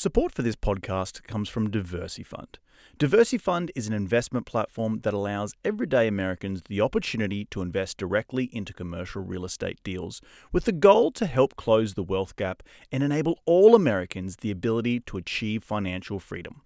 Support 0.00 0.30
for 0.30 0.42
this 0.42 0.54
podcast 0.54 1.24
comes 1.24 1.48
from 1.48 1.72
DiversyFund. 1.72 2.58
DiversyFund 3.00 3.70
is 3.74 3.88
an 3.88 3.94
investment 3.94 4.46
platform 4.46 5.00
that 5.00 5.12
allows 5.12 5.54
everyday 5.64 6.06
Americans 6.06 6.62
the 6.68 6.80
opportunity 6.80 7.46
to 7.46 7.62
invest 7.62 7.98
directly 7.98 8.48
into 8.52 8.72
commercial 8.72 9.24
real 9.24 9.44
estate 9.44 9.82
deals 9.82 10.22
with 10.52 10.66
the 10.66 10.72
goal 10.72 11.10
to 11.10 11.26
help 11.26 11.56
close 11.56 11.94
the 11.94 12.04
wealth 12.04 12.36
gap 12.36 12.62
and 12.92 13.02
enable 13.02 13.40
all 13.44 13.74
Americans 13.74 14.36
the 14.36 14.52
ability 14.52 15.00
to 15.00 15.16
achieve 15.16 15.64
financial 15.64 16.20
freedom. 16.20 16.62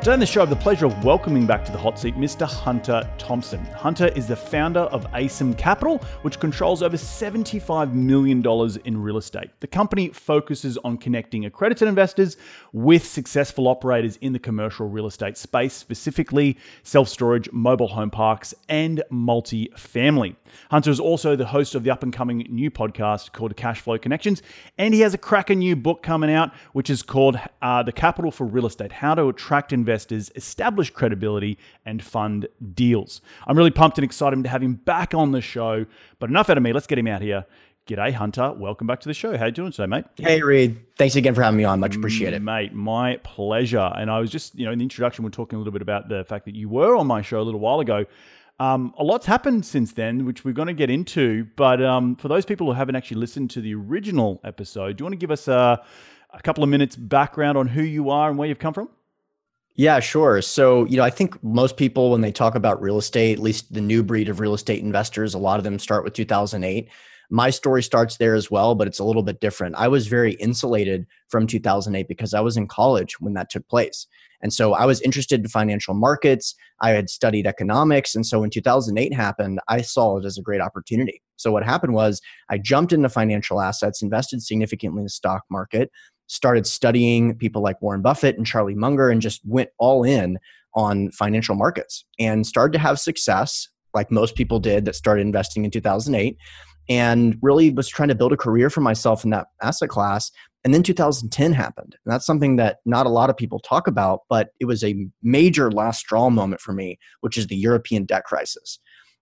Today 0.00 0.14
on 0.14 0.20
the 0.20 0.24
show, 0.24 0.40
I 0.40 0.46
have 0.46 0.48
the 0.48 0.56
pleasure 0.56 0.86
of 0.86 1.04
welcoming 1.04 1.46
back 1.46 1.62
to 1.66 1.72
the 1.72 1.76
hot 1.76 1.98
seat 1.98 2.14
Mr. 2.14 2.46
Hunter 2.46 3.06
Thompson. 3.18 3.62
Hunter 3.66 4.06
is 4.16 4.26
the 4.26 4.34
founder 4.34 4.80
of 4.80 5.04
Asym 5.12 5.58
Capital, 5.58 5.98
which 6.22 6.40
controls 6.40 6.82
over 6.82 6.96
$75 6.96 7.92
million 7.92 8.42
in 8.86 9.02
real 9.02 9.18
estate. 9.18 9.50
The 9.60 9.66
company 9.66 10.08
focuses 10.08 10.78
on 10.78 10.96
connecting 10.96 11.44
accredited 11.44 11.86
investors 11.86 12.38
with 12.72 13.04
successful 13.04 13.68
operators 13.68 14.16
in 14.22 14.32
the 14.32 14.38
commercial 14.38 14.88
real 14.88 15.06
estate 15.06 15.36
space, 15.36 15.74
specifically 15.74 16.56
self 16.82 17.06
storage, 17.06 17.52
mobile 17.52 17.88
home 17.88 18.10
parks, 18.10 18.54
and 18.70 19.02
multi-family. 19.10 20.34
Hunter 20.70 20.90
is 20.90 21.00
also 21.00 21.36
the 21.36 21.46
host 21.46 21.74
of 21.74 21.84
the 21.84 21.90
up 21.90 22.02
and 22.02 22.12
coming 22.12 22.46
new 22.50 22.70
podcast 22.70 23.32
called 23.32 23.56
Cash 23.56 23.80
Flow 23.80 23.98
Connections, 23.98 24.42
and 24.78 24.94
he 24.94 25.00
has 25.00 25.14
a 25.14 25.18
cracking 25.18 25.60
new 25.60 25.76
book 25.76 26.02
coming 26.02 26.32
out, 26.32 26.52
which 26.72 26.90
is 26.90 27.02
called 27.02 27.38
uh, 27.62 27.82
The 27.82 27.92
Capital 27.92 28.30
for 28.30 28.46
Real 28.46 28.66
Estate 28.66 28.92
How 28.92 29.14
to 29.14 29.28
Attract 29.28 29.72
Investors 29.72 30.30
establish 30.34 30.90
credibility, 30.90 31.58
and 31.84 32.02
fund 32.02 32.48
deals. 32.74 33.20
I'm 33.46 33.56
really 33.56 33.70
pumped 33.70 33.98
and 33.98 34.04
excited 34.04 34.42
to 34.42 34.48
have 34.48 34.62
him 34.62 34.74
back 34.74 35.14
on 35.14 35.32
the 35.32 35.40
show. 35.40 35.86
But 36.18 36.30
enough 36.30 36.50
out 36.50 36.56
of 36.56 36.62
me. 36.62 36.72
Let's 36.72 36.86
get 36.86 36.98
him 36.98 37.06
out 37.06 37.22
here. 37.22 37.46
G'day, 37.86 38.12
Hunter. 38.12 38.52
Welcome 38.52 38.86
back 38.86 39.00
to 39.00 39.08
the 39.08 39.14
show. 39.14 39.36
How 39.36 39.46
you 39.46 39.52
doing 39.52 39.72
today, 39.72 39.86
mate? 39.86 40.04
Hey, 40.16 40.42
Reed. 40.42 40.78
Thanks 40.96 41.16
again 41.16 41.34
for 41.34 41.42
having 41.42 41.58
me 41.58 41.64
on. 41.64 41.80
Much 41.80 41.96
appreciated. 41.96 42.42
Mate, 42.42 42.72
my 42.72 43.16
pleasure. 43.24 43.90
And 43.96 44.10
I 44.10 44.20
was 44.20 44.30
just, 44.30 44.54
you 44.54 44.66
know, 44.66 44.72
in 44.72 44.78
the 44.78 44.84
introduction, 44.84 45.24
we 45.24 45.28
are 45.28 45.32
talking 45.32 45.56
a 45.56 45.58
little 45.58 45.72
bit 45.72 45.82
about 45.82 46.08
the 46.08 46.24
fact 46.24 46.44
that 46.44 46.54
you 46.54 46.68
were 46.68 46.94
on 46.94 47.06
my 47.06 47.22
show 47.22 47.40
a 47.40 47.42
little 47.42 47.60
while 47.60 47.80
ago. 47.80 48.04
Um, 48.60 48.92
a 48.98 49.02
lot's 49.02 49.24
happened 49.24 49.64
since 49.64 49.94
then, 49.94 50.26
which 50.26 50.44
we're 50.44 50.52
going 50.52 50.68
to 50.68 50.74
get 50.74 50.90
into. 50.90 51.46
But 51.56 51.82
um, 51.82 52.14
for 52.14 52.28
those 52.28 52.44
people 52.44 52.66
who 52.66 52.74
haven't 52.74 52.94
actually 52.94 53.16
listened 53.16 53.48
to 53.52 53.62
the 53.62 53.74
original 53.74 54.38
episode, 54.44 54.98
do 54.98 55.02
you 55.02 55.06
want 55.06 55.14
to 55.14 55.18
give 55.18 55.30
us 55.30 55.48
a, 55.48 55.82
a 56.34 56.42
couple 56.42 56.62
of 56.62 56.68
minutes 56.68 56.94
background 56.94 57.56
on 57.56 57.66
who 57.66 57.82
you 57.82 58.10
are 58.10 58.28
and 58.28 58.38
where 58.38 58.46
you've 58.46 58.58
come 58.58 58.74
from? 58.74 58.90
Yeah, 59.76 59.98
sure. 60.00 60.42
So, 60.42 60.84
you 60.84 60.98
know, 60.98 61.02
I 61.02 61.08
think 61.08 61.42
most 61.42 61.78
people, 61.78 62.10
when 62.10 62.20
they 62.20 62.32
talk 62.32 62.54
about 62.54 62.82
real 62.82 62.98
estate, 62.98 63.38
at 63.38 63.42
least 63.42 63.72
the 63.72 63.80
new 63.80 64.02
breed 64.02 64.28
of 64.28 64.40
real 64.40 64.52
estate 64.52 64.82
investors, 64.82 65.32
a 65.32 65.38
lot 65.38 65.58
of 65.58 65.64
them 65.64 65.78
start 65.78 66.04
with 66.04 66.12
2008. 66.12 66.90
My 67.30 67.48
story 67.48 67.82
starts 67.82 68.18
there 68.18 68.34
as 68.34 68.50
well, 68.50 68.74
but 68.74 68.86
it's 68.86 68.98
a 68.98 69.04
little 69.04 69.22
bit 69.22 69.40
different. 69.40 69.76
I 69.76 69.88
was 69.88 70.06
very 70.06 70.32
insulated 70.34 71.06
from 71.28 71.46
2008 71.46 72.08
because 72.08 72.34
I 72.34 72.40
was 72.40 72.58
in 72.58 72.66
college 72.66 73.20
when 73.20 73.32
that 73.34 73.48
took 73.48 73.66
place. 73.68 74.06
And 74.42 74.52
so 74.52 74.74
I 74.74 74.86
was 74.86 75.00
interested 75.02 75.40
in 75.40 75.48
financial 75.48 75.94
markets. 75.94 76.54
I 76.80 76.90
had 76.90 77.10
studied 77.10 77.46
economics. 77.46 78.14
And 78.14 78.26
so 78.26 78.40
when 78.40 78.50
2008 78.50 79.12
happened, 79.12 79.60
I 79.68 79.82
saw 79.82 80.18
it 80.18 80.24
as 80.24 80.38
a 80.38 80.42
great 80.42 80.60
opportunity. 80.60 81.22
So 81.36 81.52
what 81.52 81.64
happened 81.64 81.94
was 81.94 82.20
I 82.48 82.58
jumped 82.58 82.92
into 82.92 83.08
financial 83.08 83.60
assets, 83.60 84.02
invested 84.02 84.42
significantly 84.42 85.00
in 85.00 85.04
the 85.04 85.10
stock 85.10 85.42
market, 85.50 85.90
started 86.26 86.66
studying 86.66 87.36
people 87.36 87.62
like 87.62 87.80
Warren 87.82 88.02
Buffett 88.02 88.36
and 88.36 88.46
Charlie 88.46 88.74
Munger 88.74 89.10
and 89.10 89.20
just 89.20 89.40
went 89.44 89.70
all 89.78 90.04
in 90.04 90.38
on 90.74 91.10
financial 91.10 91.54
markets 91.56 92.04
and 92.18 92.46
started 92.46 92.72
to 92.72 92.78
have 92.78 93.00
success 93.00 93.68
like 93.94 94.10
most 94.10 94.36
people 94.36 94.60
did 94.60 94.84
that 94.84 94.94
started 94.94 95.22
investing 95.22 95.64
in 95.64 95.70
2008 95.70 96.36
and 96.88 97.36
really 97.42 97.70
was 97.70 97.88
trying 97.88 98.08
to 98.08 98.14
build 98.14 98.32
a 98.32 98.36
career 98.36 98.70
for 98.70 98.80
myself 98.80 99.24
in 99.24 99.30
that 99.30 99.48
asset 99.62 99.88
class 99.88 100.30
and 100.64 100.74
then 100.74 100.82
2010 100.82 101.52
happened 101.52 101.96
and 102.04 102.12
that's 102.12 102.26
something 102.26 102.56
that 102.56 102.78
not 102.84 103.06
a 103.06 103.10
lot 103.10 103.30
of 103.30 103.36
people 103.36 103.58
talk 103.60 103.86
about 103.86 104.20
but 104.28 104.50
it 104.60 104.66
was 104.66 104.84
a 104.84 105.06
major 105.22 105.70
last 105.70 106.00
straw 106.00 106.30
moment 106.30 106.60
for 106.60 106.72
me 106.72 106.98
which 107.20 107.36
is 107.36 107.46
the 107.46 107.56
european 107.56 108.04
debt 108.04 108.24
crisis 108.24 108.78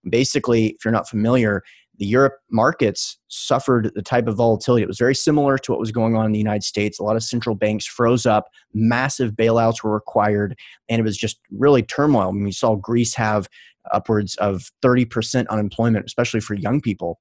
basically 0.08 0.69
if 0.69 0.85
you're 0.85 0.93
not 0.93 1.08
familiar 1.08 1.62
the 1.99 2.06
Europe 2.06 2.38
markets 2.50 3.19
suffered 3.29 3.90
the 3.94 4.02
type 4.02 4.29
of 4.29 4.37
volatility. 4.37 4.82
It 4.82 4.88
was 4.88 4.99
very 4.99 5.14
similar 5.14 5.58
to 5.58 5.73
what 5.73 5.81
was 5.81 5.90
going 5.90 6.17
on 6.17 6.26
in 6.26 6.32
the 6.32 6.38
United 6.38 6.62
States. 6.62 6.99
A 6.99 7.02
lot 7.02 7.17
of 7.17 7.25
central 7.25 7.56
banks 7.56 7.87
froze 7.87 8.25
up, 8.25 8.49
massive 8.73 9.32
bailouts 9.32 9.82
were 9.82 9.93
required, 9.93 10.56
and 10.88 11.00
it 11.00 11.02
was 11.02 11.17
just 11.17 11.40
really 11.50 11.82
turmoil. 11.82 12.29
I 12.29 12.32
mean, 12.32 12.44
we 12.44 12.52
saw 12.52 12.76
Greece 12.76 13.14
have 13.14 13.49
upwards 13.93 14.37
of 14.37 14.70
30% 14.82 15.49
unemployment, 15.49 16.06
especially 16.06 16.40
for 16.40 16.55
young 16.55 16.81
people. 16.81 17.20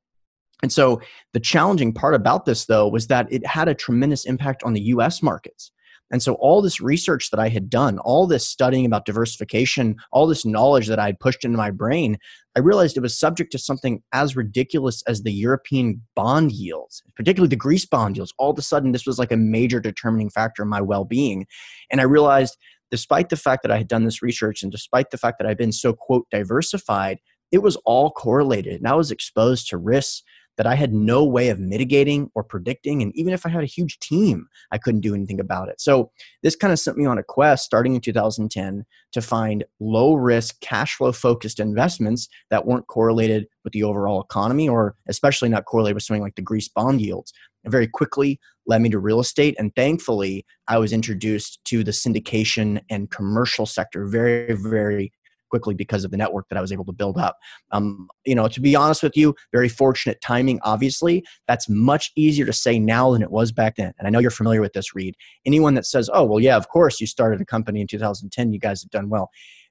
And 0.63 0.71
so 0.71 1.01
the 1.33 1.39
challenging 1.39 1.93
part 1.93 2.15
about 2.15 2.45
this, 2.45 2.65
though, 2.65 2.87
was 2.87 3.07
that 3.07 3.31
it 3.31 3.45
had 3.45 3.67
a 3.67 3.75
tremendous 3.75 4.25
impact 4.25 4.63
on 4.63 4.73
the 4.73 4.81
US 4.81 5.21
markets. 5.21 5.71
And 6.11 6.23
so 6.23 6.35
all 6.35 6.61
this 6.61 6.79
research 6.79 7.31
that 7.31 7.39
I 7.39 7.49
had 7.49 7.69
done, 7.69 7.99
all 7.99 8.27
this 8.27 8.47
studying 8.47 8.85
about 8.85 9.05
diversification, 9.05 9.97
all 10.11 10.25
this 10.25 10.45
knowledge 10.45 10.87
that 10.87 10.99
I 10.99 11.07
had 11.07 11.19
pushed 11.19 11.43
into 11.43 11.57
my 11.57 11.69
brain, 11.69 12.17
I 12.55 12.59
realized 12.59 12.95
it 12.95 13.01
was 13.01 13.19
subject 13.19 13.51
to 13.51 13.59
something 13.59 14.01
as 14.13 14.35
ridiculous 14.35 15.03
as 15.07 15.23
the 15.23 15.33
European 15.33 16.01
bond 16.15 16.51
yields, 16.53 17.03
particularly 17.15 17.49
the 17.49 17.57
Greece 17.57 17.85
bond 17.85 18.15
yields. 18.15 18.33
All 18.37 18.51
of 18.51 18.57
a 18.57 18.61
sudden, 18.61 18.93
this 18.93 19.05
was 19.05 19.19
like 19.19 19.31
a 19.31 19.37
major 19.37 19.79
determining 19.79 20.29
factor 20.29 20.63
in 20.63 20.69
my 20.69 20.81
well 20.81 21.03
being. 21.03 21.45
And 21.91 21.99
I 21.99 22.05
realized, 22.05 22.57
despite 22.89 23.27
the 23.29 23.35
fact 23.35 23.63
that 23.63 23.71
I 23.71 23.77
had 23.77 23.89
done 23.89 24.05
this 24.05 24.21
research 24.21 24.63
and 24.63 24.71
despite 24.71 25.11
the 25.11 25.17
fact 25.17 25.39
that 25.39 25.47
I've 25.47 25.57
been 25.57 25.73
so, 25.73 25.91
quote, 25.91 26.25
diversified, 26.31 27.19
it 27.51 27.59
was 27.59 27.75
all 27.85 28.11
correlated. 28.11 28.75
And 28.75 28.87
I 28.87 28.95
was 28.95 29.11
exposed 29.11 29.69
to 29.69 29.77
risks 29.77 30.23
that 30.57 30.67
I 30.67 30.75
had 30.75 30.93
no 30.93 31.23
way 31.23 31.49
of 31.49 31.59
mitigating 31.59 32.29
or 32.35 32.43
predicting. 32.43 33.01
And 33.01 33.15
even 33.15 33.33
if 33.33 33.45
I 33.45 33.49
had 33.49 33.63
a 33.63 33.67
huge 33.67 33.99
team, 33.99 34.47
I 34.71 34.77
couldn't 34.77 35.01
do 35.01 35.13
anything 35.13 35.39
about 35.39 35.69
it. 35.69 35.79
So 35.79 36.11
this 36.43 36.55
kind 36.55 36.73
of 36.73 36.79
sent 36.79 36.97
me 36.97 37.05
on 37.05 37.17
a 37.17 37.23
quest 37.23 37.63
starting 37.63 37.95
in 37.95 38.01
2010 38.01 38.85
to 39.13 39.21
find 39.21 39.63
low 39.79 40.15
risk, 40.15 40.59
cash 40.61 40.95
flow 40.95 41.11
focused 41.11 41.59
investments 41.59 42.27
that 42.49 42.65
weren't 42.65 42.87
correlated 42.87 43.47
with 43.63 43.73
the 43.73 43.83
overall 43.83 44.21
economy 44.21 44.67
or 44.67 44.95
especially 45.07 45.49
not 45.49 45.65
correlated 45.65 45.95
with 45.95 46.03
something 46.03 46.23
like 46.23 46.35
the 46.35 46.41
Greece 46.41 46.67
bond 46.67 47.01
yields. 47.01 47.31
And 47.63 47.71
very 47.71 47.87
quickly 47.87 48.39
led 48.65 48.81
me 48.81 48.89
to 48.89 48.99
real 48.99 49.19
estate. 49.19 49.55
And 49.59 49.75
thankfully, 49.75 50.45
I 50.67 50.77
was 50.77 50.93
introduced 50.93 51.59
to 51.65 51.83
the 51.83 51.91
syndication 51.91 52.81
and 52.89 53.11
commercial 53.11 53.65
sector 53.65 54.05
very, 54.05 54.53
very 54.53 55.11
quickly 55.49 55.73
because 55.73 56.03
of 56.03 56.11
the 56.11 56.17
network 56.17 56.47
that 56.49 56.57
I 56.57 56.61
was 56.61 56.71
able 56.71 56.85
to 56.85 56.91
build 56.91 57.17
up. 57.17 57.37
Um, 57.71 58.07
you 58.25 58.35
know, 58.35 58.47
to 58.47 58.61
be 58.61 58.75
honest 58.75 59.03
with 59.03 59.15
you, 59.15 59.35
very 59.51 59.69
fortunate 59.69 60.19
timing, 60.21 60.59
obviously. 60.63 61.23
That's 61.47 61.69
much 61.69 62.11
easier 62.15 62.45
to 62.45 62.53
say 62.53 62.79
now 62.79 63.11
than 63.11 63.21
it 63.21 63.31
was 63.31 63.51
back 63.51 63.75
then. 63.77 63.93
And 63.97 64.07
I 64.07 64.09
know 64.09 64.19
you're 64.19 64.31
familiar 64.31 64.61
with 64.61 64.73
this, 64.73 64.95
Reed. 64.95 65.15
Anyone 65.45 65.73
that 65.75 65.85
says, 65.85 66.09
oh, 66.13 66.23
well, 66.25 66.39
yeah, 66.39 66.57
of 66.57 66.69
course, 66.69 66.99
you 66.99 67.07
started 67.07 67.41
a 67.41 67.45
company 67.45 67.81
in 67.81 67.87
2010, 67.87 68.53
you 68.53 68.59
guys 68.59 68.81
have 68.81 68.91
done 68.91 69.09
well. 69.09 69.29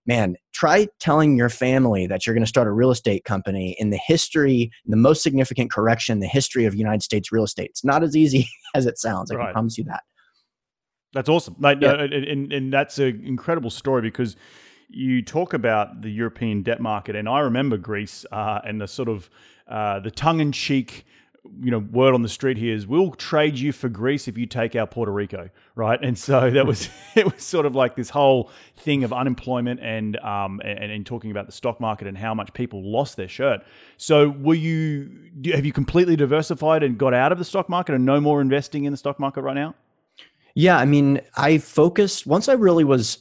Man, 0.08 0.37
try 0.52 0.87
telling 1.00 1.37
your 1.37 1.49
family 1.49 2.06
that 2.06 2.26
you're 2.26 2.34
going 2.34 2.44
to 2.44 2.49
start 2.49 2.69
a 2.69 2.73
real 2.73 2.93
estate 2.93 3.25
company 3.25 3.75
in 3.81 3.90
the 3.90 3.99
history, 4.06 4.70
the 4.87 4.96
most 4.96 5.23
significant 5.23 5.73
correction 5.73 6.12
in 6.12 6.20
the 6.20 6.28
history 6.28 6.64
of 6.64 6.76
United 6.76 7.02
States 7.02 7.32
real 7.32 7.43
estate. 7.43 7.70
It's 7.70 7.84
not 7.84 8.05
as 8.05 8.17
easy 8.17 8.49
as 8.75 8.87
it 8.87 8.99
sounds. 8.99 9.32
I 9.32 9.34
right. 9.34 9.46
can 9.46 9.52
promise 9.52 9.76
you 9.76 9.84
that. 9.84 10.05
That's 11.12 11.28
awesome. 11.28 11.56
Like, 11.58 11.78
yeah. 11.81 11.94
and, 11.94 12.52
and 12.52 12.73
that's 12.73 12.99
an 12.99 13.23
incredible 13.25 13.70
story 13.70 14.02
because 14.02 14.37
you 14.88 15.23
talk 15.23 15.53
about 15.53 16.03
the 16.03 16.11
European 16.11 16.62
debt 16.62 16.81
market, 16.81 17.17
and 17.17 17.29
I 17.29 17.41
remember 17.41 17.77
Greece 17.77 18.25
uh, 18.31 18.61
and 18.65 18.81
the 18.81 18.88
sort 18.88 19.09
of 19.09 19.29
uh, 19.69 20.00
the 20.00 20.11
tongue-in-cheek, 20.11 21.05
you 21.61 21.71
know, 21.71 21.79
word 21.79 22.15
on 22.15 22.23
the 22.23 22.29
street 22.29 22.56
here 22.56 22.75
is 22.75 22.87
we'll 22.87 23.12
trade 23.12 23.56
you 23.56 23.73
for 23.73 23.88
Greece 23.88 24.27
if 24.29 24.37
you 24.37 24.47
take 24.47 24.75
out 24.75 24.91
Puerto 24.91 25.12
Rico, 25.12 25.49
right? 25.75 25.99
And 26.03 26.17
so 26.19 26.50
that 26.50 26.67
was 26.67 26.88
it 27.15 27.25
was 27.25 27.43
sort 27.43 27.67
of 27.67 27.75
like 27.75 27.94
this 27.97 28.11
whole 28.11 28.50
thing 28.77 29.05
of 29.05 29.12
unemployment 29.12 29.81
and 29.81 30.17
um 30.19 30.61
and, 30.65 30.91
and 30.91 31.06
talking 31.06 31.31
about 31.31 31.47
the 31.47 31.53
stock 31.53 31.81
market 31.81 32.09
and 32.09 32.19
how 32.19 32.35
much 32.35 32.53
people 32.53 32.83
lost 32.83 33.17
their 33.17 33.29
shirt. 33.29 33.61
So 33.97 34.31
were 34.31 34.55
you 34.55 35.31
have 35.53 35.65
you 35.65 35.73
completely 35.73 36.17
diversified 36.17 36.83
and 36.83 36.99
got 36.99 37.15
out 37.15 37.31
of 37.31 37.38
the 37.38 37.44
stock 37.44 37.69
market 37.69 37.94
and 37.94 38.05
no 38.05 38.21
more 38.21 38.41
investing 38.41 38.85
in 38.85 38.91
the 38.91 38.99
stock 38.99 39.21
market 39.21 39.43
right 39.43 39.55
now? 39.55 39.75
Yeah, 40.55 40.79
I 40.79 40.87
mean, 40.87 41.21
I 41.37 41.59
focused 41.59 42.27
once 42.27 42.49
I 42.49 42.55
really 42.55 42.83
was 42.83 43.19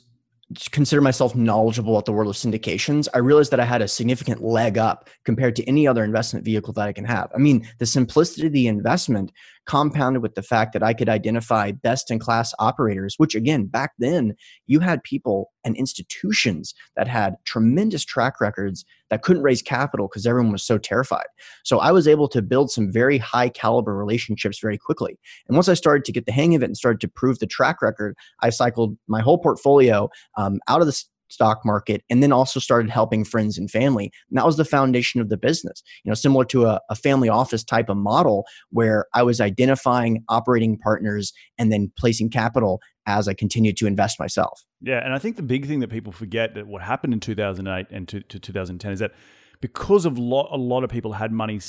consider 0.71 1.01
myself 1.01 1.36
knowledgeable 1.36 1.97
at 1.97 2.06
the 2.06 2.12
world 2.12 2.30
of 2.30 2.36
syndications, 2.36 3.07
I 3.13 3.18
realized 3.18 3.51
that 3.51 3.59
I 3.59 3.65
had 3.65 3.81
a 3.81 3.88
significant 3.88 4.44
leg 4.44 4.77
up 4.77 5.09
compared 5.24 5.56
to 5.57 5.63
any 5.65 5.88
other 5.88 6.03
investment 6.03 6.45
vehicle 6.45 6.74
that 6.74 6.88
I 6.88 6.94
can 6.94 7.06
have. 7.06 7.31
I 7.33 7.39
mean, 7.39 7.68
the 7.80 7.86
simplicity 7.86 8.47
of 8.47 8.53
the 8.53 8.68
investment 8.68 9.31
compounded 9.65 10.21
with 10.21 10.35
the 10.35 10.41
fact 10.41 10.73
that 10.73 10.83
I 10.83 10.94
could 10.94 11.09
identify 11.09 11.71
best 11.71 12.12
in 12.12 12.19
class 12.19 12.53
operators, 12.59 13.15
which 13.17 13.35
again, 13.35 13.65
back 13.65 13.94
then, 14.00 14.35
you 14.67 14.79
had 14.79 15.03
people 15.03 15.51
and 15.63 15.75
institutions 15.75 16.73
that 16.95 17.07
had 17.07 17.35
tremendous 17.45 18.06
track 18.06 18.39
records 18.39 18.85
that 19.09 19.23
couldn't 19.23 19.44
raise 19.44 19.62
capital 19.62 20.07
because 20.07 20.25
everyone 20.25 20.51
was 20.51 20.63
so 20.63 20.77
terrified. 20.77 21.25
So 21.63 21.79
I 21.79 21.91
was 21.91 22.07
able 22.07 22.27
to 22.29 22.41
build 22.41 22.71
some 22.71 22.91
very 22.91 23.17
high 23.17 23.50
caliber 23.50 23.95
relationships 23.95 24.59
very 24.59 24.77
quickly. 24.77 25.17
And 25.47 25.56
once 25.56 25.69
I 25.69 25.73
started 25.73 26.06
to 26.06 26.12
get 26.12 26.25
the 26.25 26.31
hang 26.31 26.56
of 26.56 26.62
it 26.62 26.65
and 26.65 26.77
started 26.77 27.01
to 27.01 27.07
prove 27.07 27.39
the 27.39 27.47
track 27.47 27.81
record, 27.81 28.15
I 28.41 28.50
cycled 28.50 28.97
my 29.07 29.21
whole 29.21 29.38
portfolio 29.38 30.09
um, 30.38 30.59
out 30.67 30.81
of 30.81 30.88
the 30.88 31.03
stock 31.30 31.62
market 31.66 32.04
and 32.10 32.22
then 32.22 32.31
also 32.31 32.60
started 32.60 32.89
helping 32.89 33.24
friends 33.24 33.57
and 33.57 33.69
family 33.72 34.12
and 34.30 34.38
that 34.38 34.45
was 34.45 34.57
the 34.57 34.66
foundation 34.66 35.22
of 35.22 35.30
the 35.30 35.38
business. 35.38 35.83
You 36.04 36.10
know 36.10 36.16
similar 36.16 36.45
to 36.45 36.66
a, 36.66 36.81
a, 36.89 36.95
family 36.95 37.30
office 37.30 37.63
type 37.63 37.89
of 37.89 37.98
model 37.98 38.45
where 38.69 39.06
i 39.13 39.22
was 39.24 39.42
identifying 39.42 40.24
operating 40.30 40.77
partners 40.77 41.33
and 41.57 41.72
then 41.72 41.92
placing 41.98 42.30
capital 42.30 42.80
as 43.06 43.27
i 43.27 43.33
continued 43.33 43.77
to 43.77 43.88
invest 43.88 44.19
myself. 44.19 44.63
Yeah 44.81 45.04
and 45.04 45.13
i 45.13 45.19
think 45.19 45.36
the 45.36 45.44
big 45.44 45.66
thing 45.66 45.80
that 45.80 45.89
people 45.89 46.12
forget 46.12 46.56
that 46.56 46.68
what 46.68 46.81
happened 46.81 47.13
in 47.13 47.19
2008 47.19 47.88
and 47.92 48.07
to, 48.07 48.22
to 48.22 48.39
2010 48.39 48.92
is 48.92 49.00
that 49.00 49.13
because 49.62 50.06
of 50.06 50.18
a 50.18 50.22
lot 50.22 50.83
of 50.83 50.89
people 50.89 51.13
had 51.13 51.31
money 51.31 51.60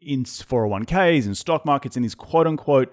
in 0.00 0.24
401ks 0.24 1.26
and 1.26 1.36
stock 1.36 1.64
markets 1.64 1.96
in 1.96 2.02
these 2.02 2.14
quote 2.14 2.46
unquote 2.46 2.92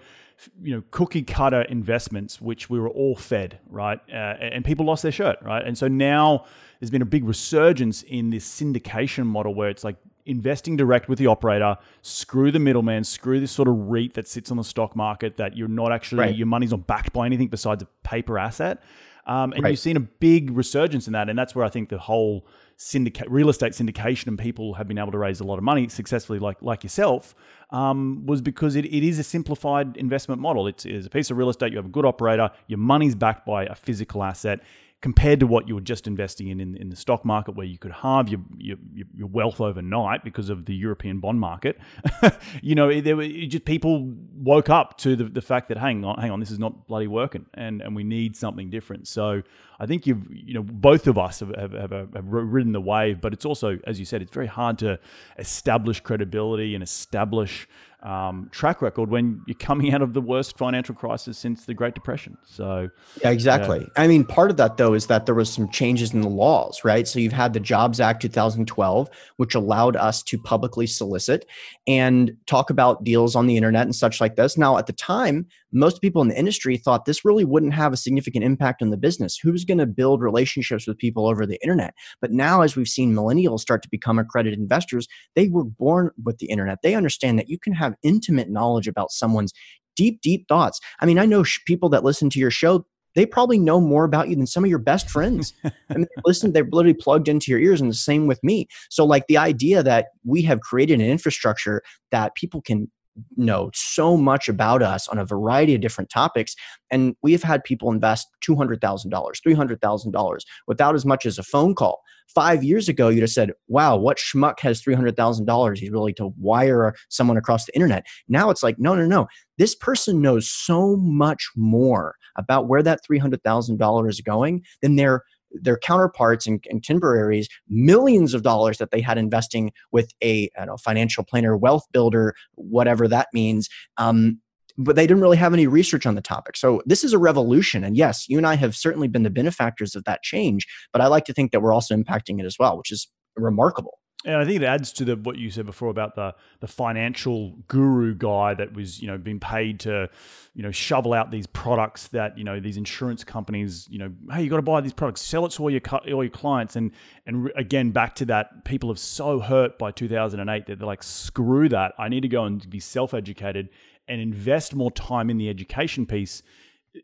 you 0.61 0.75
know 0.75 0.83
cookie 0.91 1.23
cutter 1.23 1.61
investments 1.63 2.41
which 2.41 2.69
we 2.69 2.79
were 2.79 2.89
all 2.89 3.15
fed 3.15 3.59
right 3.69 3.99
uh, 4.09 4.37
and 4.39 4.65
people 4.65 4.85
lost 4.85 5.03
their 5.03 5.11
shirt 5.11 5.37
right 5.41 5.65
and 5.65 5.77
so 5.77 5.87
now 5.87 6.45
there's 6.79 6.89
been 6.89 7.01
a 7.01 7.05
big 7.05 7.23
resurgence 7.23 8.03
in 8.03 8.29
this 8.29 8.47
syndication 8.47 9.25
model 9.25 9.53
where 9.53 9.69
it's 9.69 9.83
like 9.83 9.97
investing 10.25 10.77
direct 10.77 11.09
with 11.09 11.19
the 11.19 11.27
operator 11.27 11.77
screw 12.01 12.51
the 12.51 12.59
middleman 12.59 13.03
screw 13.03 13.39
this 13.39 13.51
sort 13.51 13.67
of 13.67 13.75
REIT 13.75 14.13
that 14.13 14.27
sits 14.27 14.51
on 14.51 14.57
the 14.57 14.63
stock 14.63 14.95
market 14.95 15.37
that 15.37 15.57
you're 15.57 15.67
not 15.67 15.91
actually 15.91 16.19
right. 16.19 16.35
your 16.35 16.47
money's 16.47 16.71
not 16.71 16.85
backed 16.87 17.13
by 17.13 17.25
anything 17.25 17.47
besides 17.47 17.83
a 17.83 17.87
paper 18.03 18.37
asset 18.37 18.81
um, 19.27 19.53
and 19.53 19.63
right. 19.63 19.71
you've 19.71 19.79
seen 19.79 19.97
a 19.97 20.01
big 20.01 20.51
resurgence 20.51 21.07
in 21.07 21.13
that 21.13 21.29
and 21.29 21.37
that's 21.37 21.55
where 21.55 21.65
i 21.65 21.69
think 21.69 21.89
the 21.89 21.97
whole 21.97 22.45
syndicate 22.83 23.29
real 23.29 23.47
estate 23.47 23.73
syndication 23.73 24.25
and 24.25 24.39
people 24.39 24.73
have 24.73 24.87
been 24.87 24.97
able 24.97 25.11
to 25.11 25.17
raise 25.19 25.39
a 25.39 25.43
lot 25.43 25.59
of 25.59 25.63
money 25.63 25.87
successfully 25.87 26.39
like 26.39 26.57
like 26.63 26.83
yourself 26.83 27.35
um, 27.69 28.25
was 28.25 28.41
because 28.41 28.75
it, 28.75 28.85
it 28.85 29.07
is 29.07 29.19
a 29.19 29.23
simplified 29.23 29.95
investment 29.97 30.41
model. 30.41 30.65
It's, 30.65 30.83
it's 30.83 31.05
a 31.05 31.09
piece 31.09 31.29
of 31.29 31.37
real 31.37 31.51
estate. 31.51 31.71
You 31.71 31.77
have 31.77 31.85
a 31.85 31.89
good 31.89 32.05
operator. 32.05 32.49
Your 32.65 32.79
money's 32.79 33.13
backed 33.13 33.45
by 33.45 33.65
a 33.65 33.75
physical 33.75 34.23
asset 34.23 34.61
compared 35.01 35.39
to 35.39 35.47
what 35.47 35.67
you 35.67 35.73
were 35.73 35.81
just 35.81 36.05
investing 36.07 36.47
in 36.49 36.59
in, 36.59 36.77
in 36.77 36.89
the 36.89 36.95
stock 36.95 37.25
market, 37.25 37.55
where 37.55 37.65
you 37.65 37.77
could 37.77 37.91
halve 37.91 38.29
your, 38.29 38.39
your, 38.57 38.77
your 39.15 39.27
wealth 39.27 39.59
overnight 39.59 40.23
because 40.23 40.49
of 40.49 40.65
the 40.65 40.75
European 40.75 41.19
bond 41.19 41.39
market. 41.39 41.79
you 42.61 42.75
know, 42.75 43.01
there 43.01 43.15
were 43.15 43.27
just 43.27 43.65
people 43.65 44.13
woke 44.35 44.69
up 44.69 44.97
to 44.99 45.15
the, 45.15 45.25
the 45.25 45.41
fact 45.41 45.69
that 45.69 45.77
hang 45.77 46.05
on, 46.05 46.19
hang 46.19 46.31
on, 46.31 46.39
this 46.39 46.51
is 46.51 46.59
not 46.59 46.87
bloody 46.87 47.07
working, 47.07 47.45
and 47.55 47.81
and 47.81 47.95
we 47.95 48.03
need 48.03 48.35
something 48.35 48.69
different. 48.69 49.07
So 49.07 49.41
I 49.79 49.87
think 49.87 50.05
you've 50.05 50.25
you 50.31 50.53
know 50.53 50.63
both 50.63 51.07
of 51.07 51.17
us 51.17 51.39
have, 51.39 51.49
have, 51.55 51.71
have, 51.73 51.91
have 51.91 52.25
ridden 52.27 52.71
the 52.71 52.81
wave, 52.81 53.19
but 53.19 53.33
it's 53.33 53.45
also 53.45 53.79
as 53.87 53.99
you 53.99 54.05
said, 54.05 54.21
it's 54.21 54.33
very 54.33 54.47
hard 54.47 54.77
to 54.79 54.99
establish 55.39 55.99
credibility 55.99 56.75
and 56.75 56.83
establish 56.83 57.67
um, 58.03 58.49
track 58.51 58.81
record 58.81 59.09
when 59.09 59.41
you're 59.45 59.55
coming 59.55 59.93
out 59.93 60.01
of 60.01 60.13
the 60.13 60.21
worst 60.21 60.57
financial 60.57 60.95
crisis 60.95 61.37
since 61.37 61.65
the 61.65 61.73
Great 61.73 61.93
Depression. 61.93 62.37
So, 62.43 62.89
yeah, 63.21 63.29
exactly. 63.29 63.79
Yeah. 63.79 64.03
I 64.03 64.07
mean, 64.07 64.25
part 64.25 64.49
of 64.49 64.57
that 64.57 64.77
though 64.77 64.93
is 64.93 65.07
that 65.07 65.25
there 65.25 65.35
was 65.35 65.51
some 65.51 65.69
changes 65.69 66.13
in 66.13 66.21
the 66.21 66.29
laws, 66.29 66.81
right? 66.83 67.07
So 67.07 67.19
you've 67.19 67.33
had 67.33 67.53
the 67.53 67.59
Jobs 67.59 67.99
Act 67.99 68.21
2012, 68.21 69.09
which 69.37 69.55
allowed 69.55 69.95
us 69.95 70.23
to 70.23 70.37
publicly 70.39 70.87
solicit 70.87 71.45
and 71.87 72.35
talk 72.47 72.69
about 72.69 73.03
deals 73.03 73.35
on 73.35 73.47
the 73.47 73.57
internet 73.57 73.83
and 73.83 73.95
such 73.95 74.19
like 74.19 74.35
this. 74.35 74.57
Now, 74.57 74.77
at 74.77 74.87
the 74.87 74.93
time, 74.93 75.47
most 75.71 76.01
people 76.01 76.21
in 76.21 76.27
the 76.27 76.37
industry 76.37 76.77
thought 76.77 77.05
this 77.05 77.23
really 77.25 77.45
wouldn't 77.45 77.73
have 77.73 77.93
a 77.93 77.97
significant 77.97 78.43
impact 78.43 78.81
on 78.81 78.89
the 78.89 78.97
business. 78.97 79.37
Who's 79.37 79.65
going 79.65 79.77
to 79.77 79.85
build 79.85 80.21
relationships 80.21 80.87
with 80.87 80.97
people 80.97 81.27
over 81.27 81.45
the 81.45 81.59
internet? 81.61 81.93
But 82.19 82.31
now, 82.31 82.61
as 82.61 82.75
we've 82.75 82.87
seen 82.87 83.13
millennials 83.13 83.59
start 83.61 83.81
to 83.83 83.89
become 83.89 84.19
accredited 84.19 84.59
investors, 84.59 85.07
they 85.35 85.47
were 85.47 85.63
born 85.63 86.11
with 86.23 86.37
the 86.39 86.47
internet. 86.47 86.79
They 86.83 86.95
understand 86.95 87.39
that 87.39 87.49
you 87.49 87.57
can 87.57 87.73
have 87.73 87.95
intimate 88.03 88.49
knowledge 88.49 88.87
about 88.87 89.11
someone's 89.11 89.53
deep, 89.95 90.21
deep 90.21 90.47
thoughts. 90.47 90.79
I 90.99 91.05
mean, 91.05 91.19
I 91.19 91.25
know 91.25 91.43
sh- 91.43 91.59
people 91.65 91.89
that 91.89 92.03
listen 92.03 92.29
to 92.31 92.39
your 92.39 92.51
show, 92.51 92.85
they 93.15 93.25
probably 93.25 93.59
know 93.59 93.81
more 93.81 94.05
about 94.05 94.29
you 94.29 94.35
than 94.35 94.47
some 94.47 94.63
of 94.63 94.69
your 94.69 94.79
best 94.79 95.09
friends. 95.09 95.53
and 95.89 96.03
they 96.03 96.21
listen, 96.25 96.53
they're 96.53 96.67
literally 96.71 96.93
plugged 96.93 97.27
into 97.27 97.51
your 97.51 97.59
ears, 97.59 97.81
and 97.81 97.89
the 97.89 97.95
same 97.95 98.27
with 98.27 98.41
me. 98.43 98.67
So, 98.89 99.05
like 99.05 99.27
the 99.27 99.37
idea 99.37 99.83
that 99.83 100.07
we 100.25 100.41
have 100.43 100.61
created 100.61 101.01
an 101.01 101.07
infrastructure 101.07 101.81
that 102.11 102.35
people 102.35 102.61
can 102.61 102.89
know 103.37 103.71
so 103.73 104.17
much 104.17 104.49
about 104.49 104.81
us 104.81 105.07
on 105.07 105.17
a 105.17 105.25
variety 105.25 105.75
of 105.75 105.81
different 105.81 106.09
topics. 106.09 106.55
And 106.89 107.15
we 107.21 107.31
have 107.31 107.43
had 107.43 107.63
people 107.63 107.91
invest 107.91 108.27
$200,000, 108.45 108.79
$300,000 109.11 110.39
without 110.67 110.95
as 110.95 111.05
much 111.05 111.25
as 111.25 111.37
a 111.37 111.43
phone 111.43 111.75
call. 111.75 112.01
Five 112.27 112.63
years 112.63 112.87
ago, 112.87 113.09
you'd 113.09 113.21
have 113.21 113.29
said, 113.29 113.51
wow, 113.67 113.97
what 113.97 114.17
schmuck 114.17 114.59
has 114.61 114.81
$300,000? 114.81 115.77
He's 115.77 115.91
willing 115.91 116.15
to 116.15 116.33
wire 116.37 116.95
someone 117.09 117.37
across 117.37 117.65
the 117.65 117.75
internet. 117.75 118.05
Now 118.29 118.49
it's 118.49 118.63
like, 118.63 118.79
no, 118.79 118.95
no, 118.95 119.05
no. 119.05 119.27
This 119.57 119.75
person 119.75 120.21
knows 120.21 120.49
so 120.49 120.95
much 120.95 121.49
more 121.57 122.15
about 122.37 122.67
where 122.67 122.83
that 122.83 123.01
$300,000 123.09 124.09
is 124.09 124.21
going 124.21 124.63
than 124.81 124.95
their 124.95 125.23
their 125.53 125.77
counterparts 125.77 126.47
and, 126.47 126.61
contemporaries 126.63 127.47
millions 127.67 128.33
of 128.33 128.43
dollars 128.43 128.77
that 128.77 128.91
they 128.91 129.01
had 129.01 129.17
investing 129.17 129.71
with 129.91 130.11
a 130.23 130.49
know, 130.65 130.77
financial 130.77 131.23
planner, 131.23 131.57
wealth 131.57 131.85
builder, 131.91 132.33
whatever 132.55 133.07
that 133.07 133.27
means. 133.33 133.69
Um, 133.97 134.39
but 134.77 134.95
they 134.95 135.05
didn't 135.05 135.21
really 135.21 135.37
have 135.37 135.53
any 135.53 135.67
research 135.67 136.05
on 136.05 136.15
the 136.15 136.21
topic. 136.21 136.55
So 136.55 136.81
this 136.85 137.03
is 137.03 137.13
a 137.13 137.17
revolution. 137.17 137.83
And 137.83 137.97
yes, 137.97 138.27
you 138.29 138.37
and 138.37 138.47
I 138.47 138.55
have 138.55 138.75
certainly 138.75 139.07
been 139.07 139.23
the 139.23 139.29
benefactors 139.29 139.95
of 139.95 140.03
that 140.05 140.23
change, 140.23 140.65
but 140.93 141.01
I 141.01 141.07
like 141.07 141.25
to 141.25 141.33
think 141.33 141.51
that 141.51 141.61
we're 141.61 141.73
also 141.73 141.95
impacting 141.95 142.39
it 142.39 142.45
as 142.45 142.57
well, 142.57 142.77
which 142.77 142.91
is 142.91 143.09
remarkable. 143.35 143.99
And 144.23 144.35
I 144.35 144.45
think 144.45 144.61
it 144.61 144.65
adds 144.65 144.93
to 144.93 145.05
the 145.05 145.15
what 145.15 145.37
you 145.37 145.49
said 145.49 145.65
before 145.65 145.89
about 145.89 146.15
the 146.15 146.35
the 146.59 146.67
financial 146.67 147.55
guru 147.67 148.13
guy 148.13 148.53
that 148.53 148.73
was 148.73 149.01
you 149.01 149.07
know 149.07 149.17
being 149.17 149.39
paid 149.39 149.79
to 149.81 150.09
you 150.53 150.61
know 150.61 150.71
shovel 150.71 151.13
out 151.13 151.31
these 151.31 151.47
products 151.47 152.07
that 152.09 152.37
you 152.37 152.43
know 152.43 152.59
these 152.59 152.77
insurance 152.77 153.23
companies 153.23 153.87
you 153.89 153.97
know 153.97 154.11
hey 154.31 154.43
you 154.43 154.49
got 154.49 154.57
to 154.57 154.61
buy 154.61 154.79
these 154.79 154.93
products. 154.93 155.21
Sell 155.21 155.45
it 155.45 155.51
to 155.53 155.63
all 155.63 155.71
your 155.71 155.81
all 156.13 156.23
your 156.23 156.29
clients. 156.29 156.75
And 156.75 156.91
and 157.25 157.51
again 157.55 157.91
back 157.91 158.15
to 158.15 158.25
that 158.25 158.63
people 158.63 158.89
have 158.89 158.99
so 158.99 159.39
hurt 159.39 159.79
by 159.79 159.91
2008 159.91 160.67
that 160.67 160.77
they're 160.77 160.85
like 160.85 161.03
screw 161.03 161.67
that. 161.69 161.93
I 161.97 162.07
need 162.07 162.21
to 162.21 162.27
go 162.27 162.45
and 162.45 162.69
be 162.69 162.79
self 162.79 163.13
educated 163.13 163.69
and 164.07 164.21
invest 164.21 164.75
more 164.75 164.91
time 164.91 165.29
in 165.29 165.37
the 165.37 165.49
education 165.49 166.05
piece 166.05 166.43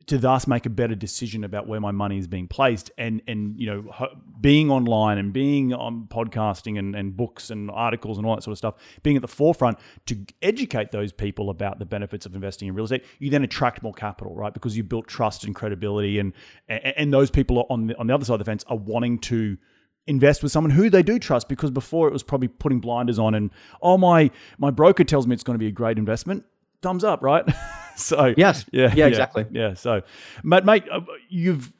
to 0.08 0.18
thus 0.18 0.48
make 0.48 0.66
a 0.66 0.70
better 0.70 0.96
decision 0.96 1.44
about 1.44 1.68
where 1.68 1.80
my 1.80 1.92
money 1.92 2.18
is 2.18 2.28
being 2.28 2.48
placed 2.48 2.92
and 2.98 3.22
and 3.28 3.58
you 3.58 3.66
know 3.66 4.08
being 4.42 4.70
online 4.70 5.18
and 5.18 5.32
being 5.32 5.74
on 5.74 6.06
podcasting 6.10 6.78
and, 6.78 6.94
and 6.94 7.16
books 7.16 7.50
and 7.50 7.72
articles 7.72 8.18
and 8.18 8.28
all 8.28 8.36
that 8.36 8.42
sort 8.42 8.52
of 8.52 8.58
stuff 8.58 8.76
being 9.04 9.16
at 9.16 9.22
the 9.22 9.28
forefront 9.28 9.78
to 10.06 10.18
educate 10.42 10.92
those 10.92 11.14
people 11.14 11.50
about 11.50 11.80
the 11.80 11.86
benefits 11.86 12.26
of 12.26 12.36
investing 12.36 12.68
in 12.68 12.74
real 12.74 12.84
estate 12.84 13.06
you 13.20 13.30
then 13.30 13.44
attract 13.44 13.82
more 13.82 13.94
capital 13.94 14.36
right? 14.36 14.54
Because 14.54 14.76
you 14.76 14.84
built 14.84 15.08
trust 15.08 15.46
and 15.46 15.56
credibility 15.56 16.20
and 16.20 16.34
and 16.68 17.14
those 17.14 17.32
people 17.32 17.66
on 17.70 17.88
the, 17.88 17.98
on 17.98 18.08
the 18.08 18.14
other 18.14 18.26
side 18.26 18.34
of 18.34 18.40
the 18.40 18.46
fence 18.46 18.66
are 18.68 18.78
wanting 18.78 19.18
to 19.20 19.58
invest 20.06 20.44
with 20.44 20.52
someone 20.52 20.72
who 20.72 20.90
they 20.90 21.04
do 21.04 21.18
trust 21.18 21.48
because 21.48 21.72
before 21.72 22.08
it 22.08 22.14
was 22.14 22.24
probably 22.24 22.48
putting 22.48 22.80
blinders 22.80 23.20
on 23.20 23.36
and 23.36 23.52
oh 23.82 23.98
my 23.98 24.30
my 24.58 24.70
broker 24.70 25.06
tells 25.06 25.28
me 25.28 25.34
it's 25.34 25.44
going 25.44 25.56
to 25.56 25.60
be 25.60 25.68
a 25.68 25.72
great 25.72 25.98
investment. 25.98 26.44
Thumbs 26.82 27.04
up 27.04 27.24
right 27.24 27.46
so 28.02 28.34
yes, 28.38 28.66
yeah, 28.72 28.94
yeah, 28.96 29.08
exactly. 29.08 29.46
Yeah. 29.52 29.74
So, 29.74 30.02
but 30.44 30.66
mate, 30.66 30.84
uh, 30.92 31.02
you've 31.30 31.74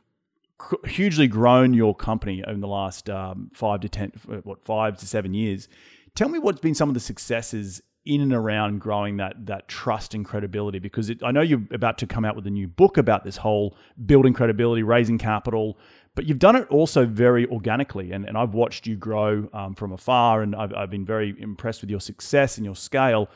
hugely 0.86 1.28
grown 1.28 1.74
your 1.74 1.96
company 1.96 2.44
in 2.46 2.60
the 2.60 2.68
last 2.68 3.10
um, 3.10 3.52
five 3.54 3.82
to 3.82 3.90
ten, 3.90 4.12
uh, 4.30 4.38
what 4.38 4.64
five 4.64 4.98
to 4.98 5.08
seven 5.08 5.34
years. 5.34 5.70
Tell 6.16 6.30
me 6.30 6.40
what's 6.40 6.60
been 6.60 6.74
some 6.74 6.90
of 6.90 6.96
the 6.96 7.00
successes 7.00 7.82
in 8.06 8.22
and 8.22 8.34
around 8.34 8.80
growing 8.80 9.18
that 9.18 9.46
that 9.46 9.68
trust 9.68 10.14
and 10.14 10.26
credibility 10.26 10.80
because 10.80 11.10
it, 11.10 11.22
I 11.22 11.32
know 11.32 11.42
you're 11.42 11.64
about 11.72 11.98
to 12.00 12.08
come 12.08 12.26
out 12.26 12.36
with 12.36 12.48
a 12.48 12.50
new 12.50 12.68
book 12.68 12.98
about 12.98 13.24
this 13.24 13.38
whole 13.38 13.76
building 14.06 14.34
credibility, 14.34 14.82
raising 14.82 15.18
capital, 15.18 15.78
but 16.16 16.26
you've 16.26 16.40
done 16.40 16.56
it 16.56 16.68
also 16.70 17.06
very 17.06 17.46
organically. 17.46 18.12
And, 18.12 18.26
and 18.26 18.36
I've 18.36 18.56
watched 18.56 18.88
you 18.88 18.96
grow 18.96 19.48
um, 19.54 19.76
from 19.76 19.92
afar, 19.92 20.42
and 20.42 20.56
I've, 20.56 20.74
I've 20.74 20.90
been 20.90 21.06
very 21.06 21.36
impressed 21.38 21.82
with 21.82 21.92
your 21.92 22.00
success 22.00 22.58
and 22.58 22.66
your 22.66 22.76
scale. 22.76 23.30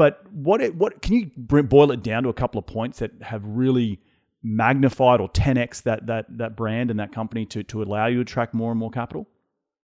But 0.00 0.24
what 0.32 0.62
it, 0.62 0.76
what 0.76 1.02
can 1.02 1.12
you 1.12 1.30
boil 1.36 1.90
it 1.90 2.02
down 2.02 2.22
to 2.22 2.30
a 2.30 2.32
couple 2.32 2.58
of 2.58 2.66
points 2.66 3.00
that 3.00 3.10
have 3.20 3.44
really 3.44 4.00
magnified 4.42 5.20
or 5.20 5.28
10x 5.28 5.82
that 5.82 6.06
that 6.06 6.24
that 6.38 6.56
brand 6.56 6.90
and 6.90 6.98
that 6.98 7.12
company 7.12 7.44
to 7.44 7.62
to 7.64 7.82
allow 7.82 8.06
you 8.06 8.14
to 8.14 8.20
attract 8.22 8.54
more 8.54 8.70
and 8.70 8.80
more 8.80 8.90
capital? 8.90 9.28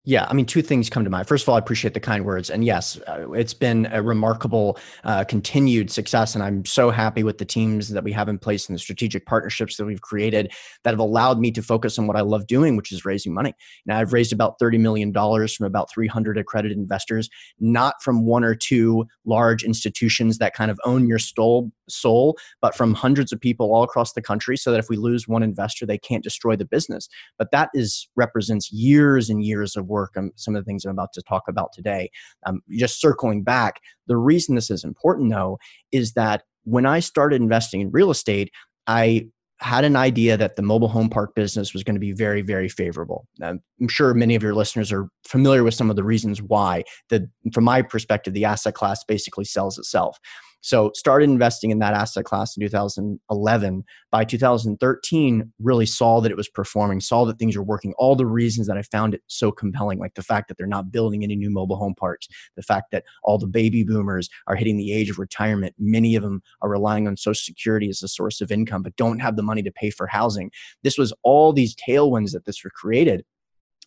Yeah, 0.04 0.26
I 0.28 0.35
mean, 0.35 0.47
two 0.47 0.62
things 0.62 0.90
come 0.90 1.04
to 1.04 1.11
mind. 1.11 1.28
First 1.28 1.44
of 1.44 1.49
all, 1.49 1.54
I 1.54 1.61
appreciate 1.61 1.94
the 1.94 2.00
kind 2.00 2.25
words. 2.25 2.50
And 2.50 2.64
yes, 2.64 2.99
uh, 3.06 3.30
it's 3.30 3.54
been 3.54 3.87
a 3.92 4.02
remarkable 4.02 4.76
uh, 5.04 5.23
continued 5.23 5.92
success. 5.92 6.35
And 6.35 6.42
I'm 6.42 6.64
so 6.64 6.90
happy 6.90 7.23
with 7.23 7.38
the 7.38 7.44
teams 7.44 7.88
that 7.90 8.02
we 8.02 8.11
have 8.11 8.28
in 8.28 8.37
place 8.37 8.68
and 8.68 8.75
the 8.75 8.80
strategic 8.80 9.26
partnerships 9.26 9.76
that 9.76 9.85
we've 9.85 10.00
created 10.00 10.50
that 10.82 10.90
have 10.90 10.99
allowed 10.99 11.38
me 11.38 11.52
to 11.52 11.62
focus 11.62 12.00
on 12.00 12.09
what 12.09 12.16
I 12.16 12.23
love 12.23 12.49
doing, 12.49 12.75
which 12.75 12.90
is 12.90 13.04
raising 13.04 13.32
money. 13.32 13.54
Now, 13.87 14.00
I've 14.00 14.12
raised 14.12 14.32
about 14.32 14.59
$30 14.59 14.80
million 14.80 15.12
from 15.12 15.66
about 15.66 15.88
300 15.92 16.37
accredited 16.37 16.76
investors, 16.76 17.30
not 17.61 18.02
from 18.02 18.26
one 18.26 18.42
or 18.42 18.56
two 18.56 19.06
large 19.25 19.62
institutions 19.62 20.38
that 20.38 20.52
kind 20.52 20.73
of 20.73 20.80
own 20.85 21.06
your 21.06 21.21
soul, 21.21 21.71
soul, 21.88 22.37
but 22.61 22.75
from 22.75 22.92
hundreds 22.92 23.32
of 23.32 23.40
people 23.40 23.73
all 23.73 23.85
across 23.85 24.14
the 24.14 24.23
country 24.23 24.56
so 24.56 24.73
that 24.73 24.80
if 24.80 24.88
we 24.88 24.97
lose 24.97 25.28
one 25.28 25.44
investor, 25.44 25.87
they 25.87 25.99
can't 25.99 26.25
destroy 26.25 26.56
the 26.56 26.64
business. 26.64 27.09
But 27.38 27.52
that 27.52 27.71
is 27.73 28.09
represents 28.16 28.73
years 28.73 29.30
and 29.30 29.44
years 29.44 29.76
of 29.76 29.92
work 29.93 30.13
and 30.17 30.33
some 30.37 30.57
of 30.57 30.65
the 30.65 30.69
things 30.69 30.85
I'm 30.85 30.93
about 30.93 31.13
to 31.15 31.23
talk 31.23 31.45
about 31.49 31.73
today. 31.73 32.11
Um, 32.47 32.63
just 32.71 33.01
circling 33.01 33.45
back, 33.45 33.81
the 34.07 34.17
reason 34.17 34.57
this 34.57 34.71
is 34.71 34.83
important 34.83 35.31
though 35.31 35.59
is 35.93 36.15
that 36.15 36.43
when 36.65 36.87
I 36.87 37.01
started 37.01 37.41
investing 37.41 37.81
in 37.81 37.91
real 37.91 38.11
estate, 38.11 38.51
I 38.87 39.27
had 39.63 39.85
an 39.85 39.95
idea 39.95 40.37
that 40.37 40.57
the 40.57 40.63
mobile 40.63 40.89
home 40.89 41.09
park 41.09 41.35
business 41.37 41.73
was 41.73 41.85
going 41.85 41.95
to 41.95 42.01
be 42.01 42.13
very, 42.13 42.43
very 42.43 42.69
favorable. 42.69 43.29
I'm 43.41 43.61
sure 43.89 44.13
many 44.13 44.35
of 44.35 44.43
your 44.43 44.55
listeners 44.55 44.91
are 44.91 45.09
familiar 45.25 45.63
with 45.63 45.75
some 45.75 45.89
of 45.89 45.95
the 45.95 46.03
reasons 46.03 46.43
why. 46.43 46.83
The, 47.11 47.29
from 47.53 47.65
my 47.65 47.83
perspective, 47.83 48.35
the 48.35 48.45
asset 48.45 48.75
class 48.75 49.05
basically 49.05 49.45
sells 49.45 49.79
itself. 49.79 50.19
So 50.62 50.92
started 50.95 51.28
investing 51.28 51.71
in 51.71 51.81
that 51.81 51.92
asset 51.92 52.25
class 52.25 52.57
in 52.57 52.62
2011. 52.62 53.85
By 54.11 54.25
2013, 54.25 55.52
really 55.61 55.87
saw 55.87 56.21
that 56.21 56.31
it 56.31 56.37
was 56.37 56.49
performing, 56.49 57.00
saw 57.00 57.25
that 57.25 57.38
things 57.38 57.57
were 57.57 57.64
working. 57.64 57.92
All 57.99 58.14
the 58.14 58.26
reasons 58.26 58.69
that 58.69 58.76
I 58.76 58.83
found 58.83 59.12
it 59.12 59.23
so 59.26 59.50
compelling, 59.50 59.99
like 59.99 60.14
the 60.14 60.23
fact 60.23 60.49
that 60.49 60.57
they're 60.57 60.66
not 60.66 60.92
building 60.92 61.25
any 61.25 61.35
new 61.35 61.50
mobile 61.50 61.76
home 61.76 61.95
parks, 61.97 62.28
the 62.57 62.62
fact 62.62 62.92
that 62.92 63.04
all 63.25 63.38
the 63.38 63.47
baby 63.47 63.83
boomers 63.83 64.31
are 64.47 64.54
hitting 64.54 64.76
the 64.76 64.92
age 64.92 65.11
of 65.11 65.19
retirement. 65.19 65.75
Many 65.78 66.14
of 66.14 66.23
them 66.23 66.42
are 66.62 66.71
relying 66.71 67.09
on 67.09 67.16
Social 67.16 67.35
Security 67.35 67.88
as 67.88 68.02
a 68.02 68.09
source 68.09 68.40
of 68.40 68.52
income, 68.52 68.83
but 68.83 68.97
don't 68.97 69.19
have 69.19 69.35
the 69.35 69.42
money 69.42 69.62
to 69.62 69.73
pay 69.73 69.90
for 69.90 70.07
housing. 70.07 70.50
This 70.85 70.97
was 70.97 71.12
all 71.25 71.52
these 71.52 71.75
tailwinds 71.75 72.31
that 72.33 72.45
this 72.45 72.62
were 72.62 72.71
created. 72.71 73.25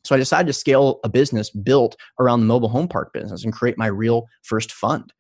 So 0.03 0.13
I 0.13 0.20
decided 0.20 0.48
to 0.48 0.53
scale 0.53 1.00
a 1.03 1.10
business 1.10 1.50
built 1.50 1.96
around 2.20 2.41
the 2.41 2.46
mobile 2.46 2.70
home 2.70 2.88
park 2.88 3.12
business 3.13 3.44
and 3.44 3.53
create 3.53 3.77
my 3.77 3.88
real 3.88 4.27
first 4.44 4.72
fund. 4.72 5.12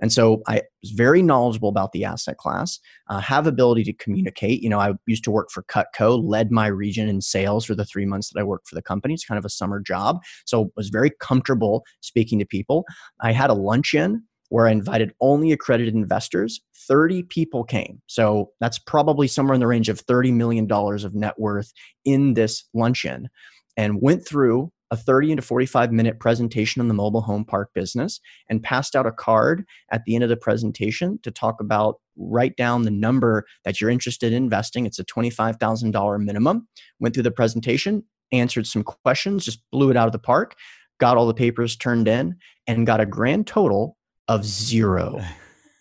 And 0.00 0.12
so 0.12 0.42
I 0.46 0.62
was 0.82 0.90
very 0.90 1.22
knowledgeable 1.22 1.68
about 1.68 1.92
the 1.92 2.04
asset 2.04 2.36
class, 2.36 2.78
uh, 3.08 3.20
have 3.20 3.46
ability 3.46 3.84
to 3.84 3.92
communicate. 3.92 4.62
You 4.62 4.68
know, 4.68 4.80
I 4.80 4.92
used 5.06 5.24
to 5.24 5.30
work 5.30 5.50
for 5.50 5.62
Cutco, 5.64 6.20
led 6.22 6.50
my 6.50 6.66
region 6.66 7.08
in 7.08 7.20
sales 7.20 7.64
for 7.64 7.74
the 7.74 7.84
three 7.84 8.06
months 8.06 8.30
that 8.32 8.40
I 8.40 8.44
worked 8.44 8.68
for 8.68 8.74
the 8.74 8.82
company. 8.82 9.14
It's 9.14 9.24
kind 9.24 9.38
of 9.38 9.44
a 9.44 9.50
summer 9.50 9.80
job. 9.80 10.20
So 10.46 10.72
was 10.76 10.88
very 10.88 11.10
comfortable 11.20 11.84
speaking 12.00 12.38
to 12.40 12.46
people. 12.46 12.84
I 13.20 13.32
had 13.32 13.50
a 13.50 13.54
luncheon 13.54 14.24
where 14.50 14.66
I 14.66 14.72
invited 14.72 15.12
only 15.20 15.52
accredited 15.52 15.94
investors. 15.94 16.60
30 16.86 17.24
people 17.24 17.64
came. 17.64 18.00
So 18.06 18.50
that's 18.60 18.78
probably 18.78 19.26
somewhere 19.26 19.54
in 19.54 19.60
the 19.60 19.66
range 19.66 19.88
of 19.88 20.04
$30 20.04 20.32
million 20.32 20.70
of 20.70 21.14
net 21.14 21.38
worth 21.38 21.72
in 22.04 22.34
this 22.34 22.64
luncheon 22.74 23.28
and 23.76 24.00
went 24.00 24.26
through 24.26 24.70
a 24.94 24.96
30 24.96 25.36
to 25.36 25.42
45 25.42 25.92
minute 25.92 26.20
presentation 26.20 26.80
on 26.80 26.86
the 26.86 26.94
mobile 26.94 27.20
home 27.20 27.44
park 27.44 27.70
business 27.74 28.20
and 28.48 28.62
passed 28.62 28.94
out 28.94 29.06
a 29.06 29.12
card 29.12 29.66
at 29.90 30.04
the 30.04 30.14
end 30.14 30.22
of 30.22 30.30
the 30.30 30.36
presentation 30.36 31.18
to 31.24 31.32
talk 31.32 31.60
about 31.60 32.00
write 32.16 32.56
down 32.56 32.82
the 32.82 32.92
number 32.92 33.44
that 33.64 33.80
you're 33.80 33.90
interested 33.90 34.32
in 34.32 34.44
investing. 34.44 34.86
It's 34.86 35.00
a 35.00 35.04
$25,000 35.04 36.24
minimum. 36.24 36.68
Went 37.00 37.12
through 37.12 37.24
the 37.24 37.32
presentation, 37.32 38.04
answered 38.30 38.68
some 38.68 38.84
questions, 38.84 39.44
just 39.44 39.60
blew 39.72 39.90
it 39.90 39.96
out 39.96 40.06
of 40.06 40.12
the 40.12 40.18
park, 40.20 40.54
got 41.00 41.16
all 41.16 41.26
the 41.26 41.34
papers 41.34 41.76
turned 41.76 42.06
in, 42.06 42.36
and 42.68 42.86
got 42.86 43.00
a 43.00 43.06
grand 43.06 43.48
total 43.48 43.96
of 44.28 44.44
zero. 44.44 45.20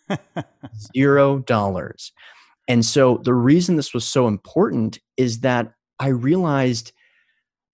zero 0.96 1.40
dollars. 1.40 2.12
And 2.68 2.84
so 2.84 3.22
the 3.24 3.34
reason 3.34 3.76
this 3.76 3.94
was 3.94 4.06
so 4.06 4.28
important 4.28 5.00
is 5.18 5.42
that 5.42 5.72
I 6.00 6.08
realized 6.08 6.94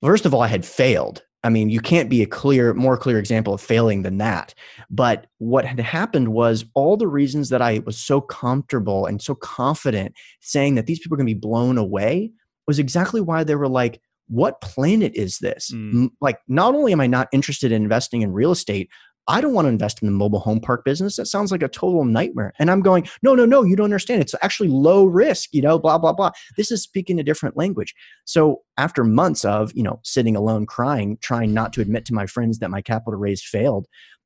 first 0.02 0.26
of 0.26 0.34
all, 0.34 0.42
I 0.42 0.48
had 0.48 0.66
failed. 0.66 1.24
I 1.44 1.50
mean, 1.50 1.70
you 1.70 1.80
can't 1.80 2.10
be 2.10 2.22
a 2.22 2.26
clear, 2.28 2.74
more 2.74 2.98
clear 2.98 3.18
example 3.18 3.54
of 3.54 3.62
failing 3.62 4.02
than 4.02 4.18
that. 4.18 4.54
But 4.90 5.28
what 5.38 5.66
had 5.66 5.80
happened 5.80 6.30
was 6.30 6.66
all 6.74 6.98
the 6.98 7.08
reasons 7.08 7.50
that 7.50 7.62
I 7.62 7.80
was 7.86 7.98
so 7.98 8.20
comfortable 8.20 9.06
and 9.06 9.22
so 9.22 9.36
confident 9.36 10.16
saying 10.42 10.76
that 10.76 10.86
these 10.86 11.00
people 11.00 11.16
are 11.16 11.18
going 11.18 11.28
to 11.28 11.34
be 11.34 11.40
blown 11.40 11.78
away 11.78 12.32
was 12.68 12.78
exactly 12.78 13.22
why 13.22 13.44
they 13.44 13.56
were 13.56 13.70
like, 13.70 14.02
what 14.28 14.62
planet 14.62 15.14
is 15.16 15.40
this? 15.40 15.72
Mm. 15.74 16.10
Like, 16.22 16.40
not 16.48 16.76
only 16.76 16.92
am 16.92 17.02
I 17.02 17.08
not 17.08 17.30
interested 17.32 17.72
in 17.72 17.82
investing 17.82 18.22
in 18.22 18.32
real 18.32 18.52
estate, 18.52 18.90
I 19.30 19.42
don't 19.42 19.54
want 19.54 19.66
to 19.66 19.70
invest 19.70 20.02
in 20.02 20.08
the 20.08 20.12
mobile 20.12 20.40
home 20.40 20.60
park 20.60 20.84
business. 20.84 21.18
That 21.18 21.28
sounds 21.28 21.52
like 21.52 21.62
a 21.62 21.68
total 21.68 22.04
nightmare. 22.04 22.52
And 22.58 22.72
I'm 22.72 22.82
going, 22.82 23.08
no, 23.22 23.36
no, 23.36 23.46
no, 23.46 23.64
you 23.64 23.76
don't 23.76 23.86
understand. 23.86 24.22
It's 24.22 24.34
actually 24.42 24.70
low 24.70 25.06
risk, 25.06 25.54
you 25.54 25.62
know, 25.62 25.78
blah, 25.78 26.00
blah, 26.00 26.14
blah. 26.14 26.32
This 26.58 26.72
is 26.72 26.82
speaking 26.82 27.20
a 27.20 27.24
different 27.24 27.56
language. 27.56 27.94
So 28.26 28.62
after 28.78 29.04
months 29.04 29.46
of, 29.46 29.72
you 29.76 29.84
know, 29.84 30.00
sitting 30.04 30.36
alone 30.36 30.66
crying, 30.66 31.20
trying 31.22 31.54
not 31.54 31.74
to 31.74 31.82
admit 31.82 32.06
to 32.06 32.14
my 32.16 32.26
friends 32.26 32.58
that 32.58 32.72
my 32.72 32.82
capital 32.82 33.20
raise 33.20 33.44
failed, 33.44 33.86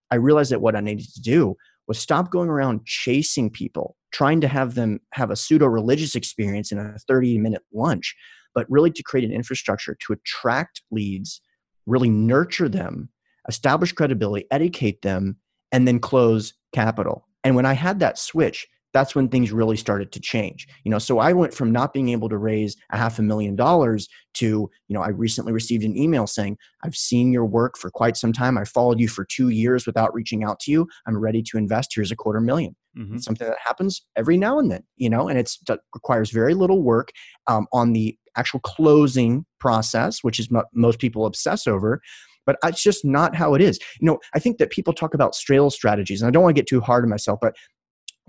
I 0.09 0.15
realized 0.15 0.51
that 0.51 0.61
what 0.61 0.75
I 0.75 0.79
needed 0.79 1.13
to 1.13 1.21
do 1.21 1.57
was 1.85 1.99
stop 1.99 2.31
going 2.31 2.47
around 2.47 2.85
chasing 2.85 3.49
people, 3.49 3.97
trying 4.13 4.39
to 4.39 4.47
have 4.47 4.75
them 4.75 5.01
have 5.11 5.31
a 5.31 5.35
pseudo 5.35 5.65
religious 5.65 6.15
experience 6.15 6.71
in 6.71 6.77
a 6.77 6.97
30 7.09 7.39
minute 7.39 7.63
lunch, 7.73 8.15
but 8.55 8.65
really 8.69 8.91
to 8.91 9.03
create 9.03 9.27
an 9.27 9.35
infrastructure 9.35 9.97
to 10.07 10.13
attract 10.13 10.81
leads, 10.91 11.41
really 11.85 12.09
nurture 12.09 12.69
them, 12.69 13.09
establish 13.47 13.91
credibility, 13.91 14.45
educate 14.51 15.01
them, 15.01 15.37
and 15.71 15.87
then 15.87 15.99
close 15.99 16.53
capital. 16.73 17.27
And 17.43 17.55
when 17.55 17.65
I 17.65 17.73
had 17.73 17.99
that 17.99 18.17
switch, 18.17 18.67
that's 18.93 19.15
when 19.15 19.27
things 19.27 19.51
really 19.51 19.75
started 19.75 20.11
to 20.11 20.19
change. 20.19 20.67
You 20.83 20.91
know 20.91 20.99
so 20.99 21.19
i 21.19 21.33
went 21.33 21.53
from 21.53 21.71
not 21.71 21.93
being 21.93 22.09
able 22.09 22.29
to 22.29 22.37
raise 22.37 22.75
a 22.91 22.97
half 22.97 23.19
a 23.19 23.21
million 23.21 23.55
dollars 23.55 24.07
to 24.35 24.45
you 24.45 24.93
know 24.93 25.01
i 25.01 25.09
recently 25.09 25.51
received 25.51 25.83
an 25.83 25.97
email 25.97 26.27
saying 26.27 26.57
i've 26.83 26.95
seen 26.95 27.33
your 27.33 27.45
work 27.45 27.77
for 27.77 27.89
quite 27.89 28.15
some 28.15 28.31
time. 28.31 28.57
I 28.57 28.65
followed 28.65 28.99
you 28.99 29.07
for 29.07 29.25
two 29.25 29.49
years 29.49 29.85
without 29.85 30.13
reaching 30.13 30.43
out 30.43 30.59
to 30.61 30.71
you. 30.71 30.87
I'm 31.07 31.17
ready 31.17 31.41
to 31.43 31.57
invest. 31.57 31.93
Here's 31.95 32.11
a 32.11 32.15
quarter 32.15 32.39
1000000 32.39 32.75
mm-hmm. 32.97 33.17
something 33.17 33.47
that 33.47 33.57
happens 33.63 34.05
every 34.15 34.37
now 34.37 34.59
and 34.59 34.71
then 34.71 34.83
you 34.97 35.09
know 35.09 35.27
and 35.27 35.39
it 35.39 35.51
requires 35.93 36.29
very 36.29 36.53
little 36.53 36.83
work 36.83 37.11
um, 37.47 37.67
on 37.73 37.93
the 37.93 38.17
actual 38.35 38.59
closing 38.61 39.45
process 39.59 40.19
which 40.23 40.39
is 40.39 40.49
what 40.49 40.65
most 40.73 40.99
people 40.99 41.25
obsess 41.25 41.67
over 41.67 42.01
but 42.45 42.57
it's 42.63 42.83
just 42.83 43.05
not 43.05 43.35
how 43.35 43.53
it 43.53 43.61
is. 43.61 43.79
You 43.99 44.07
know, 44.07 44.19
I 44.33 44.39
think 44.39 44.57
that 44.57 44.69
people 44.69 44.93
talk 44.93 45.13
about 45.13 45.35
sales 45.35 45.75
strategies, 45.75 46.21
and 46.21 46.27
I 46.27 46.31
don't 46.31 46.43
want 46.43 46.55
to 46.55 46.59
get 46.61 46.67
too 46.67 46.81
hard 46.81 47.03
on 47.03 47.09
myself, 47.09 47.39
but 47.41 47.55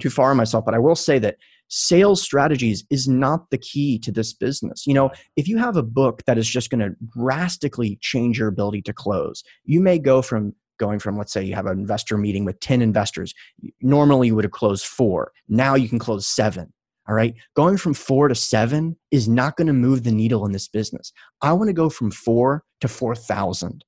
too 0.01 0.11
far 0.11 0.31
on 0.31 0.37
myself, 0.37 0.65
but 0.65 0.75
I 0.75 0.79
will 0.79 0.97
say 0.97 1.19
that 1.21 1.37
sales 1.69 2.23
strategies 2.23 2.85
is 2.91 3.09
not 3.09 3.51
the 3.51 3.59
key 3.59 3.99
to 4.01 4.13
this 4.13 4.33
business. 4.33 4.87
You 4.87 4.95
know, 4.95 5.11
if 5.37 5.49
you 5.49 5.59
have 5.59 5.77
a 5.77 5.83
book 5.83 6.23
that 6.27 6.39
is 6.39 6.49
just 6.49 6.71
going 6.71 6.81
to 6.81 6.97
drastically 7.17 7.99
change 8.01 8.39
your 8.39 8.49
ability 8.49 8.83
to 8.83 8.93
close, 8.93 9.43
you 9.65 9.81
may 9.81 9.99
go 9.99 10.23
from 10.23 10.55
going 10.79 10.99
from 10.99 11.17
let's 11.17 11.33
say 11.33 11.43
you 11.43 11.55
have 11.55 11.67
an 11.67 11.79
investor 11.79 12.19
meeting 12.19 12.45
with 12.45 12.59
10 12.59 12.83
investors 12.83 13.33
normally 13.81 14.27
you 14.27 14.35
would 14.35 14.45
have 14.45 14.51
closed 14.51 14.85
four 14.85 15.31
now 15.49 15.77
you 15.77 15.89
can 15.89 16.01
close 16.01 16.27
seven 16.27 16.73
all 17.09 17.15
right 17.15 17.35
going 17.55 17.77
from 17.77 17.95
four 17.95 18.27
to 18.27 18.35
seven 18.35 18.97
is 19.13 19.29
not 19.29 19.57
going 19.57 19.69
to 19.69 19.73
move 19.73 20.03
the 20.03 20.11
needle 20.11 20.45
in 20.45 20.51
this 20.51 20.67
business 20.67 21.13
i 21.43 21.53
want 21.53 21.69
to 21.69 21.73
go 21.73 21.89
from 21.89 22.11
four 22.11 22.65
to 22.81 22.89
4000 22.89 23.85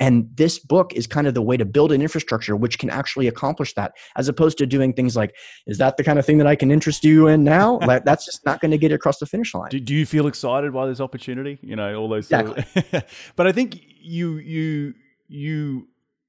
and 0.00 0.28
this 0.36 0.58
book 0.58 0.92
is 0.92 1.06
kind 1.06 1.26
of 1.26 1.34
the 1.34 1.42
way 1.42 1.56
to 1.56 1.64
build 1.64 1.90
an 1.90 2.00
infrastructure 2.00 2.54
which 2.54 2.78
can 2.78 2.88
actually 2.88 3.26
accomplish 3.26 3.74
that, 3.74 3.94
as 4.16 4.28
opposed 4.28 4.56
to 4.58 4.66
doing 4.66 4.92
things 4.92 5.16
like, 5.16 5.34
is 5.66 5.78
that 5.78 5.96
the 5.96 6.04
kind 6.04 6.18
of 6.18 6.26
thing 6.26 6.38
that 6.38 6.46
I 6.46 6.54
can 6.54 6.70
interest 6.70 7.04
you 7.04 7.26
in 7.26 7.42
now? 7.42 7.78
like, 7.86 8.04
That's 8.04 8.24
just 8.24 8.44
not 8.46 8.60
going 8.60 8.70
to 8.70 8.78
get 8.78 8.92
across 8.92 9.18
the 9.18 9.26
finish 9.26 9.54
line. 9.54 9.70
Do, 9.70 9.80
do, 9.80 9.94
you 9.94 10.06
feel 10.06 10.26
excited 10.26 10.72
by 10.72 10.86
this 10.86 11.00
opportunity? 11.00 11.58
You 11.62 11.76
know, 11.76 11.96
all 11.96 12.08
those. 12.08 12.30
Exactly. 12.30 12.64
Of, 12.92 13.04
but 13.36 13.46
I 13.46 13.52
think 13.52 13.80
you 14.00 14.36
you 14.36 14.94
you 15.26 15.88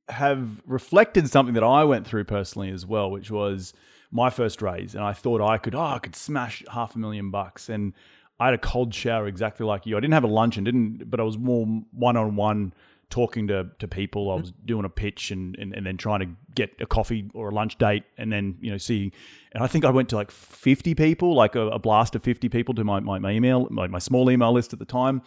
have 0.10 0.62
reflected 0.66 1.30
something 1.30 1.54
that 1.54 1.64
I 1.64 1.84
went 1.84 2.08
through 2.08 2.24
personally 2.24 2.72
as 2.72 2.86
well, 2.86 3.12
which 3.12 3.30
was 3.30 3.74
my 4.12 4.32
first 4.32 4.64
raise, 4.64 4.96
and 4.96 5.04
I 5.04 5.14
thought 5.14 5.42
I 5.42 5.60
could 5.60 5.76
oh 5.76 5.82
I 5.82 6.00
could 6.00 6.16
smash 6.16 6.64
half 6.72 6.96
a 6.96 7.00
million 7.00 7.30
bucks 7.30 7.70
and. 7.70 7.94
I 8.42 8.46
had 8.46 8.54
a 8.54 8.58
cold 8.58 8.94
shower 8.94 9.28
exactly 9.28 9.66
like 9.66 9.86
you. 9.86 9.98
I 9.98 10.00
didn't 10.00 10.14
have 10.14 10.24
a 10.24 10.28
lunch 10.28 10.56
and 10.56 10.64
didn't, 10.64 11.10
but 11.10 11.20
I 11.20 11.24
was 11.24 11.38
more 11.38 11.66
one 11.92 12.16
on 12.16 12.38
one 12.38 12.74
talking 13.10 13.48
to, 13.48 13.68
to 13.80 13.88
people. 13.88 14.30
I 14.30 14.34
mm-hmm. 14.34 14.42
was 14.42 14.54
doing 14.66 14.86
a 14.86 14.90
pitch 14.90 15.32
and, 15.32 15.56
and, 15.58 15.74
and 15.74 15.86
then 15.86 15.98
trying 15.98 16.20
to 16.22 16.28
get 16.56 16.72
a 16.80 16.86
coffee 16.86 17.30
or 17.34 17.50
a 17.50 17.54
lunch 17.54 17.78
date 17.78 18.04
and 18.18 18.32
then, 18.32 18.58
you 18.62 18.72
know, 18.72 18.78
see. 18.78 19.12
And 19.52 19.64
I 19.64 19.68
think 19.68 19.86
I 19.86 19.90
went 19.90 20.10
to 20.10 20.16
like 20.16 20.32
50 20.32 20.96
people, 20.96 21.34
like 21.34 21.56
a, 21.56 21.68
a 21.70 21.80
blast 21.80 22.16
of 22.16 22.24
50 22.24 22.50
people 22.50 22.74
to 22.76 22.84
my, 22.84 23.00
my, 23.00 23.20
my 23.20 23.32
email, 23.32 23.68
my, 23.72 23.88
my 23.88 24.00
small 24.00 24.30
email 24.30 24.52
list 24.52 24.74
at 24.74 24.80
the 24.80 24.86
time. 24.86 25.22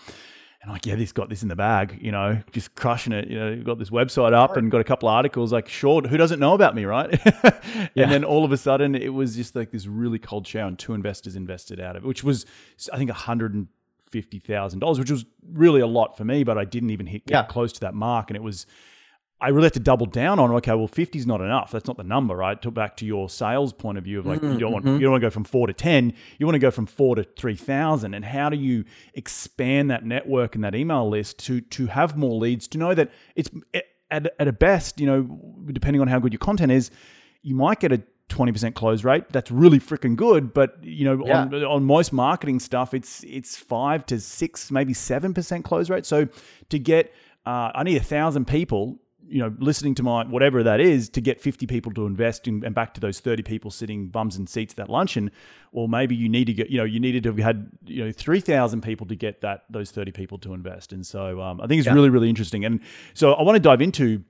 And 0.63 0.71
like, 0.71 0.87
yeah, 0.87 0.95
this 0.95 1.11
got 1.11 1.29
this 1.29 1.43
in 1.43 1.49
the 1.49 1.57
bag, 1.57 1.99
you 2.01 2.13
know, 2.13 2.41
just 2.53 2.77
crushing 2.77 3.13
it. 3.13 3.27
You 3.27 3.37
know, 3.37 3.63
got 3.65 3.81
this 3.81 3.91
website 3.91 4.33
up 4.33 4.57
and 4.57 4.71
got 4.71 4.81
a 4.81 4.85
couple 4.85 5.09
of 5.09 5.15
articles. 5.15 5.53
Like, 5.53 5.69
sure, 5.69 6.03
who 6.03 6.17
doesn't 6.17 6.39
know 6.39 6.55
about 6.55 6.77
me, 6.77 6.85
right? 6.85 7.21
yeah. 7.25 7.91
And 7.97 8.13
then 8.13 8.23
all 8.23 8.45
of 8.45 8.53
a 8.53 8.57
sudden, 8.57 8.95
it 8.95 9.09
was 9.09 9.35
just 9.35 9.57
like 9.57 9.73
this 9.73 9.89
really 9.89 10.21
cold 10.21 10.47
shower, 10.47 10.69
and 10.69 10.79
two 10.79 10.95
investors 10.95 11.35
invested 11.35 11.81
out 11.81 11.97
of 11.97 12.05
it, 12.05 12.07
which 12.07 12.23
was, 12.23 12.47
I 12.93 12.97
think, 12.97 13.11
a 13.11 13.15
hundred 13.15 13.55
and 13.55 13.67
fifty 14.13 14.39
thousand 14.39 14.79
dollars, 14.79 14.99
which 14.99 15.11
was 15.11 15.25
really 15.53 15.81
a 15.81 15.87
lot 15.87 16.17
for 16.17 16.25
me, 16.25 16.45
but 16.45 16.59
I 16.59 16.65
didn't 16.65 16.91
even 16.91 17.07
hit 17.07 17.23
yeah. 17.27 17.45
close 17.45 17.73
to 17.73 17.81
that 17.81 17.95
mark, 17.95 18.31
and 18.31 18.37
it 18.37 18.43
was. 18.43 18.67
I 19.41 19.49
really 19.49 19.65
had 19.65 19.73
to 19.73 19.81
double 19.81 20.07
down 20.07 20.39
on 20.39 20.53
okay, 20.53 20.73
well, 20.73 20.87
50 20.87 21.19
is 21.19 21.27
not 21.27 21.41
enough. 21.41 21.73
That's 21.73 21.89
not 21.89 21.97
the 21.97 22.05
number, 22.05 22.37
right? 22.37 22.63
To 22.63 22.71
back 22.71 22.97
to 22.99 23.05
your 23.05 23.29
sales 23.29 23.73
point 23.73 23.99
of 23.99 24.05
view 24.05 24.21
of 24.21 24.27
like 24.27 24.39
mm-hmm. 24.41 24.53
you 24.53 24.59
don't 24.61 24.71
want 24.71 24.85
mm-hmm. 24.85 24.95
you 24.95 25.01
don't 25.01 25.11
want 25.11 25.21
to 25.21 25.27
go 25.27 25.31
from 25.31 25.43
four 25.43 25.67
to 25.67 25.73
ten, 25.73 26.13
you 26.39 26.47
want 26.47 26.55
to 26.55 26.61
go 26.61 26.71
from 26.71 26.87
four 26.87 27.17
to 27.17 27.25
three 27.25 27.57
thousand. 27.57 28.15
And 28.15 28.25
how 28.25 28.51
do 28.51 28.57
you 28.57 28.85
expand 29.15 29.91
that 29.91 30.05
network 30.05 30.55
and 30.55 30.63
that 30.63 30.77
email 30.77 31.09
list 31.09 31.41
to 31.47 31.61
to 31.61 31.87
have 31.89 32.17
more 32.17 32.39
leads? 32.39 32.69
To 32.69 32.79
know 32.79 32.95
that 32.95 33.11
it's 33.35 33.51
at 34.13 34.33
at 34.39 34.47
a 34.47 34.53
best, 34.53 35.01
you 35.01 35.07
know, 35.07 35.67
depending 35.73 36.01
on 36.01 36.07
how 36.07 36.21
good 36.21 36.33
your 36.33 36.39
content 36.39 36.71
is, 36.71 36.93
you 37.43 37.57
might 37.57 37.81
get 37.81 37.91
a 37.91 38.01
20% 38.33 38.75
close 38.75 39.05
rate. 39.05 39.29
That's 39.31 39.51
really 39.51 39.79
freaking 39.79 40.17
good. 40.17 40.53
But 40.53 40.83
you 40.83 41.05
know, 41.05 41.27
yeah. 41.27 41.43
on, 41.43 41.55
on 41.55 41.85
most 41.85 42.13
marketing 42.13 42.61
stuff, 42.61 42.95
it's 42.95 43.25
it's 43.25 43.57
five 43.57 44.07
to 44.07 44.21
six, 44.21 44.71
maybe 44.71 44.95
seven 44.95 45.35
percent 45.35 45.65
close 45.65 45.91
rate. 45.91 46.07
So 46.07 46.29
to 46.71 46.79
get, 46.79 47.13
uh, 47.47 47.71
I 47.75 47.83
need 47.83 47.97
a 47.97 48.03
thousand 48.03 48.47
people, 48.47 48.99
you 49.27 49.39
know, 49.39 49.55
listening 49.59 49.95
to 49.97 50.03
my 50.03 50.25
whatever 50.25 50.63
that 50.63 50.81
is, 50.81 51.09
to 51.11 51.21
get 51.21 51.41
50 51.41 51.67
people 51.67 51.93
to 51.93 52.07
invest 52.07 52.49
in, 52.49 52.65
and 52.65 52.75
back 52.75 52.95
to 52.95 53.01
those 53.01 53.21
30 53.21 53.43
people 53.43 53.71
sitting 53.71 54.09
bums 54.09 54.37
and 54.37 54.49
seats 54.49 54.73
at 54.73 54.77
that 54.79 54.91
luncheon. 54.91 55.31
Or 55.73 55.89
maybe 55.89 56.15
you 56.15 56.29
need 56.29 56.47
to 56.47 56.53
get, 56.53 56.71
you 56.71 56.79
know, 56.79 56.85
you 56.85 57.01
needed 57.01 57.23
to 57.23 57.31
have 57.31 57.39
had 57.39 57.71
you 57.85 58.05
know 58.05 58.13
3,000 58.13 58.83
people 58.83 59.07
to 59.07 59.17
get 59.17 59.41
that 59.43 59.65
those 59.71 59.91
30 59.91 60.13
people 60.13 60.39
to 60.39 60.55
invest. 60.55 60.93
And 60.93 61.07
so 61.07 61.41
um, 61.41 61.61
I 61.61 61.67
think 61.67 61.79
it's 61.79 61.87
yeah. 61.87 61.95
really 61.95 62.11
really 62.11 62.29
interesting. 62.29 62.65
And 62.65 62.81
so 63.15 63.35
I 63.35 63.43
want 63.43 63.57
to 63.57 63.61
dive 63.61 63.83
into 63.83 64.25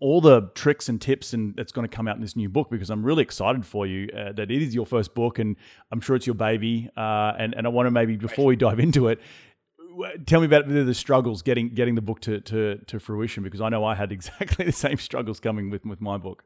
all 0.00 0.20
the 0.20 0.50
tricks 0.54 0.88
and 0.88 1.00
tips 1.00 1.32
and 1.32 1.54
that's 1.56 1.72
going 1.72 1.88
to 1.88 1.94
come 1.94 2.08
out 2.08 2.16
in 2.16 2.22
this 2.22 2.36
new 2.36 2.48
book 2.48 2.70
because 2.70 2.90
I'm 2.90 3.04
really 3.04 3.22
excited 3.22 3.64
for 3.64 3.86
you 3.86 4.08
uh, 4.16 4.32
that 4.32 4.50
it 4.50 4.62
is 4.62 4.74
your 4.74 4.86
first 4.86 5.14
book 5.14 5.38
and 5.38 5.56
I'm 5.90 6.00
sure 6.00 6.16
it's 6.16 6.26
your 6.26 6.34
baby 6.34 6.90
uh, 6.96 7.32
and 7.38 7.54
and 7.54 7.66
I 7.66 7.70
want 7.70 7.86
to 7.86 7.90
maybe 7.90 8.16
before 8.16 8.46
we 8.46 8.56
dive 8.56 8.80
into 8.80 9.08
it 9.08 9.20
tell 10.26 10.40
me 10.40 10.46
about 10.46 10.68
the 10.68 10.94
struggles 10.94 11.42
getting 11.42 11.68
getting 11.70 11.94
the 11.94 12.02
book 12.02 12.20
to, 12.20 12.40
to 12.40 12.78
to 12.86 12.98
fruition 12.98 13.42
because 13.42 13.60
I 13.60 13.68
know 13.68 13.84
I 13.84 13.94
had 13.94 14.12
exactly 14.12 14.64
the 14.64 14.72
same 14.72 14.98
struggles 14.98 15.40
coming 15.40 15.70
with 15.70 15.84
with 15.84 16.00
my 16.00 16.18
book. 16.18 16.44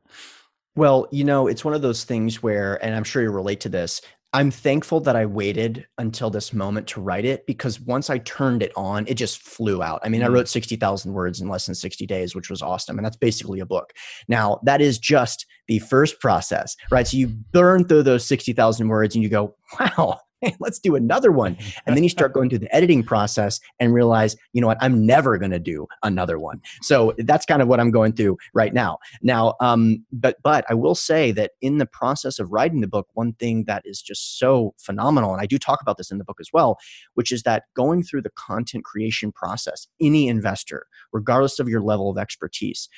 Well, 0.77 1.09
you 1.11 1.25
know, 1.25 1.49
it's 1.49 1.65
one 1.65 1.75
of 1.75 1.83
those 1.83 2.05
things 2.05 2.41
where, 2.41 2.83
and 2.85 2.95
I'm 2.95 3.03
sure 3.03 3.21
you 3.21 3.33
relate 3.33 3.61
to 3.63 3.69
this. 3.69 4.01
I'm 4.35 4.51
thankful 4.51 5.01
that 5.01 5.17
I 5.17 5.25
waited 5.25 5.87
until 5.97 6.29
this 6.29 6.53
moment 6.53 6.87
to 6.89 7.01
write 7.01 7.25
it 7.25 7.47
because 7.47 7.81
once 7.81 8.11
I 8.11 8.19
turned 8.19 8.63
it 8.63 8.73
on, 8.77 9.07
it 9.07 9.15
just 9.15 9.41
flew 9.41 9.83
out. 9.83 10.01
I 10.05 10.11
mean, 10.11 10.23
I 10.23 10.27
mm. 10.27 10.35
wrote 10.35 10.49
60,000 10.49 11.13
words 11.15 11.41
in 11.41 11.49
less 11.49 11.65
than 11.65 11.75
60 11.75 12.07
days, 12.07 12.35
which 12.35 12.51
was 12.51 12.61
awesome. 12.61 12.99
And 12.99 13.07
that's 13.07 13.17
basically 13.17 13.61
a 13.61 13.67
book. 13.67 13.95
Now, 14.29 14.61
that 14.65 14.83
is 14.83 14.99
just 14.99 15.47
the 15.67 15.79
first 15.79 16.21
process, 16.21 16.77
right? 16.91 17.07
So 17.07 17.17
you 17.17 17.29
burn 17.53 17.87
through 17.87 18.03
those 18.03 18.27
60,000 18.27 18.89
words 18.89 19.15
and 19.15 19.25
you 19.25 19.31
go, 19.31 19.55
wow, 19.81 20.21
let's 20.61 20.79
do 20.79 20.95
another 20.95 21.33
one. 21.33 21.57
And 21.87 21.97
then 21.97 22.03
you 22.03 22.09
start 22.09 22.33
going 22.33 22.49
through 22.49 22.61
the 22.61 22.75
editing 22.75 23.03
process 23.03 23.61
and 23.81 23.93
realize, 23.93 24.37
you 24.53 24.61
know 24.61 24.67
what, 24.67 24.79
I'm 24.81 25.05
never 25.05 25.39
going 25.39 25.51
to 25.51 25.59
do 25.59 25.87
another 26.03 26.39
one. 26.39 26.61
So 26.83 27.15
that's 27.19 27.47
kind 27.47 27.63
of 27.63 27.69
what 27.69 27.81
I'm 27.81 27.91
going 27.91 28.13
through 28.13 28.39
right 28.55 28.73
now. 28.73 28.99
Now, 29.23 29.55
um, 29.61 30.05
but 30.13 30.37
but 30.43 30.65
I 30.69 30.75
will 30.75 30.95
say 30.95 31.33
that 31.33 31.53
in 31.61 31.79
the 31.79 31.87
process 31.87 32.39
of 32.39 32.51
writing 32.51 32.81
the 32.81 32.89
book, 32.89 33.09
one 33.15 33.33
thing 33.35 33.65
that 33.67 33.83
is 33.85 34.01
just 34.01 34.39
so 34.39 34.75
phenomenal, 34.79 35.33
and 35.33 35.41
I 35.41 35.47
do 35.47 35.59
talk 35.59 35.81
about 35.83 35.97
this 35.99 36.11
in 36.11 36.19
the 36.19 36.25
book 36.25 36.39
as 36.41 36.51
well, 36.53 36.79
which 37.15 37.33
is 37.33 37.43
that 37.43 37.65
going 37.75 38.03
through 38.03 38.23
the 38.23 38.31
content 38.31 38.85
creation 38.85 39.33
process, 39.33 39.87
any 40.01 40.29
investor, 40.29 40.87
regardless 41.13 41.59
of 41.59 41.69
your 41.69 41.81
level 41.81 42.11
of 42.11 42.19
expertise, 42.19 42.89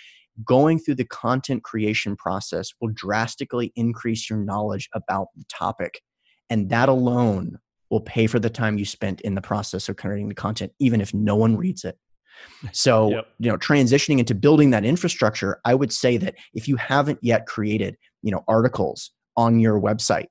going 0.44 0.79
through 0.79 0.94
the 0.94 1.05
content 1.05 1.64
creation 1.64 2.16
process 2.16 2.72
will 2.81 2.90
drastically 2.92 3.72
increase 3.76 4.31
your 4.31 4.38
knowledge 4.38 4.88
about 4.94 5.29
the 5.37 5.44
topic 5.48 6.03
and 6.50 6.68
that 6.70 6.88
alone 6.88 7.58
will 7.90 8.00
pay 8.00 8.26
for 8.26 8.38
the 8.38 8.50
time 8.50 8.78
you 8.78 8.84
spent 8.84 9.20
in 9.22 9.34
the 9.34 9.40
process 9.40 9.88
of 9.88 9.96
creating 9.96 10.28
the 10.28 10.34
content, 10.34 10.72
even 10.78 11.00
if 11.00 11.14
no 11.14 11.36
one 11.36 11.56
reads 11.56 11.84
it. 11.84 11.96
So, 12.72 13.10
yep. 13.10 13.26
you 13.38 13.50
know, 13.50 13.58
transitioning 13.58 14.18
into 14.18 14.34
building 14.34 14.70
that 14.70 14.82
infrastructure, 14.82 15.60
I 15.66 15.74
would 15.74 15.92
say 15.92 16.16
that 16.16 16.36
if 16.54 16.68
you 16.68 16.76
haven't 16.76 17.18
yet 17.20 17.46
created, 17.46 17.98
you 18.22 18.30
know, 18.30 18.44
articles 18.48 19.10
on 19.36 19.60
your 19.60 19.78
website, 19.78 20.28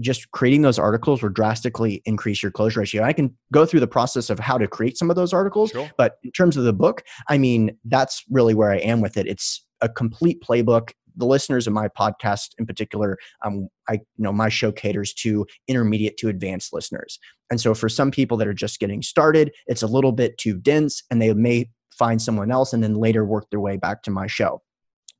just 0.00 0.30
creating 0.32 0.62
those 0.62 0.78
articles 0.78 1.22
will 1.22 1.30
drastically 1.30 2.02
increase 2.04 2.42
your 2.42 2.52
close 2.52 2.76
ratio. 2.76 3.02
I 3.02 3.12
can 3.12 3.34
go 3.52 3.64
through 3.64 3.80
the 3.80 3.86
process 3.86 4.28
of 4.28 4.38
how 4.38 4.58
to 4.58 4.66
create 4.66 4.98
some 4.98 5.08
of 5.08 5.16
those 5.16 5.32
articles, 5.32 5.70
sure. 5.70 5.90
but 5.96 6.16
in 6.24 6.32
terms 6.32 6.56
of 6.56 6.64
the 6.64 6.72
book, 6.72 7.02
I 7.28 7.38
mean, 7.38 7.76
that's 7.84 8.22
really 8.30 8.54
where 8.54 8.70
I 8.70 8.78
am 8.78 9.00
with 9.00 9.16
it. 9.16 9.26
It's 9.26 9.64
a 9.80 9.88
complete 9.88 10.42
playbook 10.42 10.92
the 11.16 11.26
listeners 11.26 11.66
of 11.66 11.72
my 11.72 11.88
podcast 11.88 12.50
in 12.58 12.66
particular, 12.66 13.18
um, 13.44 13.68
I 13.88 13.94
you 13.94 14.00
know 14.18 14.32
my 14.32 14.48
show 14.48 14.72
caters 14.72 15.12
to 15.14 15.46
intermediate 15.68 16.16
to 16.18 16.28
advanced 16.28 16.72
listeners, 16.72 17.18
and 17.50 17.60
so 17.60 17.74
for 17.74 17.88
some 17.88 18.10
people 18.10 18.36
that 18.38 18.48
are 18.48 18.54
just 18.54 18.80
getting 18.80 19.02
started, 19.02 19.52
it's 19.66 19.82
a 19.82 19.86
little 19.86 20.12
bit 20.12 20.38
too 20.38 20.56
dense, 20.56 21.02
and 21.10 21.20
they 21.20 21.32
may 21.34 21.68
find 21.96 22.20
someone 22.20 22.50
else 22.50 22.72
and 22.72 22.82
then 22.82 22.94
later 22.94 23.24
work 23.24 23.48
their 23.50 23.60
way 23.60 23.76
back 23.76 24.02
to 24.02 24.10
my 24.10 24.26
show. 24.26 24.62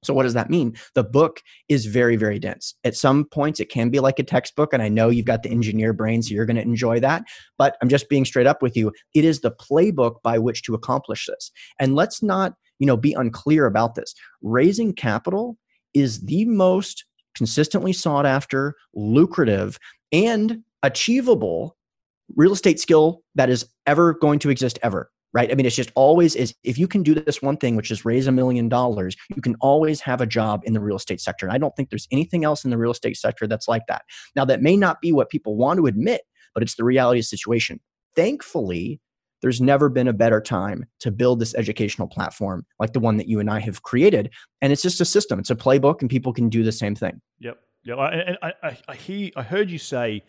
So, 0.05 0.15
what 0.15 0.23
does 0.23 0.35
that 0.35 0.51
mean? 0.51 0.77
The 0.95 1.03
book 1.03 1.43
is 1.69 1.87
very, 1.87 2.17
very 2.17 2.39
dense. 2.39 2.75
At 2.85 2.97
some 2.97 3.25
points, 3.25 3.61
it 3.61 3.71
can 3.71 3.91
be 3.91 3.99
like 3.99 4.19
a 4.19 4.23
textbook. 4.23 4.73
And 4.73 4.83
I 4.83 4.89
know 4.89 5.09
you've 5.09 5.27
got 5.27 5.43
the 5.43 5.51
engineer 5.51 5.93
brain, 5.93 6.23
so 6.23 6.33
you're 6.33 6.47
going 6.47 6.57
to 6.57 6.63
enjoy 6.63 7.01
that. 7.01 7.25
But 7.59 7.77
I'm 7.83 7.89
just 7.89 8.09
being 8.09 8.25
straight 8.25 8.47
up 8.47 8.63
with 8.63 8.77
you. 8.77 8.93
It 9.15 9.25
is 9.25 9.41
the 9.41 9.51
playbook 9.51 10.23
by 10.23 10.39
which 10.39 10.63
to 10.65 10.75
accomplish 10.75 11.27
this. 11.27 11.51
And 11.81 11.97
let's 11.97 12.23
not, 12.23 12.55
you 12.79 12.87
know, 12.87 12.97
be 12.97 13.15
unclear 13.15 13.67
about 13.67 13.97
this. 13.97 14.15
Raising 14.43 14.93
capital 14.93 15.59
is 15.97 16.21
the 16.21 16.45
most 16.45 17.05
consistently 17.35 17.93
sought 17.93 18.27
after, 18.27 18.75
lucrative, 18.95 19.79
and 20.13 20.63
achievable 20.83 21.77
real 22.35 22.53
estate 22.53 22.81
skill 22.81 23.23
that 23.35 23.51
is 23.51 23.67
ever 23.87 24.15
going 24.15 24.39
to 24.41 24.51
exist 24.51 24.79
ever 24.83 25.11
right? 25.37 25.53
I 25.53 25.55
mean, 25.55 25.67
it's 25.67 25.77
just 25.77 25.93
always 25.95 26.35
is 26.35 26.55
if 26.65 26.79
you 26.79 26.89
can 26.89 27.03
do 27.03 27.15
this 27.15 27.43
one 27.43 27.59
thing, 27.59 27.77
which 27.77 27.91
is 27.91 28.07
raise 28.07 28.27
a 28.27 28.33
million 28.33 28.71
dollars, 28.71 29.17
you 29.35 29.43
can 29.43 29.55
always 29.61 30.01
have 30.01 30.23
a 30.23 30.27
job 30.27 30.63
in 30.65 30.73
the 30.73 30.81
real 30.81 30.97
estate 30.97 31.21
sector. 31.21 31.45
And 31.45 31.53
I 31.53 31.59
don't 31.59 31.77
think 31.77 31.91
there's 31.91 32.09
anything 32.11 32.43
else 32.43 32.65
in 32.65 32.71
the 32.71 32.79
real 32.79 32.91
estate 32.91 33.19
sector 33.19 33.47
that's 33.47 33.69
like 33.69 33.83
that. 33.89 34.03
Now, 34.35 34.47
that 34.47 34.63
may 34.63 34.79
not 34.79 35.03
be 35.03 35.13
what 35.13 35.29
people 35.29 35.55
want 35.55 35.77
to 35.77 35.87
admit, 35.87 36.23
but 36.55 36.63
it's 36.63 36.77
the 36.77 36.85
reality 36.85 37.21
of 37.21 37.25
the 37.25 37.29
situation. 37.29 37.81
Thankfully, 38.15 38.99
there's 39.43 39.61
never 39.61 39.89
been 39.89 40.09
a 40.09 40.13
better 40.13 40.41
time 40.41 40.87
to 41.01 41.11
build 41.11 41.41
this 41.41 41.55
educational 41.55 42.09
platform 42.09 42.65
like 42.81 42.93
the 42.93 43.01
one 43.01 43.17
that 43.17 43.29
you 43.29 43.41
and 43.41 43.51
I 43.51 43.61
have 43.61 43.83
created. 43.83 44.31
And 44.63 44.73
it's 44.73 44.83
just 44.83 45.01
a 45.01 45.05
system, 45.05 45.39
it's 45.39 45.51
a 45.51 45.57
playbook, 45.57 46.01
and 46.01 46.11
people 46.11 46.33
can 46.33 46.49
do 46.49 46.63
the 46.63 46.73
same 46.73 46.95
thing. 46.95 47.21
Yep. 47.41 47.59
Yeah. 47.85 47.95
And 48.07 48.39
I, 48.43 48.53
I, 48.63 48.79
I, 48.89 48.95
hear, 48.95 49.31
I 49.37 49.43
heard 49.43 49.71
you 49.71 49.79
say 49.79 50.25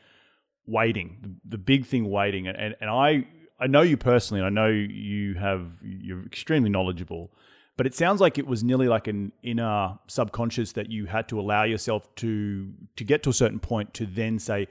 waiting, 0.65 1.17
the, 1.21 1.31
the 1.49 1.57
big 1.57 1.85
thing 1.85 2.09
waiting. 2.09 2.47
And, 2.47 2.75
and 2.79 2.89
I 2.89 3.25
I 3.59 3.67
know 3.67 3.81
you 3.81 3.97
personally, 3.97 4.41
and 4.43 4.47
I 4.47 4.61
know 4.61 4.69
you 4.69 5.33
have 5.35 5.77
you're 5.81 6.25
extremely 6.25 6.69
knowledgeable, 6.69 7.31
but 7.75 7.87
it 7.87 7.95
sounds 7.95 8.21
like 8.21 8.37
it 8.37 8.45
was 8.45 8.63
nearly 8.63 8.87
like 8.87 9.07
an 9.07 9.31
inner 9.41 9.97
subconscious 10.07 10.73
that 10.73 10.91
you 10.91 11.05
had 11.05 11.27
to 11.29 11.39
allow 11.39 11.63
yourself 11.63 12.13
to 12.17 12.71
to 12.95 13.03
get 13.03 13.23
to 13.23 13.29
a 13.29 13.33
certain 13.33 13.59
point 13.59 13.93
to 13.95 14.05
then 14.05 14.37
say, 14.37 14.67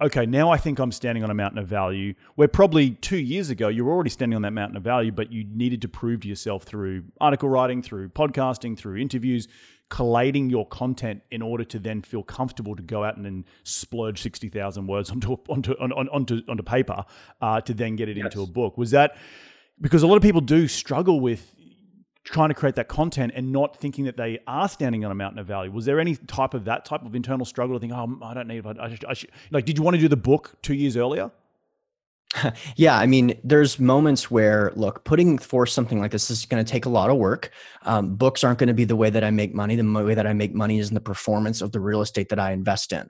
okay, 0.00 0.26
now 0.26 0.50
I 0.50 0.56
think 0.56 0.78
I'm 0.78 0.92
standing 0.92 1.22
on 1.22 1.30
a 1.30 1.34
mountain 1.34 1.58
of 1.58 1.66
value. 1.66 2.14
Where 2.34 2.48
probably 2.48 2.90
two 2.90 3.18
years 3.18 3.50
ago 3.50 3.68
you 3.68 3.84
were 3.84 3.92
already 3.92 4.10
standing 4.10 4.36
on 4.36 4.42
that 4.42 4.52
mountain 4.52 4.76
of 4.76 4.82
value, 4.82 5.12
but 5.12 5.32
you 5.32 5.44
needed 5.44 5.82
to 5.82 5.88
prove 5.88 6.20
to 6.20 6.28
yourself 6.28 6.64
through 6.64 7.04
article 7.20 7.48
writing, 7.48 7.82
through 7.82 8.08
podcasting, 8.10 8.76
through 8.78 8.96
interviews, 8.96 9.48
collating 9.88 10.48
your 10.48 10.66
content 10.66 11.22
in 11.30 11.42
order 11.42 11.64
to 11.64 11.78
then 11.78 12.00
feel 12.00 12.22
comfortable 12.22 12.76
to 12.76 12.82
go 12.82 13.04
out 13.04 13.16
and 13.16 13.26
then 13.26 13.44
splurge 13.64 14.22
60,000 14.22 14.86
words 14.86 15.10
onto, 15.12 15.36
onto, 15.48 15.72
on, 15.80 15.92
onto, 15.92 16.42
onto 16.48 16.62
paper 16.62 17.04
uh, 17.40 17.60
to 17.60 17.74
then 17.74 17.96
get 17.96 18.08
it 18.08 18.16
yes. 18.16 18.26
into 18.26 18.42
a 18.42 18.46
book. 18.46 18.78
Was 18.78 18.92
that 18.92 19.16
because 19.80 20.02
a 20.02 20.06
lot 20.06 20.16
of 20.16 20.22
people 20.22 20.40
do 20.40 20.68
struggle 20.68 21.20
with 21.20 21.56
trying 22.24 22.48
to 22.48 22.54
create 22.54 22.74
that 22.74 22.88
content 22.88 23.32
and 23.34 23.50
not 23.50 23.76
thinking 23.76 24.04
that 24.04 24.16
they 24.16 24.38
are 24.46 24.68
standing 24.68 25.04
on 25.04 25.10
a 25.10 25.14
mountain 25.14 25.38
of 25.38 25.46
value. 25.46 25.70
Was 25.70 25.84
there 25.84 25.98
any 25.98 26.16
type 26.16 26.54
of 26.54 26.64
that 26.66 26.84
type 26.84 27.04
of 27.04 27.14
internal 27.14 27.46
struggle 27.46 27.76
to 27.76 27.80
think, 27.80 27.92
oh, 27.92 28.18
I 28.22 28.34
don't 28.34 28.48
need, 28.48 28.66
I, 28.66 28.90
should, 28.90 29.04
I 29.06 29.14
should, 29.14 29.30
like, 29.50 29.64
did 29.64 29.78
you 29.78 29.84
want 29.84 29.96
to 29.96 30.00
do 30.00 30.08
the 30.08 30.16
book 30.16 30.54
two 30.62 30.74
years 30.74 30.96
earlier? 30.96 31.30
yeah, 32.76 32.96
I 32.96 33.06
mean, 33.06 33.38
there's 33.42 33.78
moments 33.78 34.30
where, 34.30 34.72
look, 34.76 35.04
putting 35.04 35.38
forth 35.38 35.70
something 35.70 36.00
like 36.00 36.12
this 36.12 36.30
is 36.30 36.46
going 36.46 36.64
to 36.64 36.70
take 36.70 36.84
a 36.84 36.90
lot 36.90 37.10
of 37.10 37.16
work. 37.16 37.50
Um, 37.82 38.14
books 38.14 38.44
aren't 38.44 38.58
going 38.58 38.68
to 38.68 38.74
be 38.74 38.84
the 38.84 38.96
way 38.96 39.10
that 39.10 39.24
I 39.24 39.30
make 39.30 39.54
money. 39.54 39.74
The 39.74 39.84
way 39.84 40.14
that 40.14 40.26
I 40.26 40.32
make 40.32 40.54
money 40.54 40.78
is 40.78 40.88
in 40.88 40.94
the 40.94 41.00
performance 41.00 41.60
of 41.60 41.72
the 41.72 41.80
real 41.80 42.00
estate 42.00 42.28
that 42.28 42.38
I 42.38 42.52
invest 42.52 42.92
in. 42.92 43.08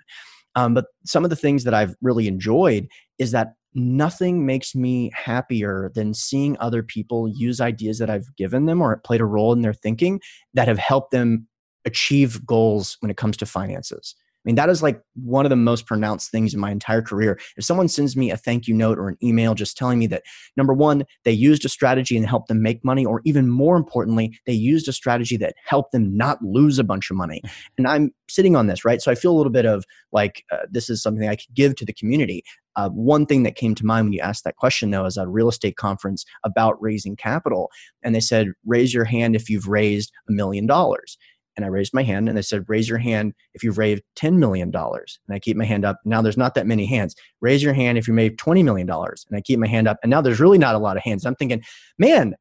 Um, 0.55 0.75
but 0.75 0.87
some 1.05 1.25
of 1.25 1.31
the 1.31 1.37
things 1.37 1.65
that 1.65 1.75
I've 1.75 1.95
really 2.01 2.27
enjoyed 2.27 2.89
is 3.19 3.33
that 3.33 3.55
nothing 3.75 4.47
makes 4.47 4.75
me 4.75 5.11
happier 5.15 5.91
than 5.95 6.15
seeing 6.15 6.57
other 6.59 6.83
people 6.83 7.29
use 7.29 7.61
ideas 7.61 7.99
that 7.99 8.11
I've 8.11 8.35
given 8.37 8.67
them 8.67 8.81
or 8.81 8.97
played 8.99 9.21
a 9.21 9.27
role 9.27 9.53
in 9.53 9.63
their 9.63 9.73
thinking 9.73 10.21
that 10.55 10.69
have 10.69 10.79
helped 10.79 11.13
them 11.13 11.47
achieve 11.85 12.45
goals 12.45 12.97
when 13.01 13.11
it 13.11 13.17
comes 13.17 13.37
to 13.39 13.47
finances. 13.47 14.15
I 14.45 14.49
mean, 14.49 14.55
that 14.55 14.71
is 14.71 14.83
like 14.83 15.03
one 15.15 15.45
of 15.45 15.51
the 15.51 15.57
most 15.57 15.87
pronounced 15.87 16.31
things 16.31 16.55
in 16.55 16.61
my 16.61 16.71
entire 16.71 17.03
career. 17.03 17.39
If 17.59 17.65
someone 17.65 17.89
sends 17.89 18.17
me 18.17 18.31
a 18.31 18.39
thank 18.39 18.67
you 18.67 18.75
note 18.75 18.99
or 18.99 19.09
an 19.09 19.19
email 19.23 19.55
just 19.55 19.77
telling 19.77 19.99
me 19.99 20.07
that, 20.07 20.23
number 20.57 20.73
one, 20.73 21.05
they 21.25 21.33
used 21.33 21.65
a 21.67 21.69
strategy 21.69 22.17
and 22.17 22.27
helped 22.27 22.49
them 22.49 22.63
make 22.63 22.83
money, 22.83 23.05
or 23.05 23.21
even 23.27 23.51
more 23.51 23.77
importantly, 23.77 24.39
they 24.47 24.55
used 24.55 24.89
a 24.89 24.93
strategy 24.95 25.37
that 25.37 25.55
helped 25.67 25.93
them 25.93 26.17
not 26.17 26.43
lose 26.43 26.79
a 26.79 26.85
bunch 26.85 27.11
of 27.11 27.17
money. 27.17 27.43
And 27.79 27.87
I'm 27.87 28.13
sitting 28.29 28.57
on 28.57 28.67
this, 28.67 28.85
right? 28.85 29.01
So 29.01 29.11
I 29.11 29.15
feel 29.15 29.33
a 29.33 29.39
little 29.39 29.53
bit 29.53 29.65
of 29.65 29.85
like, 30.13 30.45
uh, 30.53 30.67
this 30.71 30.91
is 30.91 31.03
something 31.03 31.27
I 31.27 31.37
could 31.37 31.55
give 31.55 31.77
to 31.77 31.87
the 31.87 31.95
community. 31.95 32.43
Uh, 32.77 32.89
one 32.91 33.27
thing 33.27 33.43
that 33.43 33.57
came 33.57 33.75
to 33.75 33.87
mind 33.87 34.07
when 34.07 34.13
you 34.13 34.21
asked 34.21 34.45
that 34.45 34.57
question, 34.57 34.91
though, 34.91 35.07
is 35.07 35.17
a 35.17 35.29
real 35.29 35.49
estate 35.49 35.77
conference 35.77 36.25
about 36.45 36.81
raising 36.81 37.17
capital. 37.17 37.71
And 38.03 38.15
they 38.15 38.21
said, 38.21 38.49
raise 38.67 38.93
your 38.93 39.05
hand 39.05 39.35
if 39.35 39.49
you've 39.49 39.69
raised 39.69 40.13
a 40.29 40.33
million 40.33 40.67
dollars. 40.67 41.17
And 41.61 41.67
I 41.67 41.69
raised 41.69 41.93
my 41.93 42.03
hand 42.03 42.27
and 42.27 42.39
they 42.39 42.43
said, 42.43 42.65
raise 42.69 42.89
your 42.89 42.97
hand 42.97 43.35
if 43.53 43.63
you've 43.63 43.77
raised 43.77 44.03
$10 44.17 44.37
million. 44.39 44.75
And 44.75 45.05
I 45.31 45.39
keep 45.39 45.59
my 45.59 45.67
hand 45.67 45.85
up. 45.85 45.99
Now 46.07 46.23
there's 46.23 46.39
not 46.39 46.55
that 46.55 46.67
many 46.67 46.87
hands. 46.87 47.15
Raise 47.43 47.63
your 47.63 47.75
hand 47.75 47.99
if 47.99 48.09
you 48.09 48.15
made 48.15 48.39
$20 48.39 48.65
million. 48.65 48.89
And 48.89 49.37
I 49.37 49.43
keep 49.43 49.59
my 49.59 49.67
hand 49.67 49.87
up. 49.87 49.99
And 50.03 50.09
now 50.09 50.23
there's 50.23 50.41
really 50.41 50.57
not 50.57 50.75
a 50.75 50.79
lot 50.79 50.97
of 50.97 51.03
hands. 51.03 51.27
I'm 51.27 51.35
thinking, 51.35 51.63
man, 51.99 52.35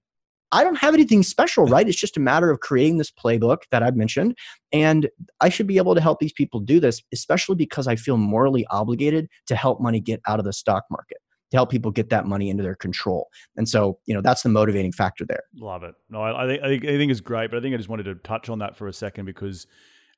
I 0.53 0.63
don't 0.63 0.77
have 0.77 0.93
anything 0.93 1.21
special, 1.21 1.65
right? 1.65 1.85
It's 1.85 1.99
just 1.99 2.15
a 2.15 2.21
matter 2.21 2.49
of 2.49 2.61
creating 2.61 2.97
this 2.97 3.11
playbook 3.11 3.63
that 3.71 3.83
I've 3.83 3.97
mentioned. 3.97 4.37
And 4.71 5.09
I 5.41 5.49
should 5.49 5.67
be 5.67 5.77
able 5.77 5.95
to 5.95 6.01
help 6.01 6.19
these 6.19 6.31
people 6.31 6.61
do 6.61 6.79
this, 6.79 7.01
especially 7.13 7.55
because 7.55 7.87
I 7.87 7.97
feel 7.97 8.15
morally 8.15 8.65
obligated 8.71 9.27
to 9.47 9.55
help 9.57 9.81
money 9.81 9.99
get 9.99 10.21
out 10.27 10.39
of 10.39 10.45
the 10.45 10.53
stock 10.53 10.85
market 10.89 11.17
to 11.51 11.57
help 11.57 11.69
people 11.69 11.91
get 11.91 12.09
that 12.09 12.25
money 12.25 12.49
into 12.49 12.63
their 12.63 12.75
control. 12.75 13.29
And 13.57 13.67
so, 13.67 13.99
you 14.05 14.13
know, 14.13 14.21
that's 14.21 14.43
the 14.43 14.49
motivating 14.49 14.91
factor 14.91 15.25
there. 15.25 15.43
Love 15.55 15.83
it. 15.83 15.95
No, 16.09 16.21
I, 16.21 16.43
I 16.43 16.57
think, 16.57 16.85
I 16.85 16.97
think 16.97 17.11
it's 17.11 17.21
great, 17.21 17.49
but 17.49 17.57
I 17.57 17.61
think 17.61 17.73
I 17.73 17.77
just 17.77 17.89
wanted 17.89 18.03
to 18.03 18.15
touch 18.15 18.49
on 18.49 18.59
that 18.59 18.75
for 18.75 18.87
a 18.87 18.93
second 18.93 19.25
because, 19.25 19.67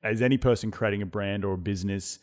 as 0.02 0.20
any 0.20 0.36
person 0.36 0.70
creating 0.70 1.02
a 1.02 1.06
brand 1.06 1.44
or 1.44 1.54
a 1.54 1.58
business, 1.58 2.18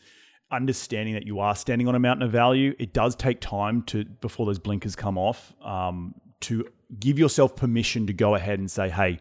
understanding 0.52 1.14
that 1.14 1.26
you 1.26 1.40
are 1.40 1.54
standing 1.54 1.88
on 1.88 1.94
a 1.94 1.98
mountain 1.98 2.24
of 2.24 2.32
value, 2.32 2.74
it 2.78 2.92
does 2.92 3.16
take 3.16 3.40
time 3.40 3.82
to 3.84 4.04
before 4.04 4.46
those 4.46 4.58
blinkers 4.58 4.94
come 4.96 5.16
off. 5.16 5.52
Um, 5.62 6.14
to 6.40 6.66
give 6.98 7.18
yourself 7.18 7.54
permission 7.54 8.06
to 8.06 8.12
go 8.12 8.34
ahead 8.34 8.58
and 8.58 8.70
say, 8.70 8.88
"Hey, 8.88 9.20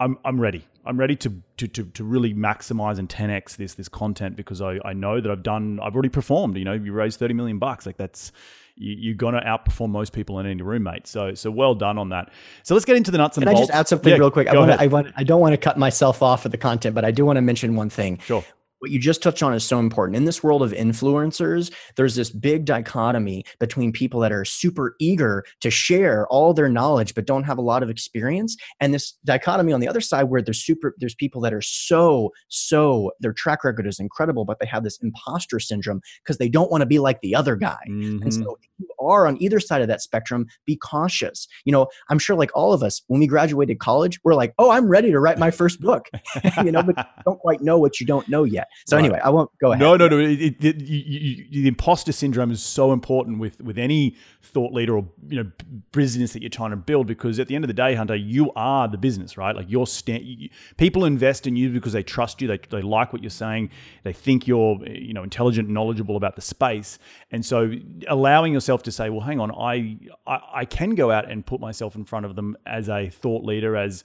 I'm 0.00 0.18
I'm 0.24 0.40
ready. 0.40 0.66
I'm 0.84 0.98
ready 0.98 1.14
to 1.16 1.42
to 1.58 1.68
to, 1.68 1.84
to 1.84 2.04
really 2.04 2.34
maximize 2.34 2.98
and 2.98 3.08
10x 3.08 3.56
this 3.56 3.74
this 3.74 3.88
content 3.88 4.34
because 4.34 4.60
I, 4.60 4.78
I 4.84 4.94
know 4.94 5.20
that 5.20 5.30
I've 5.30 5.42
done 5.42 5.78
I've 5.80 5.94
already 5.94 6.08
performed. 6.08 6.56
You 6.56 6.64
know, 6.64 6.72
you 6.72 6.92
raised 6.92 7.18
30 7.18 7.34
million 7.34 7.58
bucks. 7.58 7.86
Like 7.86 7.98
that's 7.98 8.32
you, 8.80 9.12
are 9.12 9.14
going 9.14 9.34
to 9.34 9.40
outperform 9.40 9.90
most 9.90 10.12
people 10.12 10.38
in 10.40 10.46
any 10.46 10.62
roommate. 10.62 11.06
So, 11.06 11.34
so 11.34 11.50
well 11.50 11.74
done 11.74 11.98
on 11.98 12.08
that. 12.08 12.32
So 12.62 12.74
let's 12.74 12.84
get 12.84 12.96
into 12.96 13.10
the 13.10 13.18
nuts 13.18 13.36
and 13.36 13.44
Can 13.44 13.54
bolts. 13.54 13.70
I 13.70 13.72
just 13.72 13.78
add 13.78 13.88
something 13.88 14.10
yeah, 14.10 14.18
real 14.18 14.30
quick? 14.30 14.48
I 14.48 14.56
want, 14.56 14.72
to, 14.72 14.80
I 14.80 14.86
want, 14.86 15.12
I 15.16 15.24
don't 15.24 15.40
want 15.40 15.52
to 15.52 15.58
cut 15.58 15.78
myself 15.78 16.22
off 16.22 16.44
of 16.44 16.52
the 16.52 16.58
content, 16.58 16.94
but 16.94 17.04
I 17.04 17.10
do 17.10 17.24
want 17.24 17.36
to 17.36 17.42
mention 17.42 17.76
one 17.76 17.90
thing. 17.90 18.18
Sure 18.18 18.44
what 18.80 18.90
you 18.90 18.98
just 18.98 19.22
touched 19.22 19.42
on 19.42 19.54
is 19.54 19.64
so 19.64 19.78
important. 19.78 20.16
In 20.16 20.24
this 20.24 20.42
world 20.42 20.62
of 20.62 20.72
influencers, 20.72 21.72
there's 21.96 22.14
this 22.14 22.30
big 22.30 22.64
dichotomy 22.64 23.44
between 23.58 23.92
people 23.92 24.20
that 24.20 24.32
are 24.32 24.44
super 24.44 24.96
eager 24.98 25.44
to 25.60 25.70
share 25.70 26.26
all 26.28 26.52
their 26.52 26.68
knowledge 26.68 27.14
but 27.14 27.26
don't 27.26 27.44
have 27.44 27.58
a 27.58 27.62
lot 27.62 27.82
of 27.82 27.90
experience, 27.90 28.56
and 28.80 28.92
this 28.92 29.12
dichotomy 29.24 29.72
on 29.72 29.80
the 29.80 29.88
other 29.88 30.00
side 30.00 30.24
where 30.24 30.42
there's 30.42 30.64
super 30.64 30.94
there's 30.98 31.14
people 31.14 31.40
that 31.42 31.52
are 31.52 31.62
so 31.62 32.30
so 32.48 33.12
their 33.20 33.32
track 33.32 33.64
record 33.64 33.86
is 33.86 34.00
incredible, 34.00 34.44
but 34.44 34.58
they 34.60 34.66
have 34.66 34.82
this 34.82 34.98
imposter 35.02 35.60
syndrome 35.60 36.00
because 36.24 36.38
they 36.38 36.48
don't 36.48 36.70
want 36.70 36.80
to 36.82 36.86
be 36.86 36.98
like 36.98 37.20
the 37.20 37.34
other 37.34 37.56
guy. 37.56 37.78
Mm-hmm. 37.88 38.22
And 38.22 38.34
so 38.34 38.56
if 38.60 38.68
you 38.78 38.88
are 38.98 39.26
on 39.26 39.40
either 39.42 39.60
side 39.60 39.82
of 39.82 39.88
that 39.88 40.00
spectrum, 40.00 40.46
be 40.66 40.76
cautious. 40.76 41.46
You 41.64 41.72
know, 41.72 41.88
I'm 42.08 42.18
sure 42.18 42.36
like 42.36 42.50
all 42.54 42.72
of 42.72 42.82
us, 42.82 43.02
when 43.08 43.20
we 43.20 43.26
graduated 43.26 43.78
college, 43.78 44.18
we're 44.24 44.34
like, 44.34 44.54
oh, 44.58 44.70
I'm 44.70 44.88
ready 44.88 45.10
to 45.10 45.20
write 45.20 45.38
my 45.38 45.50
first 45.50 45.80
book. 45.80 46.08
you 46.64 46.72
know, 46.72 46.82
but 46.82 46.96
you 46.96 47.04
don't 47.24 47.38
quite 47.38 47.60
know 47.60 47.78
what 47.78 48.00
you 48.00 48.06
don't 48.06 48.28
know 48.28 48.44
yet. 48.44 48.68
So 48.86 48.96
right. 48.96 49.04
anyway, 49.04 49.20
I 49.22 49.30
won't 49.30 49.50
go 49.60 49.72
ahead. 49.72 49.80
No, 49.80 49.96
no, 49.96 50.08
no. 50.08 50.18
It, 50.18 50.40
it, 50.40 50.64
it, 50.64 50.80
you, 50.80 51.44
you, 51.50 51.62
the 51.62 51.68
imposter 51.68 52.12
syndrome 52.12 52.50
is 52.50 52.62
so 52.62 52.92
important 52.92 53.38
with 53.38 53.60
with 53.60 53.78
any 53.78 54.16
thought 54.42 54.72
leader 54.72 54.96
or 54.96 55.06
you 55.28 55.42
know 55.42 55.50
business 55.92 56.32
that 56.32 56.42
you're 56.42 56.50
trying 56.50 56.70
to 56.70 56.76
build 56.76 57.06
because 57.06 57.38
at 57.38 57.48
the 57.48 57.54
end 57.54 57.64
of 57.64 57.68
the 57.68 57.74
day, 57.74 57.94
Hunter, 57.94 58.16
you 58.16 58.52
are 58.56 58.88
the 58.88 58.98
business, 58.98 59.36
right? 59.36 59.54
Like 59.54 59.66
you're 59.68 59.86
sta- 59.86 60.50
people 60.76 61.04
invest 61.04 61.46
in 61.46 61.56
you 61.56 61.70
because 61.70 61.92
they 61.92 62.02
trust 62.02 62.40
you, 62.40 62.48
they 62.48 62.58
they 62.70 62.82
like 62.82 63.12
what 63.12 63.22
you're 63.22 63.30
saying, 63.30 63.70
they 64.02 64.12
think 64.12 64.46
you're 64.46 64.78
you 64.86 65.12
know 65.12 65.22
intelligent, 65.22 65.66
and 65.68 65.74
knowledgeable 65.74 66.16
about 66.16 66.36
the 66.36 66.42
space, 66.42 66.98
and 67.30 67.44
so 67.44 67.72
allowing 68.08 68.52
yourself 68.52 68.82
to 68.84 68.92
say, 68.92 69.10
well, 69.10 69.20
hang 69.20 69.40
on, 69.40 69.50
I 69.52 69.98
I, 70.26 70.40
I 70.54 70.64
can 70.64 70.94
go 70.94 71.10
out 71.10 71.30
and 71.30 71.44
put 71.44 71.60
myself 71.60 71.94
in 71.94 72.04
front 72.04 72.26
of 72.26 72.36
them 72.36 72.56
as 72.66 72.88
a 72.88 73.08
thought 73.08 73.44
leader, 73.44 73.76
as 73.76 74.04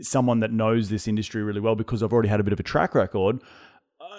someone 0.00 0.40
that 0.40 0.52
knows 0.52 0.88
this 0.88 1.06
industry 1.06 1.42
really 1.42 1.60
well 1.60 1.74
because 1.74 2.02
I've 2.02 2.12
already 2.12 2.28
had 2.28 2.40
a 2.40 2.44
bit 2.44 2.52
of 2.52 2.60
a 2.60 2.64
track 2.64 2.94
record 2.94 3.40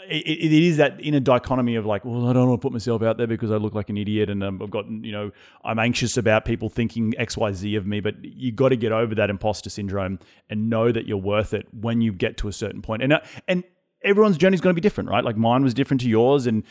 it, 0.09 0.25
it 0.25 0.53
is 0.53 0.77
that 0.77 0.99
inner 0.99 1.19
dichotomy 1.19 1.75
of 1.75 1.85
like, 1.85 2.05
well, 2.05 2.27
I 2.27 2.33
don't 2.33 2.49
want 2.49 2.61
to 2.61 2.65
put 2.65 2.73
myself 2.73 3.01
out 3.01 3.17
there 3.17 3.27
because 3.27 3.51
I 3.51 3.55
look 3.55 3.73
like 3.73 3.89
an 3.89 3.97
idiot, 3.97 4.29
and 4.29 4.43
um, 4.43 4.61
I've 4.61 4.69
got, 4.69 4.89
you 4.89 5.11
know, 5.11 5.31
I'm 5.63 5.79
anxious 5.79 6.17
about 6.17 6.45
people 6.45 6.69
thinking 6.69 7.13
X, 7.17 7.37
Y, 7.37 7.51
Z 7.53 7.75
of 7.75 7.85
me. 7.85 7.99
But 7.99 8.15
you 8.23 8.51
got 8.51 8.69
to 8.69 8.75
get 8.75 8.91
over 8.91 9.15
that 9.15 9.29
imposter 9.29 9.69
syndrome 9.69 10.19
and 10.49 10.69
know 10.69 10.91
that 10.91 11.07
you're 11.07 11.17
worth 11.17 11.53
it 11.53 11.67
when 11.73 12.01
you 12.01 12.11
get 12.13 12.37
to 12.37 12.47
a 12.47 12.53
certain 12.53 12.81
point. 12.81 13.03
And 13.03 13.13
uh, 13.13 13.19
and 13.47 13.63
everyone's 14.03 14.37
journey 14.37 14.55
is 14.55 14.61
going 14.61 14.73
to 14.73 14.79
be 14.79 14.81
different, 14.81 15.09
right? 15.09 15.23
Like 15.23 15.37
mine 15.37 15.63
was 15.63 15.73
different 15.73 16.01
to 16.01 16.09
yours, 16.09 16.47
and 16.47 16.63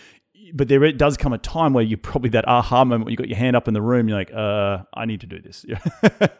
but 0.54 0.68
there 0.68 0.82
it 0.84 0.98
does 0.98 1.16
come 1.16 1.32
a 1.32 1.38
time 1.38 1.72
where 1.72 1.84
you 1.84 1.96
probably 1.96 2.30
that 2.30 2.46
aha 2.46 2.84
moment 2.84 3.10
you 3.10 3.16
got 3.16 3.28
your 3.28 3.38
hand 3.38 3.56
up 3.56 3.68
in 3.68 3.74
the 3.74 3.82
room, 3.82 4.08
you're 4.08 4.18
like, 4.18 4.32
uh, 4.32 4.78
I 4.94 5.04
need 5.04 5.20
to 5.20 5.26
do 5.26 5.40
this. 5.40 5.64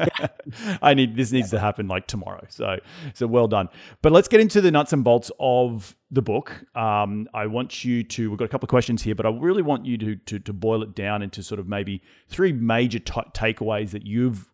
I 0.83 0.95
need 0.95 1.17
this 1.17 1.33
needs 1.33 1.51
to 1.51 1.59
happen 1.59 1.89
like 1.89 2.07
tomorrow. 2.07 2.45
So 2.49 2.79
so 3.15 3.27
well 3.27 3.49
done. 3.49 3.69
But 4.03 4.13
let's 4.13 4.29
get 4.29 4.41
into 4.41 4.61
the 4.61 4.71
nuts 4.71 4.93
and 4.93 5.03
bolts 5.03 5.31
of 5.41 5.97
the 6.11 6.23
book. 6.23 6.65
Um, 6.75 7.29
I 7.35 7.47
want 7.47 7.85
you 7.85 8.03
to. 8.05 8.31
We've 8.31 8.39
got 8.39 8.45
a 8.45 8.49
couple 8.49 8.67
of 8.67 8.71
questions 8.71 9.03
here, 9.03 9.15
but 9.15 9.27
I 9.27 9.31
really 9.31 9.63
want 9.63 9.87
you 9.87 9.99
to 9.99 10.17
to, 10.17 10.39
to 10.39 10.53
boil 10.53 10.83
it 10.83 10.95
down 10.95 11.23
into 11.23 11.43
sort 11.43 11.59
of 11.59 11.69
maybe 11.69 12.03
three 12.29 12.53
major 12.53 12.99
t- 12.99 13.13
takeaways 13.33 13.91
that 13.91 14.07
you've 14.07 14.51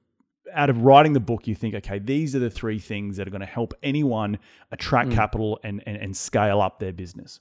out 0.52 0.70
of 0.70 0.82
writing 0.82 1.14
the 1.14 1.20
book, 1.20 1.46
you 1.46 1.54
think, 1.54 1.74
okay, 1.74 1.98
these 1.98 2.36
are 2.36 2.38
the 2.38 2.50
three 2.50 2.78
things 2.78 3.16
that 3.16 3.26
are 3.26 3.30
going 3.30 3.40
to 3.40 3.46
help 3.46 3.72
anyone 3.82 4.38
attract 4.70 5.08
mm. 5.08 5.14
capital 5.14 5.58
and, 5.64 5.82
and, 5.86 5.96
and 5.96 6.16
scale 6.16 6.60
up 6.60 6.78
their 6.78 6.92
business? 6.92 7.40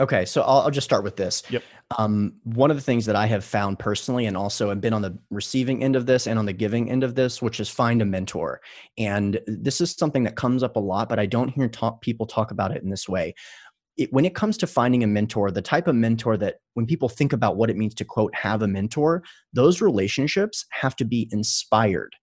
Okay, 0.00 0.24
so 0.24 0.40
I'll, 0.42 0.60
I'll, 0.60 0.70
just 0.70 0.86
start 0.86 1.04
with 1.04 1.16
this. 1.16 1.42
Yep. 1.50 1.62
Um, 1.98 2.34
one 2.44 2.70
of 2.70 2.78
the 2.78 2.82
things 2.82 3.04
that 3.04 3.16
I 3.16 3.26
have 3.26 3.44
found 3.44 3.78
personally, 3.78 4.24
and 4.24 4.38
also 4.38 4.70
I've 4.70 4.80
been 4.80 4.94
on 4.94 5.02
the 5.02 5.18
receiving 5.30 5.84
end 5.84 5.96
of 5.96 6.06
this 6.06 6.26
and 6.26 6.38
on 6.38 6.46
the 6.46 6.52
giving 6.54 6.90
end 6.90 7.04
of 7.04 7.14
this, 7.14 7.42
which 7.42 7.60
is 7.60 7.68
find 7.68 8.00
a 8.00 8.06
mentor. 8.06 8.62
And 8.96 9.38
this 9.46 9.82
is 9.82 9.92
something 9.92 10.24
that 10.24 10.34
comes 10.34 10.62
up 10.62 10.76
a 10.76 10.80
lot, 10.80 11.10
but 11.10 11.18
I 11.18 11.26
don't 11.26 11.50
hear 11.50 11.68
talk, 11.68 12.00
people 12.00 12.26
talk 12.26 12.50
about 12.50 12.74
it 12.74 12.82
in 12.82 12.88
this 12.88 13.06
way. 13.06 13.34
It, 13.98 14.10
when 14.10 14.24
it 14.24 14.34
comes 14.34 14.56
to 14.58 14.66
finding 14.66 15.04
a 15.04 15.06
mentor, 15.06 15.50
the 15.50 15.60
type 15.60 15.86
of 15.86 15.94
mentor 15.94 16.38
that 16.38 16.56
when 16.72 16.86
people 16.86 17.10
think 17.10 17.34
about 17.34 17.56
what 17.56 17.68
it 17.68 17.76
means 17.76 17.94
to 17.96 18.04
quote 18.06 18.34
have 18.34 18.62
a 18.62 18.68
mentor, 18.68 19.22
those 19.52 19.82
relationships 19.82 20.64
have 20.70 20.96
to 20.96 21.04
be 21.04 21.28
inspired 21.30 22.16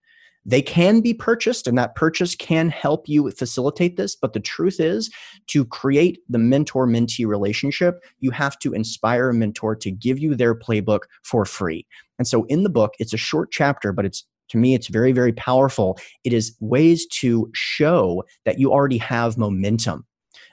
they 0.45 0.61
can 0.61 1.01
be 1.01 1.13
purchased, 1.13 1.67
and 1.67 1.77
that 1.77 1.95
purchase 1.95 2.35
can 2.35 2.69
help 2.69 3.07
you 3.07 3.29
facilitate 3.31 3.97
this. 3.97 4.15
But 4.15 4.33
the 4.33 4.39
truth 4.39 4.79
is, 4.79 5.11
to 5.47 5.65
create 5.65 6.19
the 6.29 6.37
mentor 6.39 6.87
mentee 6.87 7.27
relationship, 7.27 8.03
you 8.19 8.31
have 8.31 8.57
to 8.59 8.73
inspire 8.73 9.29
a 9.29 9.33
mentor 9.33 9.75
to 9.75 9.91
give 9.91 10.19
you 10.19 10.35
their 10.35 10.55
playbook 10.55 11.01
for 11.23 11.45
free. 11.45 11.85
And 12.17 12.27
so 12.27 12.45
in 12.45 12.63
the 12.63 12.69
book, 12.69 12.93
it's 12.99 13.13
a 13.13 13.17
short 13.17 13.51
chapter, 13.51 13.91
but 13.91 14.05
it's 14.05 14.25
to 14.49 14.57
me, 14.57 14.73
it's 14.73 14.87
very, 14.87 15.11
very 15.11 15.33
powerful. 15.33 15.99
It 16.23 16.33
is 16.33 16.55
ways 16.59 17.05
to 17.21 17.49
show 17.53 18.23
that 18.45 18.59
you 18.59 18.71
already 18.71 18.97
have 18.97 19.37
momentum 19.37 20.05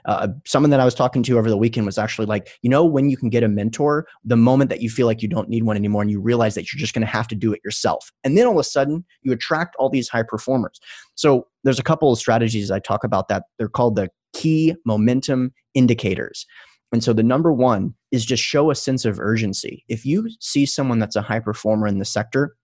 uh, 0.07 0.29
someone 0.47 0.71
that 0.71 0.81
I 0.81 0.85
was 0.85 0.95
talking 0.95 1.23
to 1.25 1.39
over 1.39 1.51
the 1.51 1.57
weekend 1.57 1.85
was 1.85 1.99
actually 1.99 2.27
like, 2.27 2.49
you 2.63 2.71
know, 2.71 2.85
when 2.85 3.11
you 3.11 3.17
can 3.17 3.29
get 3.29 3.43
a 3.43 3.49
mentor, 3.49 4.07
the 4.25 4.37
moment 4.37 4.71
that 4.71 4.81
you 4.81 4.89
feel 4.89 5.07
like 5.07 5.21
you 5.21 5.29
don't 5.29 5.49
need 5.49 5.65
one 5.65 5.77
anymore 5.77 6.03
and 6.03 6.11
you 6.11 6.21
realize 6.21 6.55
that 6.55 6.73
you're 6.73 6.79
just 6.79 6.95
going 6.95 7.05
to 7.05 7.13
have 7.13 7.29
to 7.29 7.35
do 7.35 7.53
it 7.53 7.61
yourself. 7.65 8.13
And 8.25 8.39
then 8.39 8.47
all 8.47 8.53
of 8.53 8.59
a 8.59 8.65
sudden, 8.65 9.05
you 9.23 9.33
attract 9.33 9.77
all 9.79 9.91
these 9.91 10.09
high 10.09 10.23
performers. 10.23 10.81
So 11.17 11.47
there's 11.65 11.81
a 11.81 11.85
couple 11.85 12.13
of 12.13 12.19
strategies 12.19 12.71
I 12.71 12.79
talk 12.79 13.05
about 13.05 13.29
that. 13.29 13.45
They're 13.59 13.69
called 13.69 13.97
the 13.97 14.09
key 14.33 14.75
momentum 14.85 15.53
indicators. 15.75 16.47
And 16.93 17.03
so 17.03 17.13
the 17.13 17.23
number 17.23 17.53
one 17.53 17.95
is 18.13 18.25
just 18.25 18.43
show 18.43 18.71
a 18.71 18.75
sense 18.75 19.05
of 19.05 19.19
urgency. 19.19 19.85
If 19.89 20.07
you 20.07 20.31
see 20.41 20.67
someone 20.67 21.01
that's 21.01 21.17
a 21.17 21.23
high 21.23 21.41
performer 21.41 21.87
in 21.87 21.99
the 21.99 22.05
sector, 22.05 22.57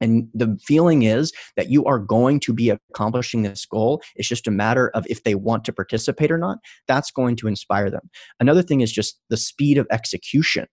and 0.00 0.28
the 0.34 0.58
feeling 0.64 1.02
is 1.02 1.32
that 1.56 1.70
you 1.70 1.84
are 1.84 1.98
going 1.98 2.40
to 2.40 2.52
be 2.52 2.70
accomplishing 2.70 3.42
this 3.42 3.66
goal. 3.66 4.02
It's 4.16 4.28
just 4.28 4.48
a 4.48 4.50
matter 4.50 4.90
of 4.90 5.06
if 5.08 5.24
they 5.24 5.34
want 5.34 5.64
to 5.64 5.72
participate 5.72 6.30
or 6.30 6.38
not. 6.38 6.58
That's 6.88 7.10
going 7.10 7.36
to 7.36 7.48
inspire 7.48 7.90
them. 7.90 8.08
Another 8.38 8.62
thing 8.62 8.80
is 8.80 8.92
just 8.92 9.20
the 9.28 9.36
speed 9.36 9.78
of 9.78 9.86
execution. 9.90 10.66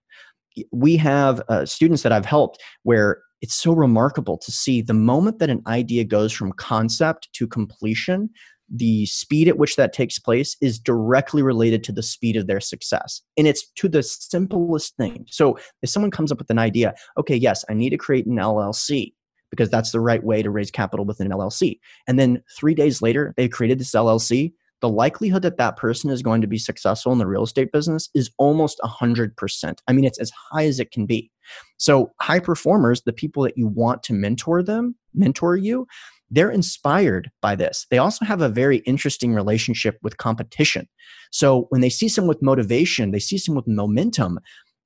We 0.71 0.97
have 0.97 1.41
uh, 1.49 1.65
students 1.65 2.03
that 2.03 2.11
I've 2.11 2.25
helped 2.25 2.61
where 2.83 3.21
it's 3.41 3.55
so 3.55 3.73
remarkable 3.73 4.37
to 4.39 4.51
see 4.51 4.81
the 4.81 4.93
moment 4.93 5.39
that 5.39 5.49
an 5.49 5.61
idea 5.67 6.03
goes 6.03 6.33
from 6.33 6.51
concept 6.53 7.29
to 7.33 7.47
completion, 7.47 8.29
the 8.69 9.05
speed 9.05 9.47
at 9.47 9.57
which 9.57 9.75
that 9.75 9.93
takes 9.93 10.19
place 10.19 10.57
is 10.61 10.79
directly 10.79 11.41
related 11.41 11.83
to 11.83 11.91
the 11.91 12.03
speed 12.03 12.35
of 12.35 12.47
their 12.47 12.59
success. 12.59 13.21
And 13.37 13.47
it's 13.47 13.69
to 13.75 13.87
the 13.87 14.03
simplest 14.03 14.97
thing. 14.97 15.25
So 15.29 15.57
if 15.81 15.89
someone 15.89 16.11
comes 16.11 16.31
up 16.31 16.39
with 16.39 16.49
an 16.49 16.59
idea, 16.59 16.93
okay, 17.17 17.35
yes, 17.35 17.63
I 17.69 17.73
need 17.73 17.91
to 17.91 17.97
create 17.97 18.25
an 18.25 18.35
LLC 18.35 19.13
because 19.49 19.69
that's 19.69 19.91
the 19.91 19.99
right 19.99 20.23
way 20.23 20.41
to 20.41 20.49
raise 20.49 20.71
capital 20.71 21.05
within 21.05 21.31
an 21.31 21.37
LLC. 21.37 21.79
And 22.07 22.19
then 22.19 22.43
three 22.57 22.73
days 22.73 23.01
later, 23.01 23.33
they 23.37 23.47
created 23.47 23.79
this 23.79 23.91
LLC. 23.91 24.53
The 24.81 24.89
likelihood 24.89 25.41
that 25.41 25.57
that 25.57 25.77
person 25.77 26.11
is 26.11 26.21
going 26.21 26.41
to 26.41 26.47
be 26.47 26.59
successful 26.59 27.11
in 27.11 27.17
the 27.17 27.25
real 27.25 27.43
estate 27.43 27.71
business 27.71 28.09
is 28.13 28.29
almost 28.37 28.79
100%. 28.83 29.79
I 29.87 29.93
mean, 29.93 30.05
it's 30.05 30.19
as 30.19 30.31
high 30.51 30.65
as 30.65 30.79
it 30.79 30.91
can 30.91 31.05
be. 31.05 31.31
So, 31.77 32.11
high 32.21 32.39
performers, 32.39 33.01
the 33.01 33.13
people 33.13 33.43
that 33.43 33.57
you 33.57 33.67
want 33.67 34.03
to 34.03 34.13
mentor 34.13 34.61
them, 34.61 34.95
mentor 35.13 35.55
you, 35.55 35.87
they're 36.29 36.51
inspired 36.51 37.31
by 37.41 37.55
this. 37.55 37.87
They 37.89 37.97
also 37.97 38.25
have 38.25 38.41
a 38.41 38.49
very 38.49 38.77
interesting 38.79 39.33
relationship 39.33 39.97
with 40.03 40.17
competition. 40.17 40.87
So, 41.31 41.67
when 41.69 41.81
they 41.81 41.89
see 41.89 42.09
someone 42.09 42.29
with 42.29 42.43
motivation, 42.43 43.11
they 43.11 43.19
see 43.19 43.37
someone 43.37 43.63
with 43.65 43.75
momentum, 43.75 44.39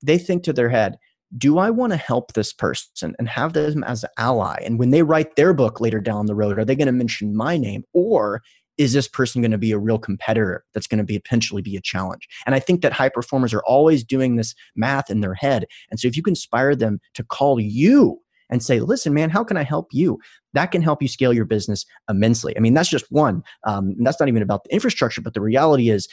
they 0.04 0.18
think 0.18 0.44
to 0.44 0.54
their 0.54 0.70
head, 0.70 0.98
do 1.38 1.58
I 1.58 1.70
want 1.70 1.94
to 1.94 1.98
help 1.98 2.34
this 2.34 2.52
person 2.52 3.16
and 3.18 3.28
have 3.28 3.54
them 3.54 3.84
as 3.84 4.04
an 4.04 4.10
ally? 4.18 4.62
And 4.66 4.78
when 4.78 4.90
they 4.90 5.04
write 5.04 5.36
their 5.36 5.54
book 5.54 5.80
later 5.80 6.02
down 6.02 6.26
the 6.26 6.36
road, 6.36 6.60
are 6.60 6.66
they 6.66 6.76
going 6.76 6.88
to 6.88 6.92
mention 6.92 7.36
my 7.36 7.58
name? 7.58 7.84
Or 7.94 8.42
is 8.78 8.94
this 8.94 9.08
person 9.08 9.42
going 9.42 9.52
to 9.52 9.58
be 9.58 9.72
a 9.72 9.80
real 9.80 10.00
competitor 10.00 10.64
that's 10.74 10.88
going 10.88 10.98
to 10.98 11.04
be 11.04 11.20
potentially 11.20 11.62
be 11.62 11.78
a 11.78 11.82
challenge? 11.82 12.28
And 12.46 12.56
I 12.56 12.60
think 12.60 12.82
that 12.82 12.94
high 12.94 13.10
performers 13.10 13.54
are 13.54 13.64
always 13.64 14.04
doing 14.04 14.36
this 14.36 14.56
math 14.76 15.10
in 15.10 15.22
their 15.22 15.34
head. 15.34 15.66
And 15.90 16.00
so 16.00 16.08
if 16.08 16.18
you 16.18 16.24
can 16.24 16.32
inspire 16.32 16.76
them 16.76 17.00
to 17.14 17.24
call 17.24 17.60
you 17.60 18.20
and 18.50 18.62
say, 18.62 18.80
listen, 18.80 19.14
man, 19.14 19.30
how 19.30 19.44
can 19.44 19.56
I 19.56 19.64
help 19.64 19.88
you? 19.92 20.20
That 20.54 20.72
can 20.72 20.82
help 20.82 21.02
you 21.02 21.08
scale 21.08 21.32
your 21.32 21.46
business 21.46 21.86
immensely. 22.10 22.58
I 22.58 22.60
mean, 22.60 22.74
that's 22.74 22.90
just 22.90 23.10
one. 23.10 23.44
Um, 23.66 23.96
that's 24.00 24.20
not 24.20 24.28
even 24.28 24.42
about 24.42 24.66
the 24.66 24.74
infrastructure, 24.74 25.22
but 25.22 25.34
the 25.34 25.42
reality 25.42 25.90
is 25.90 26.10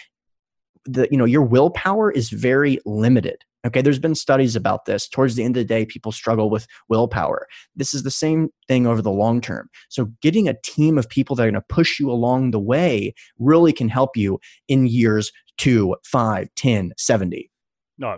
the 0.84 1.08
you 1.10 1.18
know 1.18 1.24
your 1.24 1.42
willpower 1.42 2.10
is 2.10 2.30
very 2.30 2.78
limited 2.86 3.44
Okay, 3.66 3.82
there's 3.82 3.98
been 3.98 4.14
studies 4.14 4.54
about 4.54 4.84
this. 4.84 5.08
Towards 5.08 5.34
the 5.34 5.42
end 5.42 5.56
of 5.56 5.60
the 5.60 5.66
day, 5.66 5.84
people 5.84 6.12
struggle 6.12 6.48
with 6.48 6.66
willpower. 6.88 7.48
This 7.74 7.92
is 7.92 8.04
the 8.04 8.10
same 8.10 8.50
thing 8.68 8.86
over 8.86 9.02
the 9.02 9.10
long 9.10 9.40
term. 9.40 9.68
So, 9.88 10.06
getting 10.22 10.48
a 10.48 10.54
team 10.64 10.96
of 10.96 11.08
people 11.08 11.34
that 11.36 11.42
are 11.42 11.50
going 11.50 11.54
to 11.54 11.74
push 11.74 11.98
you 11.98 12.10
along 12.10 12.52
the 12.52 12.60
way 12.60 13.14
really 13.38 13.72
can 13.72 13.88
help 13.88 14.16
you 14.16 14.38
in 14.68 14.86
years 14.86 15.32
two, 15.58 15.96
five, 16.04 16.48
10, 16.56 16.92
70. 16.96 17.50
No, 17.98 18.08
I 18.08 18.16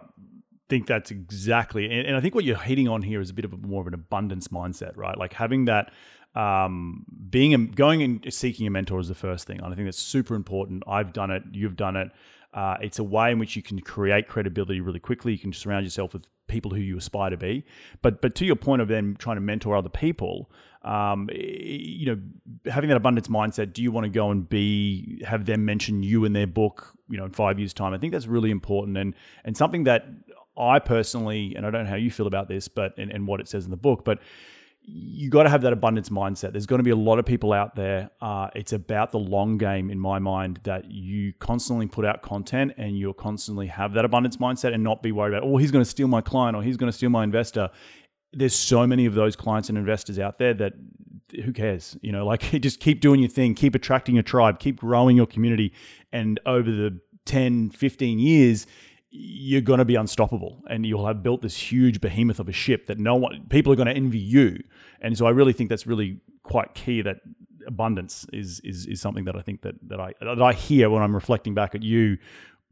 think 0.69 0.87
that's 0.87 1.11
exactly. 1.11 1.87
And, 1.87 2.07
and 2.07 2.17
I 2.17 2.21
think 2.21 2.35
what 2.35 2.45
you're 2.45 2.57
hitting 2.57 2.87
on 2.87 3.03
here 3.03 3.21
is 3.21 3.31
a 3.31 3.35
bit 3.35 3.45
of 3.45 3.53
a, 3.53 3.57
more 3.57 3.81
of 3.81 3.87
an 3.87 3.95
abundance 3.95 4.49
mindset, 4.49 4.97
right? 4.97 5.19
Like 5.19 5.33
having 5.33 5.65
that 5.65 5.91
um, 6.35 7.05
being 7.29 7.55
a, 7.55 7.59
going 7.59 8.03
and 8.03 8.33
seeking 8.33 8.67
a 8.67 8.71
mentor 8.71 9.01
is 9.01 9.09
the 9.09 9.15
first 9.15 9.47
thing. 9.47 9.59
And 9.59 9.73
I 9.73 9.77
think 9.77 9.87
that's 9.87 9.99
super 9.99 10.35
important. 10.35 10.85
I've 10.87 11.13
done 11.13 11.31
it. 11.31 11.43
You've 11.51 11.77
done 11.77 11.97
it. 11.97 12.11
Uh, 12.53 12.77
it's 12.81 12.99
a 12.99 13.05
way 13.05 13.31
in 13.31 13.39
which 13.39 13.57
you 13.57 13.63
can 13.63 13.81
create 13.81 14.29
credibility 14.29 14.81
really 14.81 15.01
quickly. 15.01 15.33
You 15.33 15.39
can 15.39 15.53
surround 15.53 15.85
yourself 15.85 16.13
with 16.13 16.25
people 16.49 16.73
who 16.73 16.81
you 16.81 16.99
aspire 16.99 17.31
to 17.31 17.37
be. 17.37 17.65
But 18.03 18.21
but 18.21 18.35
to 18.37 18.45
your 18.45 18.57
point 18.57 18.83
of 18.83 18.89
then 18.89 19.17
trying 19.19 19.37
to 19.37 19.41
mentor 19.41 19.77
other 19.77 19.89
people, 19.89 20.51
um, 20.83 21.29
you 21.33 22.07
know, 22.07 22.71
having 22.71 22.89
that 22.89 22.97
abundance 22.97 23.29
mindset. 23.29 23.73
Do 23.73 23.83
you 23.83 23.93
want 23.93 24.05
to 24.05 24.11
go 24.11 24.31
and 24.31 24.49
be 24.49 25.23
have 25.25 25.47
them 25.47 25.65
mention 25.65 26.03
you 26.03 26.25
in 26.25 26.33
their 26.33 26.47
book? 26.47 26.95
You 27.09 27.19
know, 27.19 27.25
in 27.25 27.31
five 27.33 27.59
years' 27.59 27.73
time. 27.75 27.95
I 27.95 27.99
think 27.99 28.13
that's 28.13 28.27
really 28.27 28.51
important 28.51 28.97
and 28.99 29.15
and 29.45 29.57
something 29.57 29.85
that 29.85 30.07
I 30.57 30.79
personally, 30.79 31.55
and 31.57 31.65
I 31.65 31.71
don't 31.71 31.85
know 31.85 31.91
how 31.91 31.97
you 31.97 32.11
feel 32.11 32.27
about 32.27 32.49
this, 32.49 32.69
but 32.69 32.97
and, 32.99 33.11
and 33.11 33.27
what 33.27 33.41
it 33.41 33.49
says 33.49 33.65
in 33.65 33.71
the 33.71 33.77
book, 33.77 34.05
but 34.05 34.19
you 34.83 35.29
got 35.31 35.45
to 35.45 35.51
have 35.51 35.63
that 35.63 35.73
abundance 35.73 36.09
mindset. 36.09 36.53
There's 36.53 36.67
going 36.67 36.79
to 36.79 36.85
be 36.85 36.91
a 36.91 36.97
lot 36.97 37.19
of 37.19 37.27
people 37.27 37.53
out 37.53 37.77
there. 37.77 38.11
Uh, 38.21 38.49
it's 38.55 38.73
about 38.73 39.13
the 39.13 39.19
long 39.19 39.59
game, 39.59 39.91
in 39.91 39.99
my 39.99 40.19
mind, 40.19 40.61
that 40.65 40.91
you 40.91 41.33
constantly 41.39 41.87
put 41.87 42.05
out 42.05 42.23
content 42.23 42.73
and 42.77 42.99
you'll 42.99 43.15
constantly 43.15 43.67
have 43.67 43.93
that 43.95 44.05
abundance 44.05 44.39
mindset 44.39 44.75
and 44.75 44.83
not 44.83 45.03
be 45.03 45.13
worried 45.13 45.35
about, 45.35 45.47
oh, 45.47 45.59
he's 45.59 45.71
going 45.71 45.85
to 45.85 45.91
steal 45.91 46.09
my 46.09 46.21
client 46.21 46.57
or 46.57 46.63
he's 46.63 46.77
going 46.77 46.91
to 46.91 46.97
steal 46.97 47.11
my 47.11 47.23
investor. 47.23 47.71
There's 48.33 48.55
so 48.55 48.87
many 48.87 49.07
of 49.07 49.15
those 49.15 49.37
clients 49.37 49.69
and 49.69 49.77
investors 49.77 50.19
out 50.19 50.39
there 50.39 50.55
that 50.55 50.73
who 51.45 51.53
cares? 51.53 51.97
You 52.01 52.13
know, 52.13 52.27
like 52.27 52.41
just 52.61 52.81
keep 52.81 53.01
doing 53.01 53.21
your 53.21 53.29
thing, 53.29 53.55
keep 53.55 53.75
attracting 53.75 54.15
your 54.15 54.23
tribe, 54.23 54.59
keep 54.59 54.81
growing 54.81 55.17
your 55.17 55.27
community. 55.27 55.73
And 56.13 56.41
over 56.47 56.71
the 56.71 57.01
10, 57.27 57.71
15 57.71 58.19
years, 58.19 58.67
you're 59.11 59.61
going 59.61 59.79
to 59.79 59.85
be 59.85 59.97
unstoppable 59.97 60.63
and 60.69 60.87
you'll 60.87 61.07
have 61.07 61.23
built 61.23 61.43
this 61.43 61.57
huge 61.57 62.01
behemoth 62.01 62.39
of 62.39 62.49
a 62.49 62.53
ship 62.53 62.87
that 62.87 62.99
no 62.99 63.17
one 63.17 63.45
people 63.49 63.73
are 63.73 63.77
going 63.77 63.89
to 63.89 63.95
envy 63.95 64.19
you. 64.19 64.63
And 65.01 65.17
so 65.19 65.27
i 65.27 65.31
really 65.31 65.53
think 65.53 65.69
that's 65.69 65.87
really 65.87 66.21
quite 66.43 66.75
key 66.75 67.03
that 67.03 67.21
abundance 67.67 68.27
is 68.33 68.61
is 68.61 68.87
is 68.87 69.01
something 69.01 69.25
that 69.25 69.37
i 69.37 69.43
think 69.43 69.63
that 69.63 69.75
that 69.87 70.01
i 70.01 70.13
that 70.21 70.43
i 70.43 70.53
hear 70.53 70.89
when 70.91 71.03
i'm 71.03 71.15
reflecting 71.15 71.55
back 71.55 71.75
at 71.75 71.83
you 71.83 72.17